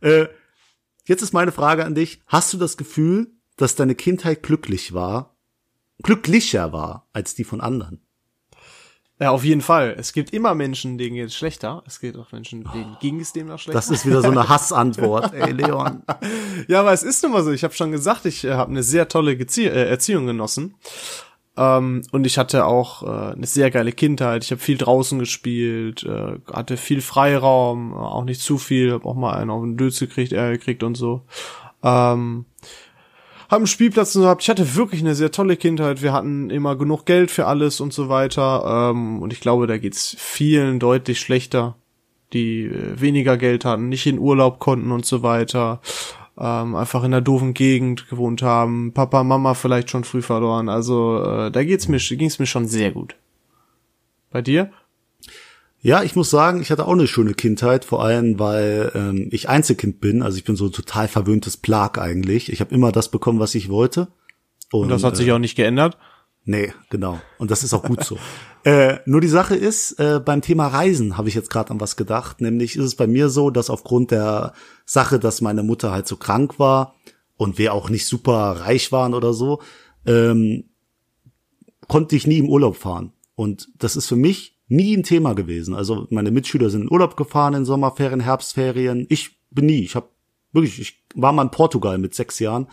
Äh, 0.00 0.26
jetzt 1.06 1.22
ist 1.22 1.32
meine 1.32 1.52
Frage 1.52 1.84
an 1.84 1.94
dich. 1.94 2.20
Hast 2.26 2.52
du 2.52 2.58
das 2.58 2.76
Gefühl, 2.76 3.30
dass 3.56 3.74
deine 3.76 3.94
Kindheit 3.94 4.42
glücklich 4.42 4.92
war, 4.92 5.36
glücklicher 6.02 6.72
war 6.72 7.08
als 7.12 7.34
die 7.34 7.44
von 7.44 7.60
anderen? 7.60 8.00
Ja, 9.20 9.30
auf 9.32 9.44
jeden 9.44 9.62
Fall. 9.62 9.96
Es 9.98 10.12
gibt 10.12 10.32
immer 10.32 10.54
Menschen, 10.54 10.96
denen 10.96 11.16
geht 11.16 11.26
es 11.26 11.34
schlechter. 11.34 11.82
Es 11.86 11.98
gibt 11.98 12.16
auch 12.16 12.30
Menschen, 12.30 12.62
denen 12.72 12.96
ging 13.00 13.18
es 13.18 13.32
demnach 13.32 13.58
schlechter. 13.58 13.78
Das 13.78 13.90
ist 13.90 14.06
wieder 14.06 14.22
so 14.22 14.30
eine 14.30 14.48
Hassantwort. 14.48 15.34
Ey, 15.34 15.50
Leon. 15.50 16.04
Ja, 16.68 16.80
aber 16.80 16.92
es 16.92 17.02
ist 17.02 17.22
nun 17.24 17.32
mal 17.32 17.42
so. 17.42 17.50
Ich 17.50 17.64
habe 17.64 17.74
schon 17.74 17.90
gesagt, 17.90 18.26
ich 18.26 18.44
äh, 18.44 18.52
habe 18.52 18.70
eine 18.70 18.84
sehr 18.84 19.08
tolle 19.08 19.36
Gezie 19.36 19.66
äh, 19.66 19.88
Erziehung 19.88 20.26
genossen. 20.26 20.76
Ähm, 21.56 22.02
und 22.12 22.26
ich 22.26 22.38
hatte 22.38 22.66
auch 22.66 23.02
äh, 23.02 23.32
eine 23.32 23.46
sehr 23.46 23.72
geile 23.72 23.90
Kindheit. 23.90 24.44
Ich 24.44 24.52
habe 24.52 24.60
viel 24.60 24.78
draußen 24.78 25.18
gespielt, 25.18 26.04
äh, 26.04 26.38
hatte 26.52 26.76
viel 26.76 27.00
Freiraum, 27.00 27.92
äh, 27.92 27.96
auch 27.96 28.24
nicht 28.24 28.40
zu 28.40 28.56
viel, 28.56 28.92
habe 28.92 29.04
auch 29.04 29.16
mal 29.16 29.36
einen 29.36 29.50
auf 29.50 29.62
den 29.62 29.76
Dötz 29.76 29.98
gekriegt, 29.98 30.32
äh, 30.32 30.52
gekriegt 30.52 30.84
und 30.84 30.94
so. 30.94 31.22
Ähm, 31.82 32.46
haben 33.48 33.66
Spielplatz 33.66 34.12
gehabt. 34.12 34.42
Ich 34.42 34.50
hatte 34.50 34.76
wirklich 34.76 35.00
eine 35.00 35.14
sehr 35.14 35.30
tolle 35.30 35.56
Kindheit. 35.56 36.02
Wir 36.02 36.12
hatten 36.12 36.50
immer 36.50 36.76
genug 36.76 37.06
Geld 37.06 37.30
für 37.30 37.46
alles 37.46 37.80
und 37.80 37.92
so 37.92 38.08
weiter. 38.08 38.90
Ähm, 38.90 39.22
und 39.22 39.32
ich 39.32 39.40
glaube, 39.40 39.66
da 39.66 39.78
geht's 39.78 40.14
vielen 40.18 40.78
deutlich 40.78 41.20
schlechter, 41.20 41.76
die 42.32 42.66
äh, 42.66 43.00
weniger 43.00 43.36
Geld 43.36 43.64
hatten, 43.64 43.88
nicht 43.88 44.06
in 44.06 44.18
Urlaub 44.18 44.58
konnten 44.58 44.92
und 44.92 45.06
so 45.06 45.22
weiter. 45.22 45.80
Ähm, 46.38 46.76
einfach 46.76 47.00
in 47.00 47.12
einer 47.12 47.22
doofen 47.22 47.54
Gegend 47.54 48.08
gewohnt 48.08 48.42
haben, 48.42 48.92
Papa, 48.92 49.24
Mama 49.24 49.54
vielleicht 49.54 49.90
schon 49.90 50.04
früh 50.04 50.22
verloren. 50.22 50.68
Also 50.68 51.22
äh, 51.22 51.50
da 51.50 51.64
geht's 51.64 51.88
mir, 51.88 51.98
ging's 51.98 52.38
mir 52.38 52.46
schon 52.46 52.66
sehr 52.66 52.92
gut. 52.92 53.16
Bei 54.30 54.42
dir? 54.42 54.70
Ja, 55.80 56.02
ich 56.02 56.16
muss 56.16 56.30
sagen, 56.30 56.60
ich 56.60 56.70
hatte 56.70 56.86
auch 56.86 56.92
eine 56.92 57.06
schöne 57.06 57.34
Kindheit, 57.34 57.84
vor 57.84 58.02
allem 58.02 58.38
weil 58.38 58.90
ähm, 58.94 59.28
ich 59.30 59.48
Einzelkind 59.48 60.00
bin. 60.00 60.22
Also 60.22 60.36
ich 60.36 60.44
bin 60.44 60.56
so 60.56 60.66
ein 60.66 60.72
total 60.72 61.06
verwöhntes 61.06 61.56
Plag 61.56 61.98
eigentlich. 61.98 62.52
Ich 62.52 62.60
habe 62.60 62.74
immer 62.74 62.90
das 62.90 63.10
bekommen, 63.10 63.38
was 63.38 63.54
ich 63.54 63.68
wollte. 63.68 64.08
Und 64.72 64.88
das 64.88 65.04
hat 65.04 65.16
sich 65.16 65.30
auch 65.30 65.38
nicht 65.38 65.54
geändert. 65.54 65.96
Nee, 66.44 66.72
genau. 66.90 67.20
Und 67.38 67.50
das 67.50 67.62
ist 67.62 67.74
auch 67.74 67.84
gut 67.84 68.02
so. 68.02 68.18
äh, 68.64 68.98
nur 69.06 69.20
die 69.20 69.28
Sache 69.28 69.54
ist, 69.54 70.00
äh, 70.00 70.20
beim 70.24 70.42
Thema 70.42 70.66
Reisen 70.66 71.16
habe 71.16 71.28
ich 71.28 71.34
jetzt 71.34 71.50
gerade 71.50 71.70
an 71.70 71.80
was 71.80 71.96
gedacht. 71.96 72.40
Nämlich 72.40 72.74
ist 72.74 72.84
es 72.84 72.94
bei 72.96 73.06
mir 73.06 73.28
so, 73.28 73.50
dass 73.50 73.70
aufgrund 73.70 74.10
der 74.10 74.54
Sache, 74.84 75.18
dass 75.18 75.40
meine 75.42 75.62
Mutter 75.62 75.92
halt 75.92 76.08
so 76.08 76.16
krank 76.16 76.58
war 76.58 76.94
und 77.36 77.58
wir 77.58 77.72
auch 77.72 77.88
nicht 77.88 78.06
super 78.06 78.32
reich 78.60 78.90
waren 78.90 79.14
oder 79.14 79.32
so, 79.32 79.60
ähm, 80.06 80.64
konnte 81.86 82.16
ich 82.16 82.26
nie 82.26 82.38
im 82.38 82.48
Urlaub 82.48 82.76
fahren. 82.76 83.12
Und 83.36 83.68
das 83.78 83.94
ist 83.94 84.06
für 84.06 84.16
mich 84.16 84.57
nie 84.68 84.96
ein 84.96 85.02
Thema 85.02 85.34
gewesen. 85.34 85.74
Also 85.74 86.06
meine 86.10 86.30
Mitschüler 86.30 86.70
sind 86.70 86.82
in 86.82 86.92
Urlaub 86.92 87.16
gefahren 87.16 87.54
in 87.54 87.64
Sommerferien, 87.64 88.20
Herbstferien. 88.20 89.06
Ich 89.08 89.38
bin 89.50 89.66
nie. 89.66 89.80
Ich 89.80 89.96
habe 89.96 90.08
wirklich, 90.52 90.80
ich 90.80 91.04
war 91.14 91.32
mal 91.32 91.42
in 91.42 91.50
Portugal 91.50 91.98
mit 91.98 92.14
sechs 92.14 92.38
Jahren. 92.38 92.68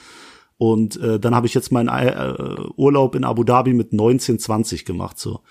Und 0.58 0.98
äh, 1.02 1.20
dann 1.20 1.36
habe 1.36 1.48
ich 1.48 1.54
jetzt 1.54 1.72
meinen 1.72 1.90
äh, 1.90 2.36
Urlaub 2.78 3.16
in 3.16 3.26
Abu 3.26 3.44
Dhabi 3.44 3.74
mit 3.74 3.92
19, 3.92 4.40
20 4.40 4.86
gemacht. 4.86 5.20
So, 5.20 5.42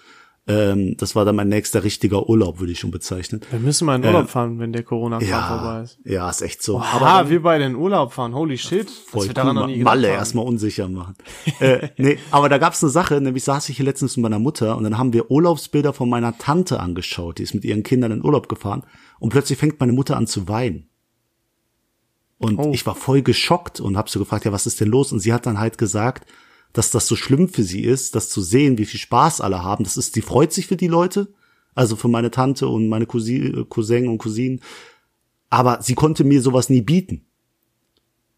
ähm, 0.47 0.97
das 0.99 1.17
war 1.17 1.25
dann 1.25 1.37
mein 1.37 1.49
nächster 1.49 1.85
richtiger 1.85 2.29
Urlaub, 2.29 2.61
würde 2.61 2.73
ich 2.73 2.79
schon 2.79 2.91
bezeichnen. 2.91 3.41
Wir 3.51 3.59
müssen 3.61 3.87
mal 3.87 3.97
in 3.97 4.05
Urlaub 4.05 4.29
fahren, 4.29 4.59
wenn 4.59 4.73
der 4.73 4.85
vorbei 4.85 5.25
Ja, 5.25 5.81
ist. 5.81 5.99
ja, 6.05 6.29
ist 6.29 6.43
echt 6.43 6.63
so. 6.63 6.81
Aber 6.81 7.07
dann- 7.07 7.31
wir 7.31 7.43
beide 7.43 7.65
in 7.65 7.75
Urlaub 7.77 8.13
fahren, 8.13 8.35
holy 8.35 8.59
shit. 8.59 8.91
voll 8.91 9.27
dass 9.27 9.29
wir 9.29 9.29
cool, 9.31 9.35
daran 9.35 9.55
noch 9.57 9.67
nie 9.69 9.79
Malle 9.83 10.09
haben. 10.09 10.15
erstmal 10.19 10.45
unsicher 10.47 10.89
machen. 10.89 11.15
äh, 11.61 11.89
nee, 11.97 12.19
aber 12.31 12.49
da 12.51 12.59
gab's 12.59 12.83
eine 12.83 12.91
Sache, 12.91 13.21
nämlich 13.21 13.43
saß 13.45 13.69
ich 13.71 13.77
hier 13.77 13.87
letztens 13.87 14.17
mit 14.19 14.23
meiner 14.25 14.39
Mutter 14.39 14.77
und 14.77 14.85
dann 14.85 14.99
haben 14.99 15.13
wir 15.15 15.31
Urlaubsbilder 15.31 15.93
von 15.95 16.09
meiner 16.11 16.37
Tante 16.37 16.79
angeschaut, 16.81 17.39
die 17.39 17.43
ist 17.43 17.55
mit 17.55 17.65
ihren 17.65 17.83
Kindern 17.83 18.13
in 18.13 18.23
Urlaub 18.25 18.49
gefahren 18.51 18.83
und 19.21 19.31
plötzlich 19.31 19.59
fängt 19.59 19.81
meine 19.81 19.93
Mutter 19.93 20.17
an 20.19 20.27
zu 20.27 20.47
weinen. 20.49 20.89
Und 22.39 22.59
Oh. 22.59 22.73
ich 22.75 22.85
war 22.85 22.95
voll 22.95 23.23
geschockt 23.23 23.81
und 23.81 23.97
hab 23.97 24.11
so 24.11 24.19
gefragt, 24.19 24.45
ja, 24.45 24.53
was 24.53 24.67
ist 24.67 24.81
denn 24.81 24.89
los? 24.89 25.13
Und 25.13 25.21
sie 25.21 25.33
hat 25.33 25.47
dann 25.47 25.59
halt 25.59 25.79
gesagt, 25.79 26.27
dass 26.75 26.91
das 26.91 27.07
so 27.07 27.17
schlimm 27.17 27.49
für 27.49 27.63
sie 27.63 27.83
ist, 27.83 28.15
das 28.15 28.29
zu 28.29 28.43
sehen, 28.43 28.77
wie 28.77 28.85
viel 28.85 29.01
Spaß 29.01 29.41
alle 29.41 29.63
haben. 29.65 29.85
Das 29.85 29.97
ist, 29.97 30.13
sie 30.13 30.21
freut 30.23 30.53
sich 30.53 30.67
für 30.67 30.77
die 30.77 30.89
Leute, 30.89 31.33
also 31.75 31.97
für 31.97 32.09
meine 32.09 32.31
Tante 32.31 32.69
und 32.69 32.89
meine 32.89 33.07
Cousin, 33.07 33.67
Cousin 33.71 34.09
und 34.09 34.19
Cousinen. 34.19 34.61
Aber 35.51 35.81
sie 35.81 35.95
konnte 35.95 36.23
mir 36.25 36.43
sowas 36.43 36.69
nie 36.69 36.83
bieten. 36.83 37.25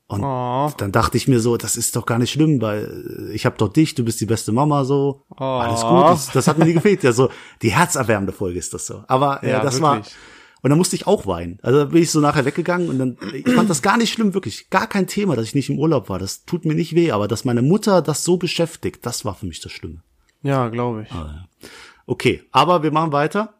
Und 0.08 0.22
Oh. 0.22 0.70
dann 0.76 0.92
dachte 0.92 1.16
ich 1.16 1.26
mir 1.26 1.40
so, 1.40 1.56
das 1.56 1.76
ist 1.76 1.96
doch 1.96 2.06
gar 2.06 2.18
nicht 2.20 2.30
schlimm, 2.30 2.60
weil 2.60 3.30
ich 3.32 3.44
habe 3.44 3.56
doch 3.58 3.68
dich, 3.72 3.96
du 3.96 4.04
bist 4.04 4.20
die 4.20 4.26
beste 4.26 4.52
Mama, 4.52 4.84
so 4.84 5.24
Oh. 5.30 5.42
alles 5.42 5.80
gut. 5.80 6.04
Das, 6.04 6.30
das 6.30 6.46
hat 6.46 6.58
mir 6.58 6.64
nie 6.66 6.74
gefehlt. 6.74 7.02
Ja, 7.02 7.12
so 7.12 7.28
die 7.62 7.72
herzerwärmende 7.72 8.32
Folge 8.32 8.58
ist 8.58 8.72
das 8.72 8.86
so. 8.86 9.02
Aber 9.08 9.42
ja, 9.42 9.48
Ja, 9.50 9.60
das 9.64 9.80
war 9.80 9.96
wirklich. 9.96 10.14
Und 10.66 10.70
dann 10.70 10.78
musste 10.78 10.96
ich 10.96 11.06
auch 11.06 11.28
weinen. 11.28 11.60
Also 11.62 11.78
da 11.78 11.84
bin 11.84 12.02
ich 12.02 12.10
so 12.10 12.18
nachher 12.18 12.44
weggegangen 12.44 12.88
und 12.88 12.98
dann 12.98 13.16
ich 13.32 13.48
fand 13.54 13.70
das 13.70 13.82
gar 13.82 13.96
nicht 13.96 14.12
schlimm, 14.12 14.34
wirklich 14.34 14.68
gar 14.68 14.88
kein 14.88 15.06
Thema, 15.06 15.36
dass 15.36 15.44
ich 15.44 15.54
nicht 15.54 15.70
im 15.70 15.78
Urlaub 15.78 16.08
war. 16.08 16.18
Das 16.18 16.44
tut 16.44 16.64
mir 16.64 16.74
nicht 16.74 16.96
weh, 16.96 17.12
aber 17.12 17.28
dass 17.28 17.44
meine 17.44 17.62
Mutter 17.62 18.02
das 18.02 18.24
so 18.24 18.36
beschäftigt, 18.36 19.06
das 19.06 19.24
war 19.24 19.36
für 19.36 19.46
mich 19.46 19.60
das 19.60 19.70
Schlimme. 19.70 20.02
Ja, 20.42 20.68
glaube 20.68 21.04
ich. 21.04 21.16
Okay, 22.04 22.42
aber 22.50 22.82
wir 22.82 22.90
machen 22.90 23.12
weiter. 23.12 23.54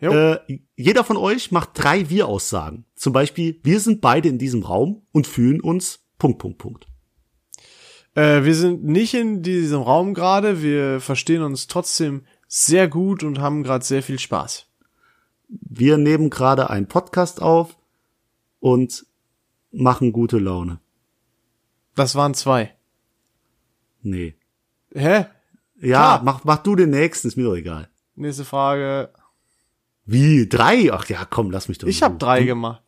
Äh, 0.00 0.38
jeder 0.76 1.04
von 1.04 1.18
euch 1.18 1.52
macht 1.52 1.72
drei 1.74 2.08
Wir-Aussagen. 2.08 2.86
Zum 2.94 3.12
Beispiel, 3.12 3.60
wir 3.62 3.78
sind 3.78 4.00
beide 4.00 4.30
in 4.30 4.38
diesem 4.38 4.62
Raum 4.62 5.02
und 5.12 5.26
fühlen 5.26 5.60
uns 5.60 6.06
Punkt, 6.18 6.38
Punkt, 6.38 6.56
Punkt. 6.56 6.86
Äh, 8.14 8.44
wir 8.44 8.54
sind 8.54 8.82
nicht 8.82 9.12
in 9.12 9.42
diesem 9.42 9.82
Raum 9.82 10.14
gerade. 10.14 10.62
Wir 10.62 11.02
verstehen 11.02 11.42
uns 11.42 11.66
trotzdem 11.66 12.24
sehr 12.48 12.88
gut 12.88 13.22
und 13.24 13.40
haben 13.40 13.62
gerade 13.62 13.84
sehr 13.84 14.02
viel 14.02 14.18
Spaß. 14.18 14.65
Wir 15.48 15.98
nehmen 15.98 16.30
gerade 16.30 16.70
einen 16.70 16.88
Podcast 16.88 17.40
auf 17.40 17.76
und 18.60 19.06
machen 19.70 20.12
gute 20.12 20.38
Laune. 20.38 20.80
Das 21.94 22.14
waren 22.14 22.34
zwei. 22.34 22.74
Nee. 24.02 24.34
Hä? 24.92 25.26
Ja, 25.78 26.18
Klar. 26.18 26.22
mach, 26.24 26.44
mach 26.44 26.58
du 26.62 26.74
den 26.76 26.90
nächsten, 26.90 27.28
ist 27.28 27.36
mir 27.36 27.44
doch 27.44 27.54
egal. 27.56 27.88
Nächste 28.14 28.44
Frage. 28.44 29.10
Wie? 30.04 30.48
Drei? 30.48 30.92
Ach 30.92 31.06
ja, 31.08 31.24
komm, 31.24 31.50
lass 31.50 31.68
mich 31.68 31.78
doch. 31.78 31.88
Ich 31.88 32.02
habe 32.02 32.16
drei 32.16 32.44
gemacht. 32.44 32.82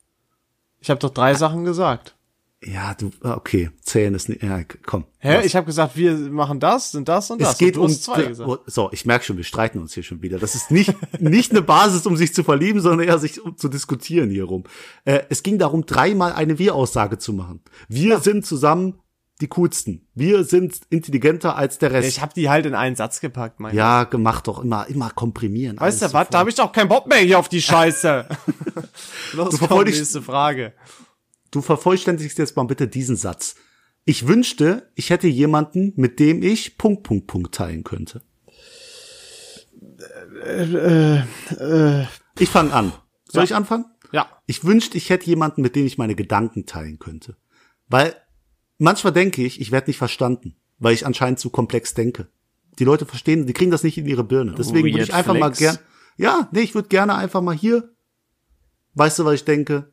Ich 0.80 0.90
habe 0.90 1.00
doch 1.00 1.10
drei 1.10 1.34
Sachen 1.34 1.64
gesagt. 1.64 2.16
Ja, 2.64 2.94
du, 2.94 3.12
ah, 3.22 3.34
okay, 3.34 3.70
zählen 3.82 4.14
ist 4.14 4.28
nicht, 4.28 4.42
ja, 4.42 4.62
komm. 4.84 5.04
Hä? 5.18 5.34
lass. 5.34 5.44
Ich 5.46 5.54
habe 5.54 5.66
gesagt, 5.66 5.96
wir 5.96 6.12
machen 6.16 6.58
das 6.58 6.92
und 6.96 7.08
das 7.08 7.30
und 7.30 7.40
das. 7.40 7.52
es 7.52 7.58
geht 7.58 7.76
du 7.76 7.82
um, 7.82 7.88
hast 7.88 8.02
zwei 8.02 8.22
gesagt. 8.24 8.50
oh, 8.50 8.58
so, 8.66 8.88
ich 8.90 9.06
merke 9.06 9.24
schon, 9.24 9.36
wir 9.36 9.44
streiten 9.44 9.78
uns 9.78 9.94
hier 9.94 10.02
schon 10.02 10.22
wieder. 10.22 10.40
Das 10.40 10.56
ist 10.56 10.72
nicht, 10.72 10.92
nicht 11.20 11.52
eine 11.52 11.62
Basis, 11.62 12.04
um 12.04 12.16
sich 12.16 12.34
zu 12.34 12.42
verlieben, 12.42 12.80
sondern 12.80 13.06
eher 13.06 13.18
sich 13.20 13.40
um 13.44 13.56
zu 13.56 13.68
diskutieren 13.68 14.30
hier 14.30 14.44
rum. 14.44 14.64
Äh, 15.04 15.20
es 15.28 15.44
ging 15.44 15.58
darum, 15.58 15.86
dreimal 15.86 16.32
eine 16.32 16.58
Wir-Aussage 16.58 17.18
zu 17.18 17.32
machen. 17.32 17.60
Wir 17.88 18.18
sind 18.18 18.44
zusammen 18.44 18.98
die 19.40 19.48
coolsten. 19.48 20.08
Wir 20.14 20.42
sind 20.42 20.80
intelligenter 20.90 21.54
als 21.54 21.78
der 21.78 21.92
Rest. 21.92 22.08
Ich 22.08 22.20
habe 22.20 22.34
die 22.34 22.50
halt 22.50 22.66
in 22.66 22.74
einen 22.74 22.96
Satz 22.96 23.20
gepackt, 23.20 23.60
mein 23.60 23.72
ja, 23.74 24.02
gemacht 24.02 24.48
doch 24.48 24.64
immer, 24.64 24.88
immer 24.88 25.10
komprimieren. 25.10 25.78
Weißt 25.78 26.02
du 26.02 26.12
was? 26.12 26.28
Da 26.30 26.40
habe 26.40 26.50
ich 26.50 26.56
doch 26.56 26.72
keinen 26.72 26.88
Bock 26.88 27.06
mehr 27.06 27.18
hier 27.18 27.38
auf 27.38 27.48
die 27.48 27.62
Scheiße. 27.62 28.26
Los, 29.34 29.50
komm, 29.50 29.68
verfolgst- 29.68 29.98
nächste 29.98 30.22
Frage. 30.22 30.72
Du 31.50 31.62
vervollständigst 31.62 32.38
jetzt 32.38 32.56
mal 32.56 32.64
bitte 32.64 32.88
diesen 32.88 33.16
Satz. 33.16 33.54
Ich 34.04 34.26
wünschte, 34.26 34.90
ich 34.94 35.10
hätte 35.10 35.28
jemanden, 35.28 35.92
mit 35.96 36.18
dem 36.18 36.42
ich 36.42 36.78
Punkt, 36.78 37.02
Punkt, 37.02 37.26
Punkt 37.26 37.54
teilen 37.54 37.84
könnte. 37.84 38.22
Ich 42.38 42.48
fange 42.48 42.72
an. 42.72 42.92
Soll 43.30 43.40
Ja. 43.42 43.44
ich 43.44 43.54
anfangen? 43.54 43.84
Ja. 44.12 44.28
Ich 44.46 44.64
wünschte, 44.64 44.96
ich 44.96 45.10
hätte 45.10 45.26
jemanden, 45.26 45.60
mit 45.62 45.76
dem 45.76 45.86
ich 45.86 45.98
meine 45.98 46.14
Gedanken 46.14 46.64
teilen 46.66 46.98
könnte. 46.98 47.36
Weil 47.88 48.14
manchmal 48.78 49.12
denke 49.12 49.44
ich, 49.44 49.60
ich 49.60 49.70
werde 49.70 49.90
nicht 49.90 49.98
verstanden, 49.98 50.56
weil 50.78 50.94
ich 50.94 51.04
anscheinend 51.04 51.38
zu 51.38 51.50
komplex 51.50 51.94
denke. 51.94 52.28
Die 52.78 52.84
Leute 52.84 53.06
verstehen, 53.06 53.46
die 53.46 53.52
kriegen 53.52 53.70
das 53.70 53.82
nicht 53.82 53.98
in 53.98 54.06
ihre 54.06 54.24
Birne. 54.24 54.54
Deswegen 54.56 54.88
würde 54.92 55.02
ich 55.02 55.12
einfach 55.12 55.34
mal 55.34 55.54
flex. 55.54 55.58
gern, 55.58 55.78
ja, 56.16 56.48
nee, 56.52 56.60
ich 56.60 56.74
würde 56.74 56.88
gerne 56.88 57.16
einfach 57.16 57.42
mal 57.42 57.54
hier, 57.56 57.92
weißt 58.94 59.18
du, 59.18 59.24
was 59.24 59.34
ich 59.34 59.44
denke? 59.44 59.92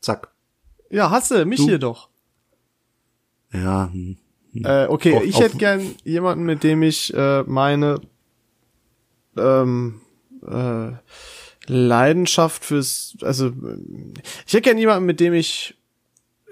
Zack. 0.00 0.31
Ja, 0.92 1.10
hasse, 1.10 1.44
mich 1.46 1.58
Du? 1.58 1.64
hier 1.66 1.78
doch. 1.78 2.08
Ja, 3.52 3.90
hm. 3.92 4.16
Äh, 4.62 4.86
okay, 4.86 5.16
Auf- 5.16 5.24
ich 5.24 5.40
hätte 5.40 5.56
gern 5.56 5.94
jemanden, 6.04 6.44
mit 6.44 6.62
dem 6.62 6.82
ich 6.82 7.12
äh, 7.14 7.42
meine 7.44 8.00
ähm, 9.36 10.00
äh, 10.46 10.92
Leidenschaft 11.66 12.64
fürs, 12.64 13.16
also 13.22 13.52
ich 14.46 14.52
hätte 14.52 14.62
gern 14.62 14.78
jemanden, 14.78 15.06
mit 15.06 15.20
dem 15.20 15.32
ich 15.34 15.74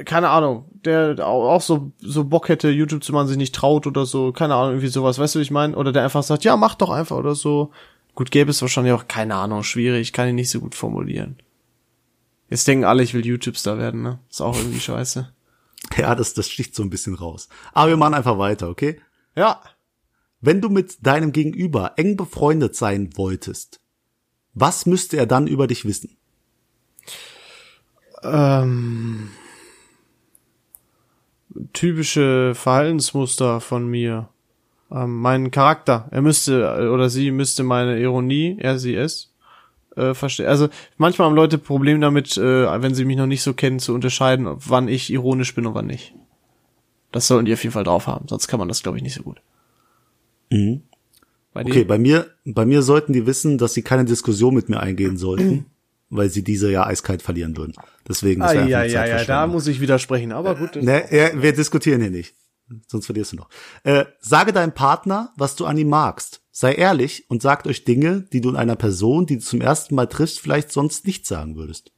keine 0.06 0.30
Ahnung, 0.30 0.64
der 0.84 1.18
au- 1.26 1.46
auch 1.50 1.60
so 1.60 1.92
so 1.98 2.24
Bock 2.24 2.48
hätte, 2.48 2.70
YouTube 2.70 3.04
zu 3.04 3.12
machen, 3.12 3.28
sich 3.28 3.36
nicht 3.36 3.54
traut 3.54 3.86
oder 3.86 4.06
so, 4.06 4.32
keine 4.32 4.54
Ahnung, 4.54 4.70
irgendwie 4.72 4.88
sowas, 4.88 5.18
weißt 5.18 5.34
du, 5.34 5.40
wie 5.40 5.42
ich 5.42 5.50
meine? 5.50 5.76
Oder 5.76 5.92
der 5.92 6.04
einfach 6.04 6.22
sagt, 6.22 6.44
ja, 6.44 6.56
mach 6.56 6.74
doch 6.74 6.88
einfach 6.88 7.16
oder 7.18 7.34
so. 7.34 7.70
Gut, 8.14 8.30
gäbe 8.30 8.50
es 8.50 8.62
wahrscheinlich 8.62 8.94
auch, 8.94 9.08
keine 9.08 9.34
Ahnung, 9.34 9.62
schwierig, 9.62 10.14
kann 10.14 10.28
ich 10.28 10.34
nicht 10.34 10.48
so 10.50 10.60
gut 10.60 10.74
formulieren. 10.74 11.36
Jetzt 12.50 12.66
denken 12.66 12.84
alle, 12.84 13.02
ich 13.04 13.14
will 13.14 13.24
YouTube-Star 13.24 13.78
werden, 13.78 14.02
ne? 14.02 14.18
Ist 14.28 14.42
auch 14.42 14.56
irgendwie 14.56 14.80
scheiße. 14.80 15.32
Ja, 15.96 16.14
das, 16.14 16.34
das 16.34 16.46
sticht 16.46 16.74
so 16.74 16.82
ein 16.82 16.90
bisschen 16.90 17.14
raus. 17.14 17.48
Aber 17.72 17.88
wir 17.88 17.96
machen 17.96 18.12
einfach 18.12 18.36
weiter, 18.36 18.68
okay? 18.68 19.00
Ja. 19.34 19.62
Wenn 20.42 20.60
du 20.60 20.68
mit 20.68 21.04
deinem 21.06 21.32
Gegenüber 21.32 21.94
eng 21.96 22.18
befreundet 22.18 22.76
sein 22.76 23.16
wolltest, 23.16 23.80
was 24.52 24.84
müsste 24.84 25.16
er 25.16 25.24
dann 25.24 25.46
über 25.46 25.66
dich 25.66 25.86
wissen? 25.86 26.18
Ähm, 28.22 29.30
typische 31.72 32.54
Verhaltensmuster 32.54 33.60
von 33.60 33.88
mir. 33.88 34.28
Ähm, 34.90 35.18
mein 35.18 35.50
Charakter. 35.50 36.08
Er 36.10 36.22
müsste 36.22 36.62
äh, 36.78 36.88
oder 36.88 37.08
sie 37.08 37.30
müsste 37.30 37.62
meine 37.62 37.98
Ironie, 37.98 38.58
er, 38.60 38.78
sie, 38.78 38.94
es, 38.94 39.29
äh, 39.96 40.14
verstehen. 40.14 40.46
Also 40.46 40.68
manchmal 40.96 41.26
haben 41.28 41.34
Leute 41.36 41.58
Probleme 41.58 42.00
damit, 42.00 42.36
äh, 42.36 42.82
wenn 42.82 42.94
sie 42.94 43.04
mich 43.04 43.16
noch 43.16 43.26
nicht 43.26 43.42
so 43.42 43.54
kennen, 43.54 43.78
zu 43.78 43.94
unterscheiden, 43.94 44.46
wann 44.48 44.88
ich 44.88 45.10
ironisch 45.12 45.54
bin 45.54 45.66
und 45.66 45.74
wann 45.74 45.86
nicht. 45.86 46.14
Das 47.12 47.26
sollten 47.26 47.44
die 47.46 47.52
auf 47.52 47.62
jeden 47.62 47.72
Fall 47.72 47.84
drauf 47.84 48.06
haben, 48.06 48.28
sonst 48.28 48.46
kann 48.48 48.58
man 48.60 48.68
das, 48.68 48.82
glaube 48.82 48.96
ich, 48.98 49.02
nicht 49.02 49.14
so 49.14 49.22
gut. 49.22 49.40
Mhm. 50.50 50.82
Bei 51.52 51.62
Okay, 51.64 51.84
bei 51.84 51.98
mir, 51.98 52.30
bei 52.44 52.64
mir 52.64 52.82
sollten 52.82 53.12
die 53.12 53.26
wissen, 53.26 53.58
dass 53.58 53.74
sie 53.74 53.82
keine 53.82 54.04
Diskussion 54.04 54.54
mit 54.54 54.68
mir 54.68 54.78
eingehen 54.80 55.16
sollten, 55.16 55.66
weil 56.10 56.30
sie 56.30 56.44
diese 56.44 56.70
ja 56.70 56.86
eiskalt 56.86 57.22
verlieren 57.22 57.56
würden. 57.56 57.74
Deswegen 58.08 58.40
das 58.40 58.52
Ah, 58.52 58.66
ja, 58.66 58.84
ja, 58.84 59.06
ja, 59.06 59.24
da 59.24 59.46
muss 59.46 59.66
ich 59.66 59.80
widersprechen, 59.80 60.30
aber 60.32 60.54
gut. 60.54 60.76
das- 60.76 60.84
Ne, 60.84 61.04
ja, 61.10 61.42
wir 61.42 61.52
diskutieren 61.52 62.00
hier 62.00 62.10
nicht. 62.10 62.34
Sonst 62.86 63.06
verlierst 63.06 63.32
du 63.32 63.36
noch. 63.36 63.48
Äh, 63.82 64.04
sage 64.20 64.52
deinem 64.52 64.72
Partner, 64.72 65.32
was 65.36 65.56
du 65.56 65.66
an 65.66 65.76
ihm 65.76 65.88
magst. 65.88 66.39
Sei 66.52 66.74
ehrlich 66.74 67.24
und 67.30 67.42
sagt 67.42 67.66
euch 67.66 67.84
Dinge, 67.84 68.22
die 68.32 68.40
du 68.40 68.50
in 68.50 68.56
einer 68.56 68.76
Person, 68.76 69.26
die 69.26 69.36
du 69.38 69.42
zum 69.44 69.60
ersten 69.60 69.94
Mal 69.94 70.06
triffst, 70.06 70.40
vielleicht 70.40 70.72
sonst 70.72 71.06
nicht 71.06 71.26
sagen 71.26 71.56
würdest. 71.56 71.92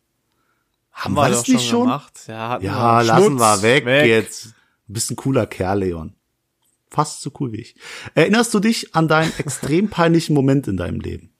Haben 0.92 1.14
wir 1.14 1.28
das 1.30 1.48
nicht 1.48 1.66
schon? 1.66 1.84
Gemacht. 1.84 2.20
Ja, 2.28 2.60
Ja, 2.60 2.98
wir. 3.00 3.04
lassen 3.04 3.36
wir 3.38 3.62
weg, 3.62 3.86
jetzt. 4.06 4.46
Du 4.86 4.92
bist 4.94 5.10
ein 5.10 5.16
cooler 5.16 5.46
Kerl, 5.46 5.78
Leon. 5.80 6.14
Fast 6.90 7.22
so 7.22 7.30
cool 7.40 7.52
wie 7.52 7.62
ich. 7.62 7.74
Erinnerst 8.14 8.52
du 8.52 8.60
dich 8.60 8.94
an 8.94 9.08
deinen 9.08 9.32
extrem 9.38 9.88
peinlichen 9.88 10.34
Moment 10.34 10.68
in 10.68 10.76
deinem 10.76 11.00
Leben? 11.00 11.30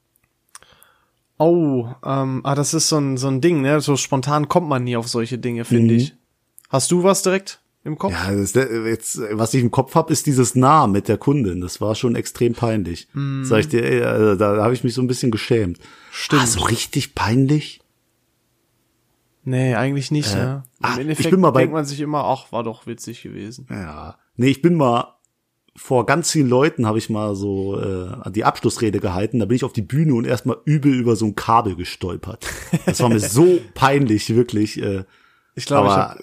Oh, 1.38 1.88
ähm, 2.04 2.40
ah, 2.44 2.54
das 2.54 2.72
ist 2.72 2.88
so 2.88 2.98
ein, 2.98 3.16
so 3.16 3.28
ein 3.28 3.40
Ding, 3.40 3.62
ne? 3.62 3.80
So 3.80 3.96
spontan 3.96 4.48
kommt 4.48 4.68
man 4.68 4.84
nie 4.84 4.96
auf 4.96 5.08
solche 5.08 5.38
Dinge, 5.38 5.64
finde 5.64 5.94
Mhm. 5.94 6.00
ich. 6.00 6.14
Hast 6.70 6.90
du 6.90 7.02
was 7.02 7.22
direkt 7.22 7.60
im 7.84 7.98
Kopf? 7.98 8.12
Ja, 8.12 8.32
das, 8.34 8.54
jetzt, 8.54 9.20
was 9.32 9.54
ich 9.54 9.62
im 9.62 9.70
Kopf 9.70 9.94
habe, 9.94 10.12
ist 10.12 10.26
dieses 10.26 10.54
Nah 10.54 10.86
mit 10.86 11.08
der 11.08 11.18
Kundin. 11.18 11.60
Das 11.60 11.80
war 11.80 11.94
schon 11.94 12.14
extrem 12.14 12.52
peinlich. 12.54 13.08
Sag 13.42 13.60
ich 13.60 13.68
dir, 13.68 13.84
ey, 13.84 14.02
also, 14.02 14.36
da, 14.36 14.54
da 14.56 14.62
habe 14.64 14.74
ich 14.74 14.84
mich 14.84 14.94
so 14.94 15.02
ein 15.02 15.08
bisschen 15.08 15.30
geschämt. 15.30 15.78
Stimmt. 16.10 16.42
Ah, 16.42 16.46
so 16.46 16.60
richtig 16.60 17.14
peinlich? 17.14 17.80
Nee, 19.44 19.74
eigentlich 19.74 20.10
nicht, 20.12 20.32
ja. 20.34 20.56
Im 20.56 20.62
ah, 20.82 20.92
ich 20.94 21.00
Endeffekt 21.00 21.30
bin 21.30 21.40
mal 21.40 21.50
bei- 21.50 21.60
denkt 21.62 21.74
man 21.74 21.84
sich 21.84 22.00
immer, 22.00 22.24
ach, 22.24 22.52
war 22.52 22.62
doch 22.62 22.86
witzig 22.86 23.22
gewesen. 23.22 23.66
Ja. 23.70 24.16
Nee, 24.36 24.48
ich 24.50 24.62
bin 24.62 24.76
mal 24.76 25.16
vor 25.74 26.04
ganz 26.06 26.30
vielen 26.30 26.48
Leuten 26.50 26.86
habe 26.86 26.98
ich 26.98 27.08
mal 27.08 27.34
so 27.34 27.80
äh, 27.80 28.30
die 28.30 28.44
Abschlussrede 28.44 29.00
gehalten. 29.00 29.38
Da 29.38 29.46
bin 29.46 29.56
ich 29.56 29.64
auf 29.64 29.72
die 29.72 29.80
Bühne 29.82 30.14
und 30.14 30.26
erstmal 30.26 30.58
übel 30.66 30.92
über 30.94 31.16
so 31.16 31.24
ein 31.24 31.34
Kabel 31.34 31.76
gestolpert. 31.76 32.46
Das 32.84 33.00
war 33.00 33.08
mir 33.08 33.18
so 33.20 33.58
peinlich, 33.74 34.34
wirklich. 34.36 34.80
Äh, 34.80 35.04
Ich 35.54 35.64
glaube, 35.66 35.88
ich 35.88 35.92
Aber- 35.94 36.08
hab, 36.10 36.18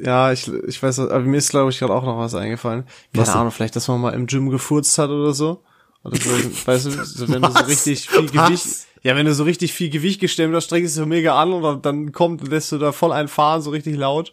ja, 0.00 0.32
ich, 0.32 0.48
ich 0.66 0.82
weiß, 0.82 0.98
aber 1.00 1.20
mir 1.20 1.36
ist, 1.36 1.50
glaube 1.50 1.70
ich, 1.70 1.78
gerade 1.78 1.92
auch 1.94 2.04
noch 2.04 2.18
was 2.18 2.34
eingefallen. 2.34 2.84
Keine 3.12 3.26
Was? 3.26 3.34
Ahnung, 3.34 3.50
vielleicht, 3.52 3.76
dass 3.76 3.86
man 3.88 4.00
mal 4.00 4.10
im 4.14 4.26
Gym 4.26 4.50
gefurzt 4.50 4.98
hat 4.98 5.10
oder 5.10 5.32
so. 5.32 5.62
Oder 6.02 6.16
so, 6.16 6.30
weißt 6.66 6.86
du, 6.86 6.90
so, 7.04 7.28
wenn 7.28 7.42
du 7.42 7.48
so 7.48 7.54
Was? 7.60 7.68
richtig 7.68 8.08
viel 8.08 8.24
Was? 8.34 8.48
Gewicht, 8.48 8.66
ja, 9.02 9.14
wenn 9.16 9.26
du 9.26 9.34
so 9.34 9.44
richtig 9.44 9.72
viel 9.72 9.90
Gewicht 9.90 10.20
gestemmt 10.20 10.54
hast, 10.54 10.64
strengst 10.64 10.96
du 10.96 11.06
mega 11.06 11.40
an 11.40 11.52
und 11.52 11.84
dann- 11.86 12.10
kommt, 12.12 12.46
lässt 12.48 12.72
du 12.72 12.78
da 12.78 12.92
voll 12.92 13.12
einfahren, 13.12 13.62
so 13.62 13.70
richtig 13.70 13.96
laut. 13.96 14.32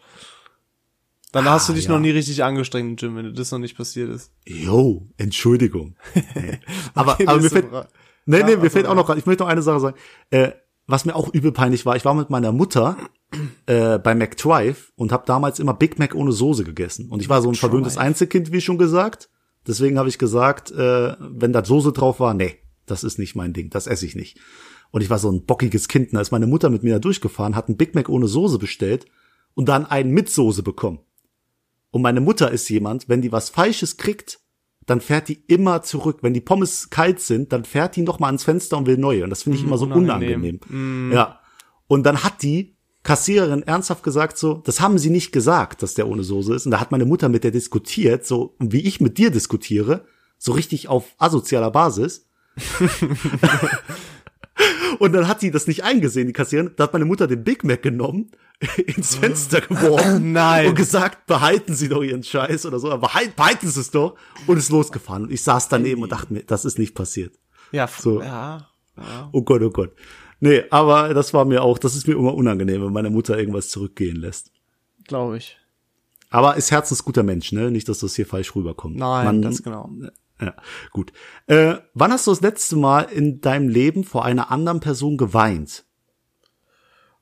Dann 1.33 1.45
Ah, 1.45 1.51
hast 1.51 1.67
du 1.69 1.73
dich 1.73 1.85
ja. 1.85 1.91
noch 1.91 1.99
nie 1.99 2.09
richtig 2.11 2.43
angestrengt 2.43 2.89
im 2.89 2.95
Gym, 2.95 3.15
wenn 3.17 3.25
dir 3.25 3.33
das 3.33 3.51
noch 3.51 3.59
nicht 3.59 3.75
passiert 3.77 4.09
ist. 4.09 4.31
yo, 4.45 5.07
Entschuldigung. 5.17 5.95
Nee. 6.35 6.59
aber 6.95 7.13
Okay, 7.13 7.27
aber 7.27 7.41
mir 7.41 7.49
fällt, 7.49 7.69
bra- 7.69 7.87
nee, 8.25 8.39
Ja, 8.39 8.45
nee, 8.45 8.51
mir 8.55 8.61
also, 8.61 8.69
fällt 8.71 8.87
auch 8.87 8.95
noch, 8.95 9.09
ich 9.15 9.25
möchte 9.25 9.43
noch 9.43 9.49
eine 9.49 9.61
Sache 9.61 9.79
sagen. 9.81 9.97
Äh, 10.31 10.51
was 10.87 11.05
mir 11.05 11.15
auch 11.15 11.33
übel 11.33 11.51
peinlich 11.51 11.85
war, 11.85 11.95
ich 11.95 12.05
war 12.05 12.13
mit 12.13 12.29
meiner 12.29 12.51
Mutter 12.51 12.97
äh, 13.65 13.99
bei 13.99 14.15
McDrive 14.15 14.93
und 14.95 15.11
habe 15.11 15.25
damals 15.25 15.59
immer 15.59 15.73
Big 15.73 15.99
Mac 15.99 16.15
ohne 16.15 16.31
Soße 16.31 16.63
gegessen. 16.63 17.09
Und 17.09 17.21
ich 17.21 17.29
war 17.29 17.41
so 17.41 17.49
ein 17.49 17.55
verwöhntes 17.55 17.97
Einzelkind, 17.97 18.51
wie 18.53 18.61
schon 18.61 18.77
gesagt. 18.77 19.29
Deswegen 19.67 19.99
habe 19.99 20.07
ich 20.07 20.17
gesagt, 20.17 20.71
äh, 20.71 21.15
wenn 21.19 21.51
da 21.51 21.63
Soße 21.63 21.91
drauf 21.91 22.21
war, 22.21 22.33
nee, 22.33 22.55
das 22.85 23.03
ist 23.03 23.19
nicht 23.19 23.35
mein 23.35 23.51
Ding, 23.51 23.69
das 23.69 23.85
esse 23.85 24.05
ich 24.05 24.15
nicht. 24.15 24.39
Und 24.91 25.01
ich 25.01 25.09
war 25.09 25.19
so 25.19 25.29
ein 25.29 25.45
bockiges 25.45 25.89
Kind. 25.89 26.13
Da 26.13 26.21
ist 26.21 26.31
meine 26.31 26.47
Mutter 26.47 26.69
mit 26.69 26.83
mir 26.83 26.93
da 26.93 26.99
durchgefahren, 26.99 27.57
hat 27.57 27.67
einen 27.67 27.77
Big 27.77 27.93
Mac 27.93 28.07
ohne 28.07 28.27
Soße 28.27 28.57
bestellt 28.57 29.05
und 29.53 29.67
dann 29.67 29.85
einen 29.85 30.11
mit 30.11 30.29
Soße 30.29 30.63
bekommen. 30.63 30.99
Und 31.91 32.01
meine 32.01 32.21
Mutter 32.21 32.49
ist 32.51 32.69
jemand, 32.69 33.09
wenn 33.09 33.21
die 33.21 33.33
was 33.33 33.49
Falsches 33.49 33.97
kriegt, 33.97 34.39
dann 34.87 35.01
fährt 35.01 35.27
die 35.27 35.43
immer 35.47 35.83
zurück. 35.83 36.19
Wenn 36.21 36.33
die 36.33 36.41
Pommes 36.41 36.89
kalt 36.89 37.19
sind, 37.19 37.53
dann 37.53 37.65
fährt 37.65 37.95
die 37.95 38.01
noch 38.01 38.19
mal 38.19 38.27
ans 38.27 38.45
Fenster 38.45 38.77
und 38.77 38.87
will 38.87 38.97
neue. 38.97 39.23
Und 39.25 39.29
das 39.29 39.43
finde 39.43 39.59
ich 39.59 39.63
immer 39.63 39.77
so 39.77 39.85
unangenehm. 39.85 40.59
unangenehm. 40.63 41.11
Ja. 41.13 41.39
Und 41.87 42.03
dann 42.05 42.23
hat 42.23 42.41
die 42.41 42.75
Kassiererin 43.03 43.63
ernsthaft 43.63 44.01
gesagt 44.01 44.37
so, 44.37 44.55
das 44.65 44.81
haben 44.81 44.97
sie 44.97 45.09
nicht 45.09 45.31
gesagt, 45.31 45.83
dass 45.83 45.93
der 45.93 46.07
ohne 46.07 46.23
Soße 46.23 46.55
ist. 46.55 46.65
Und 46.65 46.71
da 46.71 46.79
hat 46.79 46.91
meine 46.91 47.05
Mutter 47.05 47.29
mit 47.29 47.43
der 47.43 47.51
diskutiert, 47.51 48.25
so 48.25 48.55
wie 48.59 48.81
ich 48.81 48.99
mit 48.99 49.17
dir 49.17 49.29
diskutiere, 49.29 50.05
so 50.37 50.53
richtig 50.53 50.87
auf 50.87 51.15
asozialer 51.17 51.71
Basis. 51.71 52.25
Und 54.99 55.13
dann 55.13 55.27
hat 55.27 55.41
die 55.41 55.51
das 55.51 55.67
nicht 55.67 55.83
eingesehen, 55.83 56.27
die 56.27 56.33
Kassiererin. 56.33 56.71
Da 56.75 56.85
hat 56.85 56.93
meine 56.93 57.05
Mutter 57.05 57.27
den 57.27 57.43
Big 57.43 57.63
Mac 57.63 57.81
genommen, 57.83 58.31
ins 58.85 59.15
Fenster 59.15 59.61
geworfen 59.61 60.31
Nein. 60.31 60.67
und 60.69 60.75
gesagt, 60.75 61.25
behalten 61.27 61.73
Sie 61.73 61.89
doch 61.89 62.01
Ihren 62.03 62.23
Scheiß 62.23 62.65
oder 62.65 62.79
so. 62.79 62.89
Aber 62.91 63.07
behal- 63.07 63.33
behalten 63.35 63.67
Sie 63.67 63.79
es 63.79 63.91
doch. 63.91 64.15
Und 64.47 64.57
ist 64.57 64.69
losgefahren. 64.71 65.23
Und 65.23 65.31
ich 65.31 65.43
saß 65.43 65.69
daneben 65.69 66.01
und 66.03 66.11
dachte 66.11 66.33
mir, 66.33 66.43
das 66.43 66.65
ist 66.65 66.79
nicht 66.79 66.95
passiert. 66.95 67.35
Ja, 67.71 67.87
So. 67.87 68.21
ja. 68.21 68.67
ja. 68.97 69.29
Oh 69.31 69.41
Gott, 69.43 69.61
oh 69.61 69.69
Gott. 69.69 69.91
Nee, 70.39 70.63
aber 70.69 71.13
das 71.13 71.33
war 71.33 71.45
mir 71.45 71.63
auch, 71.63 71.77
das 71.79 71.95
ist 71.95 72.07
mir 72.07 72.13
immer 72.15 72.33
unangenehm, 72.35 72.83
wenn 72.83 72.93
meine 72.93 73.09
Mutter 73.09 73.37
irgendwas 73.37 73.69
zurückgehen 73.69 74.17
lässt. 74.17 74.51
Glaube 75.07 75.37
ich. 75.37 75.57
Aber 76.29 76.57
ist 76.57 76.71
herzensguter 76.71 77.23
Mensch, 77.23 77.51
ne? 77.53 77.71
Nicht, 77.71 77.87
dass 77.89 77.99
das 77.99 78.15
hier 78.15 78.25
falsch 78.25 78.55
rüberkommt. 78.55 78.97
Nein, 78.97 79.25
Man- 79.25 79.41
ganz 79.41 79.63
genau. 79.63 79.89
Ja, 80.39 80.53
gut. 80.91 81.11
Äh, 81.47 81.75
wann 81.93 82.11
hast 82.11 82.27
du 82.27 82.31
das 82.31 82.41
letzte 82.41 82.75
Mal 82.75 83.03
in 83.03 83.41
deinem 83.41 83.69
Leben 83.69 84.03
vor 84.03 84.23
einer 84.23 84.51
anderen 84.51 84.79
Person 84.79 85.17
geweint? 85.17 85.85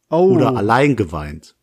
Oh, 0.09 0.33
Oder 0.33 0.55
allein 0.55 0.95
geweint? 0.95 1.55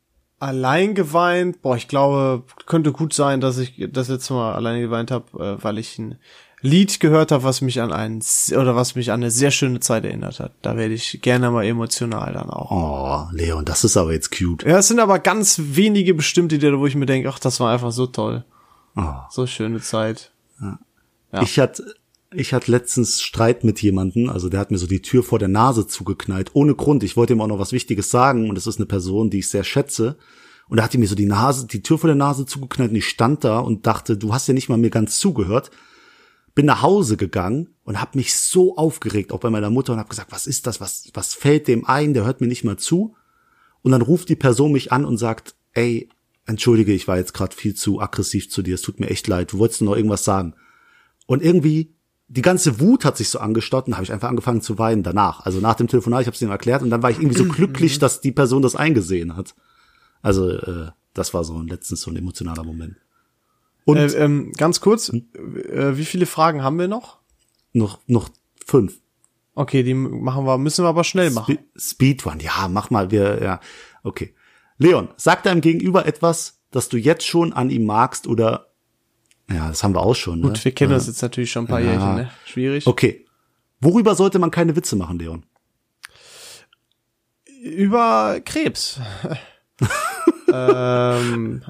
allein 0.42 0.94
geweint. 0.94 1.62
Boah, 1.62 1.76
ich 1.76 1.88
glaube, 1.88 2.44
könnte 2.66 2.92
gut 2.92 3.14
sein, 3.14 3.40
dass 3.40 3.59
ich 3.59 3.88
das 3.90 4.09
letzte 4.09 4.34
Mal 4.34 4.55
allein 4.55 4.80
geweint 4.80 5.11
habe, 5.11 5.38
äh, 5.38 5.62
weil 5.64 5.78
ich 5.78 5.98
ein 5.98 6.18
Lied 6.61 7.00
gehört 7.00 7.32
habe, 7.32 7.42
was 7.44 7.61
mich 7.61 7.80
an 7.80 7.92
einen 7.92 8.22
oder 8.53 8.76
was 8.76 8.94
mich 8.94 9.11
an 9.11 9.20
eine 9.20 9.30
sehr 9.30 9.50
schöne 9.50 9.80
Zeit 9.80 10.05
erinnert 10.05 10.38
hat. 10.38 10.53
Da 10.62 10.76
werde 10.76 10.94
ich 10.94 11.20
gerne 11.22 11.50
mal 11.50 11.64
emotional 11.64 12.32
dann 12.32 12.50
auch. 12.50 12.70
Oh, 12.70 13.28
Leon, 13.32 13.64
das 13.64 13.82
ist 13.82 13.96
aber 13.96 14.12
jetzt 14.12 14.30
cute. 14.36 14.64
Ja, 14.64 14.78
es 14.78 14.88
sind 14.88 15.00
aber 15.00 15.18
ganz 15.18 15.61
wenige 15.61 16.14
bestimmte 16.14 16.61
wo 16.78 16.86
ich 16.86 16.94
mir 16.94 17.07
denke, 17.07 17.28
ach, 17.28 17.38
das 17.40 17.59
war 17.59 17.72
einfach 17.72 17.90
so 17.90 18.07
toll. 18.07 18.44
Oh. 18.96 19.14
So 19.30 19.46
schöne 19.46 19.80
Zeit. 19.80 20.30
Ja. 20.61 20.78
Ich 21.40 21.58
hatte, 21.58 21.94
ich 22.34 22.52
hatte 22.52 22.70
letztens 22.70 23.22
Streit 23.22 23.64
mit 23.64 23.80
jemanden, 23.82 24.28
also 24.28 24.48
der 24.48 24.60
hat 24.60 24.70
mir 24.70 24.78
so 24.78 24.86
die 24.86 25.02
Tür 25.02 25.22
vor 25.22 25.38
der 25.38 25.48
Nase 25.48 25.86
zugeknallt, 25.86 26.50
ohne 26.54 26.74
Grund. 26.74 27.02
Ich 27.02 27.16
wollte 27.16 27.32
ihm 27.32 27.40
auch 27.40 27.46
noch 27.46 27.58
was 27.58 27.72
Wichtiges 27.72 28.10
sagen 28.10 28.48
und 28.48 28.56
es 28.56 28.66
ist 28.66 28.78
eine 28.78 28.86
Person, 28.86 29.30
die 29.30 29.40
ich 29.40 29.48
sehr 29.48 29.64
schätze. 29.64 30.16
Und 30.68 30.76
da 30.76 30.84
hat 30.84 30.92
die 30.92 30.98
mir 30.98 31.08
so 31.08 31.14
die 31.14 31.26
Nase, 31.26 31.66
die 31.66 31.82
Tür 31.82 31.98
vor 31.98 32.08
der 32.08 32.16
Nase 32.16 32.46
zugeknallt 32.46 32.90
und 32.90 32.96
ich 32.96 33.08
stand 33.08 33.44
da 33.44 33.58
und 33.58 33.86
dachte, 33.86 34.16
du 34.16 34.32
hast 34.32 34.46
ja 34.48 34.54
nicht 34.54 34.68
mal 34.68 34.78
mir 34.78 34.90
ganz 34.90 35.18
zugehört. 35.18 35.70
Bin 36.54 36.66
nach 36.66 36.82
Hause 36.82 37.16
gegangen 37.16 37.70
und 37.84 38.00
habe 38.00 38.18
mich 38.18 38.34
so 38.34 38.76
aufgeregt, 38.76 39.32
auch 39.32 39.40
bei 39.40 39.50
meiner 39.50 39.70
Mutter 39.70 39.94
und 39.94 39.98
habe 39.98 40.10
gesagt, 40.10 40.32
was 40.32 40.46
ist 40.46 40.66
das, 40.66 40.80
was, 40.80 41.10
was 41.14 41.34
fällt 41.34 41.66
dem 41.66 41.86
ein, 41.86 42.14
der 42.14 42.24
hört 42.24 42.40
mir 42.40 42.46
nicht 42.46 42.64
mal 42.64 42.76
zu. 42.76 43.16
Und 43.82 43.92
dann 43.92 44.02
ruft 44.02 44.28
die 44.28 44.36
Person 44.36 44.72
mich 44.72 44.92
an 44.92 45.04
und 45.04 45.16
sagt, 45.16 45.54
ey, 45.72 46.08
entschuldige, 46.46 46.92
ich 46.92 47.08
war 47.08 47.16
jetzt 47.16 47.34
gerade 47.34 47.56
viel 47.56 47.74
zu 47.74 48.00
aggressiv 48.00 48.50
zu 48.50 48.62
dir, 48.62 48.74
es 48.74 48.82
tut 48.82 49.00
mir 49.00 49.10
echt 49.10 49.26
leid, 49.28 49.52
du 49.52 49.58
wolltest 49.58 49.82
noch 49.82 49.96
irgendwas 49.96 50.24
sagen. 50.24 50.54
Und 51.26 51.42
irgendwie, 51.42 51.94
die 52.28 52.42
ganze 52.42 52.80
Wut 52.80 53.04
hat 53.04 53.16
sich 53.16 53.28
so 53.28 53.38
angestaut 53.38 53.86
und 53.86 53.94
habe 53.94 54.04
ich 54.04 54.12
einfach 54.12 54.28
angefangen 54.28 54.60
zu 54.62 54.78
weinen 54.78 55.02
danach. 55.02 55.40
Also 55.40 55.60
nach 55.60 55.74
dem 55.74 55.88
Telefonat, 55.88 56.22
ich 56.22 56.26
habe 56.26 56.34
es 56.34 56.42
ihm 56.42 56.50
erklärt 56.50 56.82
und 56.82 56.90
dann 56.90 57.02
war 57.02 57.10
ich 57.10 57.18
irgendwie 57.18 57.36
so 57.38 57.44
glücklich, 57.48 57.98
dass 57.98 58.20
die 58.20 58.32
Person 58.32 58.62
das 58.62 58.74
eingesehen 58.76 59.36
hat. 59.36 59.54
Also 60.22 60.50
äh, 60.50 60.90
das 61.14 61.34
war 61.34 61.44
so 61.44 61.56
ein 61.58 61.66
letztens 61.68 62.00
so 62.02 62.10
ein 62.10 62.16
emotionaler 62.16 62.64
Moment. 62.64 62.96
Und 63.84 63.96
Äh, 63.98 64.06
ähm, 64.14 64.52
ganz 64.56 64.80
kurz, 64.80 65.08
Hm? 65.08 65.26
äh, 65.68 65.96
wie 65.96 66.04
viele 66.04 66.26
Fragen 66.26 66.62
haben 66.62 66.78
wir 66.78 66.88
noch? 66.88 67.18
noch 67.74 67.98
noch 68.06 68.28
fünf. 68.66 68.98
Okay, 69.54 69.82
die 69.82 69.92
machen 69.94 70.46
wir, 70.46 70.56
müssen 70.58 70.84
wir 70.84 70.88
aber 70.88 71.04
schnell 71.04 71.30
machen. 71.30 71.54
Spe- 71.58 71.64
Speedrun, 71.78 72.40
ja, 72.40 72.68
mach 72.68 72.90
mal, 72.90 73.10
wir, 73.10 73.42
ja, 73.42 73.60
okay. 74.02 74.34
Leon, 74.78 75.08
sag 75.16 75.42
deinem 75.42 75.60
Gegenüber 75.60 76.06
etwas, 76.06 76.60
das 76.70 76.88
du 76.88 76.96
jetzt 76.96 77.26
schon 77.26 77.52
an 77.52 77.68
ihm 77.70 77.84
magst 77.84 78.26
oder, 78.26 78.71
ja, 79.55 79.68
das 79.68 79.82
haben 79.82 79.94
wir 79.94 80.00
auch 80.00 80.14
schon, 80.14 80.40
ne? 80.40 80.48
Gut, 80.48 80.64
wir 80.64 80.72
kennen 80.72 80.92
das 80.92 81.07
jetzt 81.07 81.22
natürlich 81.22 81.50
schon 81.50 81.64
ein 81.64 81.68
paar 81.68 81.80
Ja. 81.80 81.92
Jährchen, 81.92 82.14
ne? 82.14 82.30
Schwierig. 82.44 82.86
Okay. 82.86 83.24
Worüber 83.80 84.14
sollte 84.14 84.38
man 84.38 84.50
keine 84.50 84.76
Witze 84.76 84.96
machen, 84.96 85.18
Leon? 85.18 85.44
Über 87.62 88.40
Krebs. 88.44 89.00
ähm, 90.53 91.62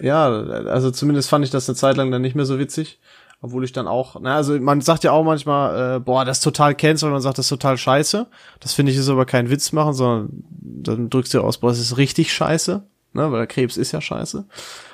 ja, 0.00 0.26
also 0.28 0.90
zumindest 0.90 1.28
fand 1.28 1.44
ich 1.44 1.50
das 1.50 1.68
eine 1.68 1.76
Zeit 1.76 1.96
lang 1.96 2.10
dann 2.10 2.22
nicht 2.22 2.34
mehr 2.36 2.46
so 2.46 2.58
witzig. 2.58 3.00
Obwohl 3.44 3.64
ich 3.64 3.72
dann 3.72 3.88
auch, 3.88 4.20
na, 4.20 4.36
also 4.36 4.56
man 4.60 4.80
sagt 4.82 5.02
ja 5.02 5.10
auch 5.10 5.24
manchmal, 5.24 5.96
äh, 5.96 5.98
boah, 5.98 6.24
das 6.24 6.38
ist 6.38 6.44
total 6.44 6.76
cancel, 6.76 7.10
man 7.10 7.20
sagt, 7.20 7.38
das 7.38 7.46
ist 7.46 7.50
total 7.50 7.76
scheiße. 7.76 8.28
Das 8.60 8.72
finde 8.72 8.92
ich 8.92 8.98
ist 8.98 9.08
aber 9.08 9.26
kein 9.26 9.50
Witz 9.50 9.72
machen, 9.72 9.94
sondern 9.94 10.44
dann 10.60 11.10
drückst 11.10 11.34
du 11.34 11.40
aus, 11.40 11.58
boah, 11.58 11.70
das 11.70 11.80
ist 11.80 11.96
richtig 11.96 12.32
scheiße, 12.32 12.84
ne, 13.14 13.32
weil 13.32 13.38
der 13.38 13.46
Krebs 13.48 13.76
ist 13.76 13.90
ja 13.90 14.00
scheiße. 14.00 14.44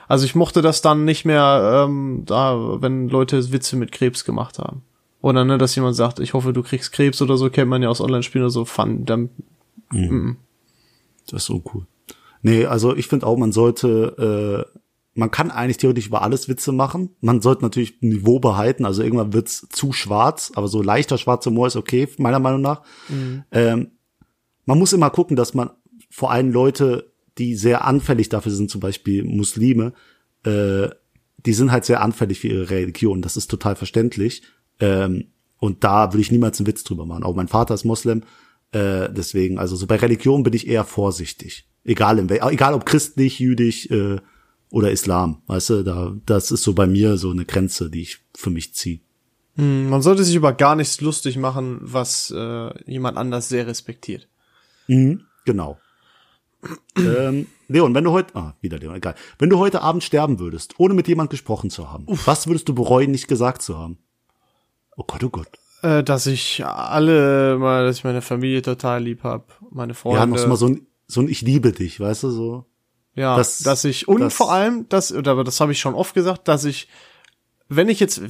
Also 0.09 0.25
ich 0.25 0.35
mochte 0.35 0.63
das 0.63 0.83
dann 0.83 1.05
nicht 1.05 1.25
mehr, 1.25 1.87
ähm, 1.87 2.23
da, 2.27 2.81
wenn 2.81 3.09
Leute 3.09 3.53
Witze 3.53 3.77
mit 3.77 3.93
Krebs 3.93 4.25
gemacht 4.25 4.59
haben. 4.59 4.83
Oder 5.21 5.45
ne, 5.45 5.59
dass 5.59 5.75
jemand 5.75 5.97
sagt, 5.97 6.19
ich 6.21 6.35
hoffe, 6.35 6.53
du 6.53 6.63
kriegst 6.63 6.93
Krebs 6.93 7.21
oder 7.21 7.37
so, 7.37 7.51
kennt 7.51 7.69
man 7.69 7.83
ja 7.83 7.89
aus 7.89 8.01
Online-Spielen 8.01 8.45
oder 8.45 8.51
so, 8.51 8.65
fun, 8.65 9.05
dann, 9.05 9.31
mhm. 9.91 10.39
Das 11.31 11.43
ist 11.43 11.47
so 11.47 11.63
cool. 11.75 11.87
Nee, 12.43 12.67
also 12.67 12.97
ich 12.97 13.09
finde 13.09 13.27
auch, 13.27 13.37
man 13.37 13.53
sollte, 13.53 14.67
äh, 14.75 14.81
man 15.15 15.31
kann 15.31 15.51
eigentlich 15.51 15.79
theoretisch 15.79 16.07
über 16.07 16.23
alles 16.23 16.49
Witze 16.49 16.73
machen. 16.73 17.11
Man 17.21 17.41
sollte 17.41 17.63
natürlich 17.63 18.01
ein 18.03 18.09
Niveau 18.09 18.39
behalten, 18.39 18.85
also 18.85 19.03
irgendwann 19.03 19.33
wird's 19.33 19.67
zu 19.71 19.93
schwarz, 19.93 20.53
aber 20.55 20.69
so 20.69 20.81
leichter 20.83 21.19
schwarzer 21.19 21.51
Humor 21.51 21.67
ist 21.67 21.77
okay, 21.77 22.09
meiner 22.19 22.39
Meinung 22.39 22.63
nach. 22.63 22.83
Mhm. 23.09 23.45
Ähm, 23.51 23.91
man 24.65 24.79
muss 24.79 24.93
immer 24.93 25.11
gucken, 25.11 25.37
dass 25.37 25.55
man 25.55 25.71
vor 26.11 26.31
allem 26.31 26.53
Leute, 26.53 27.13
die 27.39 27.55
sehr 27.55 27.85
anfällig 27.85 28.29
dafür 28.29 28.53
sind, 28.53 28.71
zum 28.71 28.81
Beispiel 28.81 29.25
Muslime, 29.25 29.93
äh, 30.45 30.89
die 31.47 31.53
sind 31.53 31.71
halt 31.71 31.85
sehr 31.85 32.03
anfällig 32.03 32.41
für 32.41 32.49
ihre 32.49 32.71
Religion. 32.71 33.23
Das 33.23 33.37
ist 33.37 33.49
total 33.49 33.77
verständlich. 33.77 34.43
Ähm, 34.81 35.29
und 35.59 35.85
da 35.85 36.13
würde 36.13 36.21
ich 36.21 36.31
niemals 36.31 36.59
einen 36.59 36.67
Witz 36.67 36.85
drüber 36.85 37.07
machen. 37.07 37.25
Auch 37.25 37.35
mein 37.35 37.49
Vater 37.49 37.75
ist 37.75 37.85
Moslem. 37.85 38.23
Äh, 38.73 39.09
deswegen, 39.11 39.59
also 39.59 39.77
so 39.77 39.87
bei 39.87 39.97
Religion 39.97 40.43
bin 40.43 40.53
ich 40.53 40.69
eher 40.69 40.85
vorsichtig. 40.85 41.69
Egal, 41.85 42.19
in, 42.19 42.29
egal 42.29 42.75
ob 42.75 42.87
christlich, 42.87 43.39
jüdisch 43.39 43.87
äh, 43.91 44.17
oder 44.71 44.91
Islam. 44.91 45.43
Weißt 45.47 45.71
du, 45.71 45.83
da, 45.83 46.15
das 46.27 46.51
ist 46.51 46.63
so 46.63 46.75
bei 46.75 46.87
mir 46.87 47.17
so 47.17 47.31
eine 47.31 47.45
Grenze, 47.45 47.91
die 47.91 48.03
ich 48.03 48.19
für 48.35 48.51
mich 48.51 48.75
ziehe. 48.75 49.01
Hm, 49.57 49.89
man 49.89 50.03
sollte 50.03 50.25
sich 50.25 50.37
über 50.37 50.53
gar 50.53 50.77
nichts 50.77 51.01
lustig 51.01 51.37
machen, 51.37 51.79
was 51.81 52.33
äh, 52.37 52.91
jemand 52.91 53.17
anders 53.17 53.49
sehr 53.49 53.67
respektiert. 53.67 54.29
Mhm, 54.87 55.23
genau. 55.45 55.79
Ähm, 56.97 57.47
Leon, 57.69 57.95
wenn 57.95 58.05
du 58.05 58.13
heute, 58.13 58.35
ah, 58.35 58.55
wieder 58.61 58.79
Leon, 58.79 58.97
egal. 58.97 59.15
Wenn 59.39 59.51
du 59.51 59.59
heute 59.59 59.83
Abend 59.83 60.03
sterben 60.03 60.39
würdest, 60.39 60.75
ohne 60.79 60.95
mit 60.95 61.09
jemand 61.09 61.31
gesprochen 61.31 61.71
zu 61.71 61.91
haben, 61.91 62.05
Uff. 62.07 62.27
was 62.27 62.47
würdest 62.47 62.69
du 62.69 62.75
bereuen, 62.75 63.11
nicht 63.11 63.29
gesagt 63.29 63.63
zu 63.63 63.79
haben? 63.79 63.99
Oh 64.97 65.05
Gott, 65.07 65.23
oh 65.23 65.31
Gott. 65.31 65.49
Äh, 65.83 66.03
dass 66.03 66.27
ich 66.27 66.65
alle 66.65 67.57
mal, 67.59 67.87
dass 67.87 67.99
ich 67.99 68.05
meine 68.05 68.23
Familie 68.23 68.63
total 68.63 69.03
lieb 69.05 69.23
hab, 69.23 69.61
meine 69.71 69.95
Freunde. 69.95 70.19
Ja, 70.19 70.27
noch 70.27 70.47
mal 70.47 70.57
so 70.57 70.69
ein, 70.69 70.87
so 71.07 71.21
ein 71.21 71.29
Ich 71.29 71.43
liebe 71.43 71.73
dich, 71.73 72.01
weißt 72.01 72.25
du, 72.25 72.31
so. 72.31 72.65
Ja, 73.15 73.37
das, 73.37 73.59
dass 73.59 73.85
ich, 73.85 74.09
und 74.09 74.21
das, 74.21 74.35
vor 74.35 74.53
allem, 74.53 74.89
das, 74.89 75.13
oder 75.13 75.43
das 75.45 75.61
habe 75.61 75.73
ich 75.73 75.81
schon 75.81 75.95
oft 75.95 76.15
gesagt, 76.15 76.49
dass 76.49 76.65
ich, 76.65 76.89
wenn 77.69 77.89
ich 77.89 78.01
jetzt 78.01 78.21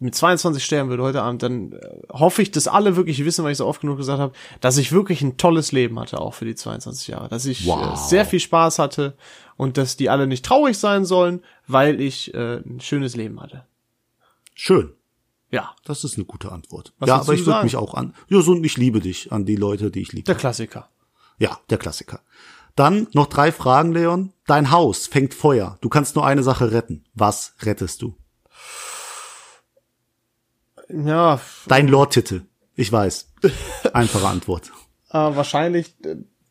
mit 0.00 0.14
22 0.14 0.62
sterben 0.62 0.90
würde 0.90 1.02
heute 1.02 1.22
Abend, 1.22 1.42
dann 1.42 1.72
äh, 1.72 1.78
hoffe 2.10 2.42
ich, 2.42 2.50
dass 2.50 2.68
alle 2.68 2.94
wirklich 2.96 3.24
wissen, 3.24 3.42
weil 3.42 3.52
ich 3.52 3.58
so 3.58 3.66
oft 3.66 3.80
genug 3.80 3.96
gesagt 3.96 4.20
habe, 4.20 4.34
dass 4.60 4.76
ich 4.76 4.92
wirklich 4.92 5.22
ein 5.22 5.38
tolles 5.38 5.72
Leben 5.72 5.98
hatte, 5.98 6.20
auch 6.20 6.34
für 6.34 6.44
die 6.44 6.54
22 6.54 7.08
Jahre. 7.08 7.28
Dass 7.28 7.46
ich 7.46 7.64
äh, 7.64 7.68
wow. 7.68 7.96
sehr 7.96 8.26
viel 8.26 8.40
Spaß 8.40 8.78
hatte 8.78 9.16
und 9.56 9.78
dass 9.78 9.96
die 9.96 10.10
alle 10.10 10.26
nicht 10.26 10.44
traurig 10.44 10.76
sein 10.76 11.06
sollen, 11.06 11.42
weil 11.66 12.00
ich 12.00 12.34
äh, 12.34 12.56
ein 12.58 12.80
schönes 12.80 13.16
Leben 13.16 13.40
hatte. 13.40 13.64
Schön. 14.54 14.92
Ja. 15.50 15.74
Das 15.84 16.04
ist 16.04 16.16
eine 16.16 16.26
gute 16.26 16.52
Antwort. 16.52 16.92
Was 16.98 17.08
ja, 17.08 17.20
aber 17.20 17.32
ich 17.32 17.46
würde 17.46 17.64
mich 17.64 17.76
auch 17.76 17.94
an. 17.94 18.14
Ja, 18.28 18.42
so 18.42 18.54
ich 18.62 18.76
liebe 18.76 19.00
dich 19.00 19.32
an 19.32 19.46
die 19.46 19.56
Leute, 19.56 19.90
die 19.90 20.00
ich 20.00 20.12
liebe. 20.12 20.24
Der 20.24 20.34
Klassiker. 20.34 20.90
Ja, 21.38 21.58
der 21.70 21.78
Klassiker. 21.78 22.20
Dann 22.76 23.06
noch 23.12 23.26
drei 23.26 23.52
Fragen, 23.52 23.92
Leon. 23.92 24.32
Dein 24.46 24.70
Haus 24.70 25.06
fängt 25.06 25.32
Feuer. 25.34 25.78
Du 25.80 25.88
kannst 25.88 26.14
nur 26.14 26.26
eine 26.26 26.42
Sache 26.42 26.72
retten. 26.72 27.04
Was 27.14 27.54
rettest 27.62 28.02
du? 28.02 28.16
Ja. 30.92 31.40
Dein 31.68 31.88
Lordtitel. 31.88 32.42
Ich 32.74 32.90
weiß. 32.90 33.32
Einfache 33.92 34.26
Antwort. 34.26 34.72
Äh, 35.10 35.14
wahrscheinlich 35.14 35.94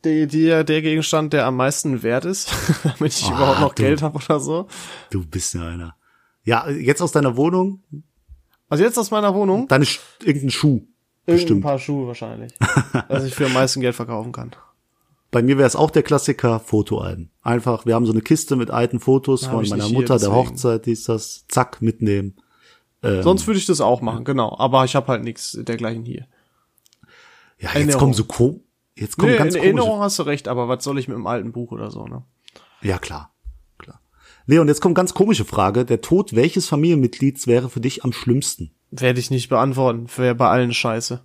die, 0.04 0.28
die, 0.28 0.48
der 0.48 0.82
Gegenstand, 0.82 1.34
der 1.34 1.46
am 1.46 1.58
meisten 1.58 2.04
wert 2.04 2.26
ist, 2.26 2.50
damit 2.84 3.14
ich 3.14 3.26
oh, 3.26 3.36
überhaupt 3.36 3.60
noch 3.60 3.74
du, 3.74 3.84
Geld 3.84 4.02
habe 4.02 4.18
oder 4.18 4.40
so. 4.40 4.68
Du 5.10 5.26
bist 5.26 5.54
ja 5.54 5.68
einer. 5.68 5.96
Ja, 6.44 6.70
jetzt 6.70 7.02
aus 7.02 7.12
deiner 7.12 7.38
Wohnung 7.38 7.84
also 8.72 8.86
jetzt 8.86 8.98
aus 8.98 9.12
meiner 9.12 9.36
Wohnung? 9.36 9.68
Deine 9.68 9.86
Sch 9.86 10.00
irgendein 10.24 10.50
Schuh. 10.50 10.88
Irgendein 11.26 11.26
bestimmt. 11.26 11.62
paar 11.62 11.78
Schuhe 11.78 12.08
wahrscheinlich. 12.08 12.54
dass 13.10 13.26
ich 13.26 13.36
für 13.36 13.48
am 13.48 13.54
meisten 13.54 13.82
Geld 13.82 13.96
verkaufen 13.96 14.32
kann. 14.32 14.52
Bei 15.32 15.44
mir 15.44 15.58
wäre 15.58 15.68
es 15.68 15.76
auch 15.76 15.92
der 15.92 16.04
Klassiker 16.04 16.62
Fotoalben. 16.62 17.32
Einfach, 17.42 17.86
wir 17.86 17.96
haben 17.96 18.06
so 18.06 18.14
eine 18.14 18.22
Kiste 18.22 18.56
mit 18.56 18.72
alten 18.72 19.02
Fotos 19.02 19.46
von 19.46 19.68
meiner 19.68 19.90
Mutter, 19.90 20.18
der 20.20 20.32
Hochzeit, 20.32 20.86
die 20.86 20.94
ist 20.94 21.10
das, 21.10 21.46
zack, 21.50 21.82
mitnehmen. 21.82 22.36
Ähm, 23.04 23.24
Sonst 23.24 23.48
würde 23.48 23.60
ich 23.60 23.66
das 23.66 23.82
auch 23.82 24.02
machen, 24.02 24.24
genau. 24.24 24.56
Aber 24.58 24.86
ich 24.86 24.96
habe 24.96 25.08
halt 25.08 25.24
nichts 25.24 25.58
dergleichen 25.62 26.04
hier. 26.06 26.28
Ja, 27.60 27.78
jetzt 27.78 27.98
kommen 27.98 28.14
so 28.14 28.26
ko 28.26 28.64
jetzt 28.96 29.18
kommen 29.18 29.32
nee, 29.32 29.38
ganz 29.38 29.56
in 29.56 29.64
Erinnerung 29.64 30.00
hast 30.00 30.20
du 30.20 30.24
recht, 30.24 30.48
aber 30.48 30.68
was 30.68 30.84
soll 30.84 31.00
ich 31.00 31.08
mit 31.08 31.16
einem 31.16 31.28
alten 31.28 31.52
Buch 31.52 31.72
oder 31.72 31.92
so, 31.92 32.06
ne? 32.06 32.24
Ja, 32.82 32.98
klar. 32.98 33.32
Leon, 34.48 34.68
jetzt 34.68 34.82
kommt 34.82 34.96
ganz 34.96 35.14
komische 35.14 35.46
Frage. 35.46 35.86
Der 35.86 36.02
Tod 36.02 36.36
welches 36.36 36.68
Familienmitglieds 36.68 37.48
wäre 37.48 37.70
für 37.70 37.80
dich 37.80 38.04
am 38.04 38.12
schlimmsten? 38.12 38.72
Werde 38.90 39.20
ich 39.20 39.32
nicht 39.32 39.50
beantworten. 39.50 40.08
Wäre 40.18 40.36
bei 40.36 40.50
allen 40.50 40.74
scheiße. 40.74 41.24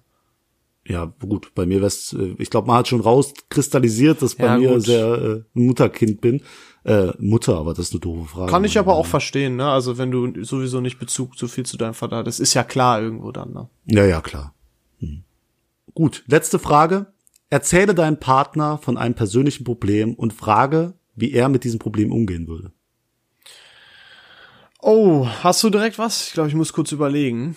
Ja, 0.89 1.12
gut, 1.20 1.53
bei 1.55 1.66
mir 1.66 1.82
wär's, 1.82 2.12
äh, 2.12 2.34
ich 2.39 2.51
glaube, 2.51 2.68
man 2.68 2.76
hat 2.76 2.89
schon 2.89 3.01
rauskristallisiert, 3.01 4.22
dass 4.22 4.37
bei 4.37 4.47
ja, 4.47 4.59
mir 4.59 4.74
gut. 4.74 4.82
sehr 4.82 5.07
äh, 5.07 5.43
Mutterkind 5.55 6.20
bin. 6.20 6.43
Äh, 6.84 7.12
Mutter, 7.18 7.57
aber 7.57 7.74
das 7.74 7.87
ist 7.87 7.95
eine 7.95 8.01
doofe 8.01 8.28
Frage. 8.28 8.53
Kann 8.53 8.64
ich 8.64 8.78
aber 8.78 8.95
auch 8.95 9.07
verstehen, 9.07 9.57
ne? 9.57 9.68
Also 9.68 9.99
wenn 9.99 10.12
du 10.12 10.45
sowieso 10.45 10.80
nicht 10.80 11.01
Bezug 11.01 11.37
so 11.37 11.49
viel 11.49 11.66
zu 11.66 11.76
deinem 11.76 11.95
Vater 11.95 12.22
das 12.22 12.39
ist 12.39 12.55
ja 12.55 12.62
klar 12.62 13.03
irgendwo 13.03 13.32
dann, 13.32 13.53
ne? 13.53 13.68
Ja, 13.87 14.05
ja, 14.05 14.20
klar. 14.20 14.55
Hm. 15.01 15.24
Gut, 15.95 16.22
letzte 16.28 16.61
Frage. 16.61 17.07
Erzähle 17.51 17.95
deinem 17.95 18.20
Partner 18.20 18.78
von 18.78 18.97
einem 18.97 19.14
persönlichen 19.14 19.64
Problem 19.64 20.14
und 20.14 20.32
frage, 20.32 20.95
wie 21.16 21.32
er 21.32 21.49
mit 21.49 21.64
diesem 21.64 21.80
Problem 21.80 22.12
umgehen 22.12 22.47
würde. 22.47 22.70
Oh, 24.80 25.26
hast 25.43 25.64
du 25.64 25.70
direkt 25.70 25.99
was? 25.99 26.28
Ich 26.28 26.32
glaube, 26.34 26.49
ich 26.49 26.55
muss 26.55 26.72
kurz 26.72 26.93
überlegen. 26.93 27.57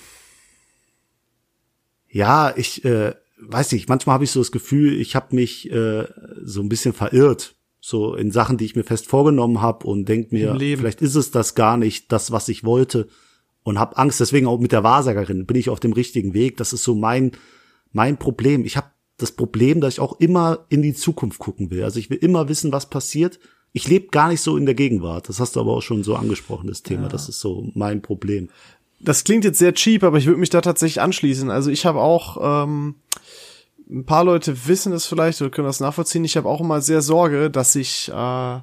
Ja, 2.10 2.54
ich 2.56 2.84
äh, 2.86 3.14
weiß 3.40 3.72
nicht, 3.72 3.90
manchmal 3.90 4.16
habe 4.16 4.24
ich 4.24 4.32
so 4.32 4.40
das 4.40 4.52
Gefühl, 4.52 5.00
ich 5.00 5.16
habe 5.16 5.36
mich 5.36 5.72
äh, 5.72 6.06
so 6.44 6.62
ein 6.62 6.70
bisschen 6.70 6.94
verirrt, 6.94 7.56
so 7.80 8.16
in 8.16 8.32
Sachen, 8.32 8.58
die 8.58 8.66
ich 8.66 8.76
mir 8.76 8.84
fest 8.84 9.08
vorgenommen 9.08 9.62
habe 9.62 9.88
und 9.88 10.10
denk 10.10 10.32
mir, 10.32 10.56
vielleicht 10.58 11.02
ist 11.02 11.16
es 11.16 11.32
das 11.32 11.56
gar 11.56 11.78
nicht, 11.78 12.12
das, 12.12 12.32
was 12.32 12.50
ich 12.50 12.64
wollte 12.64 13.08
und 13.64 13.80
habe 13.80 13.98
Angst. 13.98 14.20
Deswegen 14.20 14.48
auch 14.48 14.60
mit 14.60 14.72
der 14.72 14.84
Wahrsagerin 14.84 15.46
bin 15.46 15.58
ich 15.58 15.70
auf 15.70 15.80
dem 15.80 15.94
richtigen 15.94 16.34
Weg. 16.34 16.58
Das 16.58 16.74
ist 16.74 16.84
so 16.84 16.96
mein 16.96 17.32
mein 17.92 18.18
Problem. 18.18 18.66
Ich 18.66 18.78
habe 18.78 18.92
das 19.18 19.32
Problem, 19.32 19.82
dass 19.82 19.96
ich 19.96 20.00
auch 20.00 20.20
immer 20.20 20.66
in 20.70 20.82
die 20.82 20.94
Zukunft 20.94 21.40
gucken 21.40 21.72
will. 21.72 21.84
Also 21.84 22.00
ich 22.00 22.10
will 22.10 22.18
immer 22.18 22.50
wissen, 22.50 22.72
was 22.72 22.90
passiert 22.90 23.40
ich 23.72 23.88
lebe 23.88 24.08
gar 24.08 24.30
nicht 24.30 24.42
so 24.42 24.58
in 24.58 24.66
der 24.66 24.76
Gegenwart. 24.76 25.30
Das 25.30 25.40
hast 25.40 25.56
du 25.56 25.60
aber 25.60 25.74
auch 25.74 25.82
schon 25.82 26.04
so 26.04 26.16
angesprochen, 26.16 26.68
das 26.68 26.84
Thema. 26.84 27.04
Ja. 27.04 27.10
Das 27.10 27.30
ist 27.30 27.40
so 27.40 27.70
mein 27.76 28.02
Problem. 28.02 28.50
Das 29.00 29.24
klingt 29.24 29.46
jetzt 29.46 29.60
sehr 29.60 29.74
cheap, 29.74 30.04
aber 30.04 30.18
ich 30.18 30.26
würde 30.26 30.40
mich 30.40 30.50
da 30.50 30.62
tatsächlich 30.62 31.02
anschließen. 31.02 31.50
Also 31.50 31.72
ich 31.72 31.86
habe 31.86 32.00
auch, 32.00 32.66
ähm, 32.66 32.96
ein 33.90 34.06
paar 34.06 34.24
Leute 34.24 34.68
wissen 34.68 34.92
das 34.92 35.06
vielleicht 35.06 35.42
oder 35.42 35.50
können 35.50 35.68
das 35.68 35.80
nachvollziehen. 35.80 36.24
Ich 36.24 36.38
habe 36.38 36.48
auch 36.48 36.62
immer 36.62 36.82
sehr 36.82 37.02
Sorge, 37.02 37.50
dass 37.50 37.76
ich, 37.76 38.10
äh, 38.10 38.60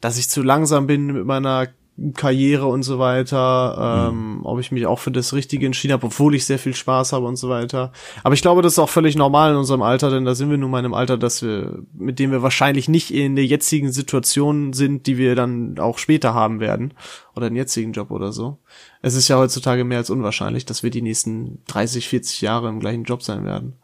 dass 0.00 0.18
ich 0.18 0.30
zu 0.30 0.42
langsam 0.42 0.86
bin 0.86 1.06
mit 1.06 1.26
meiner 1.26 1.68
Karriere 2.14 2.66
und 2.66 2.82
so 2.84 2.98
weiter, 2.98 4.08
ähm, 4.10 4.38
mhm. 4.38 4.46
ob 4.46 4.58
ich 4.58 4.72
mich 4.72 4.86
auch 4.86 4.98
für 4.98 5.10
das 5.10 5.34
Richtige 5.34 5.66
entschieden 5.66 5.92
habe, 5.92 6.06
obwohl 6.06 6.34
ich 6.34 6.46
sehr 6.46 6.58
viel 6.58 6.74
Spaß 6.74 7.12
habe 7.12 7.26
und 7.26 7.36
so 7.36 7.50
weiter. 7.50 7.92
Aber 8.24 8.34
ich 8.34 8.40
glaube, 8.40 8.62
das 8.62 8.74
ist 8.74 8.78
auch 8.78 8.88
völlig 8.88 9.14
normal 9.14 9.52
in 9.52 9.58
unserem 9.58 9.82
Alter, 9.82 10.10
denn 10.10 10.24
da 10.24 10.34
sind 10.34 10.50
wir 10.50 10.56
nun 10.56 10.70
mal 10.70 10.78
in 10.78 10.86
einem 10.86 10.94
Alter, 10.94 11.18
dass 11.18 11.42
wir, 11.42 11.82
mit 11.92 12.18
dem 12.18 12.30
wir 12.30 12.42
wahrscheinlich 12.42 12.88
nicht 12.88 13.12
in 13.12 13.36
der 13.36 13.44
jetzigen 13.44 13.92
Situation 13.92 14.72
sind, 14.72 15.06
die 15.06 15.18
wir 15.18 15.34
dann 15.34 15.78
auch 15.78 15.98
später 15.98 16.32
haben 16.32 16.60
werden. 16.60 16.94
Oder 17.36 17.46
einen 17.46 17.56
jetzigen 17.56 17.92
Job 17.92 18.10
oder 18.10 18.32
so. 18.32 18.58
Es 19.02 19.14
ist 19.14 19.28
ja 19.28 19.36
heutzutage 19.36 19.84
mehr 19.84 19.98
als 19.98 20.10
unwahrscheinlich, 20.10 20.64
dass 20.64 20.82
wir 20.82 20.90
die 20.90 21.02
nächsten 21.02 21.62
30, 21.66 22.08
40 22.08 22.40
Jahre 22.40 22.68
im 22.68 22.80
gleichen 22.80 23.04
Job 23.04 23.22
sein 23.22 23.44
werden. 23.44 23.74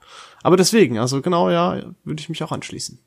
Aber 0.42 0.56
deswegen, 0.56 0.98
also 0.98 1.20
genau, 1.20 1.50
ja, 1.50 1.82
würde 2.04 2.20
ich 2.20 2.28
mich 2.28 2.42
auch 2.42 2.52
anschließen. 2.52 2.98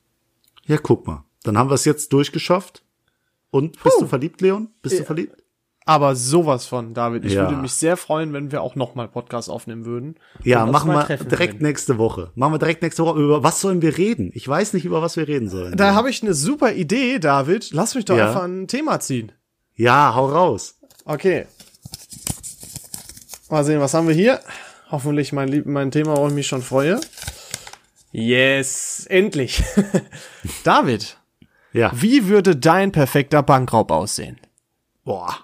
Ja, 0.67 0.77
guck 0.77 1.07
mal. 1.07 1.23
Dann 1.43 1.57
haben 1.57 1.69
wir 1.69 1.75
es 1.75 1.85
jetzt 1.85 2.13
durchgeschafft. 2.13 2.83
Und 3.51 3.83
bist 3.83 3.97
Puh. 3.97 4.03
du 4.03 4.07
verliebt, 4.07 4.41
Leon? 4.41 4.69
Bist 4.81 4.93
ja. 4.93 5.01
du 5.01 5.05
verliebt? 5.05 5.41
Aber 5.85 6.15
sowas 6.15 6.67
von, 6.67 6.93
David. 6.93 7.25
Ich 7.25 7.33
ja. 7.33 7.41
würde 7.41 7.55
mich 7.55 7.73
sehr 7.73 7.97
freuen, 7.97 8.33
wenn 8.33 8.51
wir 8.51 8.61
auch 8.61 8.75
nochmal 8.75 9.07
Podcast 9.07 9.49
aufnehmen 9.49 9.85
würden. 9.85 10.15
Ja, 10.43 10.65
machen 10.65 10.91
wir 10.91 11.03
direkt 11.03 11.53
können. 11.53 11.63
nächste 11.63 11.97
Woche. 11.97 12.31
Machen 12.35 12.53
wir 12.53 12.59
direkt 12.59 12.83
nächste 12.83 13.03
Woche. 13.03 13.19
Über 13.19 13.43
was 13.43 13.61
sollen 13.61 13.81
wir 13.81 13.97
reden? 13.97 14.31
Ich 14.33 14.47
weiß 14.47 14.73
nicht, 14.73 14.85
über 14.85 15.01
was 15.01 15.17
wir 15.17 15.27
reden 15.27 15.49
sollen. 15.49 15.75
Da 15.75 15.87
ja. 15.87 15.95
habe 15.95 16.09
ich 16.09 16.21
eine 16.21 16.33
super 16.33 16.73
Idee, 16.73 17.19
David. 17.19 17.71
Lass 17.71 17.95
mich 17.95 18.05
doch 18.05 18.15
ja. 18.15 18.27
einfach 18.27 18.43
ein 18.43 18.67
Thema 18.67 18.99
ziehen. 18.99 19.31
Ja, 19.75 20.13
hau 20.15 20.27
raus. 20.27 20.79
Okay. 21.03 21.47
Mal 23.49 23.65
sehen, 23.65 23.81
was 23.81 23.93
haben 23.93 24.07
wir 24.07 24.15
hier? 24.15 24.39
Hoffentlich 24.91 25.33
mein, 25.33 25.49
Lieb 25.49 25.65
mein 25.65 25.89
Thema, 25.89 26.15
worauf 26.15 26.29
ich 26.29 26.35
mich 26.35 26.47
schon 26.47 26.61
freue. 26.61 27.01
Yes, 28.11 29.05
endlich. 29.09 29.63
David, 30.63 31.17
Ja. 31.73 31.91
wie 31.93 32.27
würde 32.27 32.55
dein 32.55 32.91
perfekter 32.91 33.43
Bankraub 33.43 33.91
aussehen? 33.91 34.39
Boah, 35.03 35.35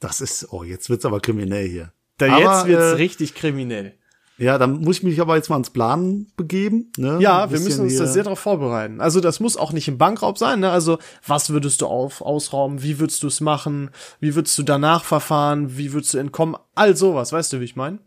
das 0.00 0.20
ist, 0.20 0.52
oh, 0.52 0.62
jetzt 0.62 0.90
wird's 0.90 1.04
aber 1.04 1.20
kriminell 1.20 1.68
hier. 1.68 1.92
Da 2.18 2.26
aber, 2.26 2.40
jetzt 2.40 2.66
wird's 2.66 2.92
äh, 2.92 2.96
richtig 2.96 3.34
kriminell. 3.34 3.94
Ja, 4.38 4.58
dann 4.58 4.80
muss 4.80 4.98
ich 4.98 5.02
mich 5.02 5.20
aber 5.20 5.36
jetzt 5.36 5.48
mal 5.48 5.56
ins 5.56 5.70
Planen 5.70 6.30
begeben. 6.36 6.92
Ne? 6.98 7.18
Ja, 7.20 7.50
wir 7.50 7.58
müssen 7.58 7.84
uns 7.84 7.96
das 7.96 8.12
sehr 8.12 8.24
darauf 8.24 8.38
vorbereiten. 8.38 9.00
Also 9.00 9.20
das 9.20 9.40
muss 9.40 9.56
auch 9.56 9.72
nicht 9.72 9.88
ein 9.88 9.96
Bankraub 9.96 10.36
sein. 10.36 10.60
Ne? 10.60 10.70
Also 10.70 10.98
was 11.26 11.48
würdest 11.50 11.80
du 11.80 11.86
auf, 11.86 12.20
ausrauben? 12.20 12.82
Wie 12.82 12.98
würdest 12.98 13.22
du 13.22 13.28
es 13.28 13.40
machen? 13.40 13.90
Wie 14.20 14.34
würdest 14.34 14.58
du 14.58 14.62
danach 14.62 15.04
verfahren? 15.04 15.78
Wie 15.78 15.94
würdest 15.94 16.12
du 16.12 16.18
entkommen? 16.18 16.56
All 16.74 16.96
sowas, 16.96 17.32
weißt 17.32 17.54
du, 17.54 17.60
wie 17.60 17.64
ich 17.64 17.76
meine? 17.76 17.98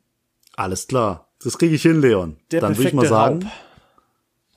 Alles 0.55 0.87
klar. 0.87 1.29
Das 1.43 1.57
kriege 1.57 1.73
ich 1.73 1.81
hin, 1.81 1.99
Leon. 1.99 2.37
Der 2.51 2.61
dann 2.61 2.77
würde 2.77 2.89
ich 2.89 2.93
mal 2.93 3.07
sagen, 3.07 3.43
Raub. 3.43 3.51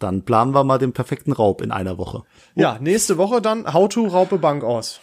Dann 0.03 0.25
planen 0.25 0.55
wir 0.55 0.65
mal 0.65 0.79
den 0.79 0.93
perfekten 0.93 1.33
Raub 1.33 1.61
in 1.61 1.71
einer 1.71 1.99
Woche. 1.99 2.25
Ja, 2.55 2.79
nächste 2.81 3.19
Woche 3.19 3.41
dann 3.41 3.73
How 3.73 3.89
to 3.89 4.07
Raupe 4.07 4.39
Bank 4.39 4.65
aus. 4.65 5.01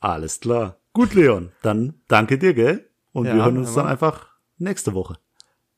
Alles 0.00 0.40
klar. 0.40 0.76
Gut, 0.92 1.14
Leon. 1.14 1.52
Dann 1.62 1.94
danke 2.08 2.38
dir, 2.38 2.54
gell? 2.54 2.88
Und 3.12 3.26
Ja, 3.26 3.34
wir 3.34 3.44
hören 3.44 3.58
uns 3.58 3.74
dann 3.74 3.86
einfach 3.86 4.28
nächste 4.58 4.94
Woche. 4.94 5.16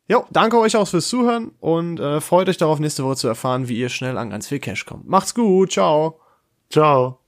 Jo, 0.08 0.24
danke 0.30 0.58
euch 0.58 0.76
auch 0.76 0.88
fürs 0.88 1.08
Zuhören 1.08 1.52
und 1.60 2.00
äh, 2.00 2.20
freut 2.20 2.48
euch 2.48 2.56
darauf, 2.56 2.80
nächste 2.80 3.04
Woche 3.04 3.16
zu 3.16 3.28
erfahren, 3.28 3.68
wie 3.68 3.78
ihr 3.78 3.88
schnell 3.88 4.18
an 4.18 4.30
ganz 4.30 4.48
viel 4.48 4.58
Cash 4.58 4.84
kommt. 4.84 5.06
Macht's 5.06 5.34
gut, 5.34 5.72
ciao. 5.72 6.20
Ciao. 6.68 7.19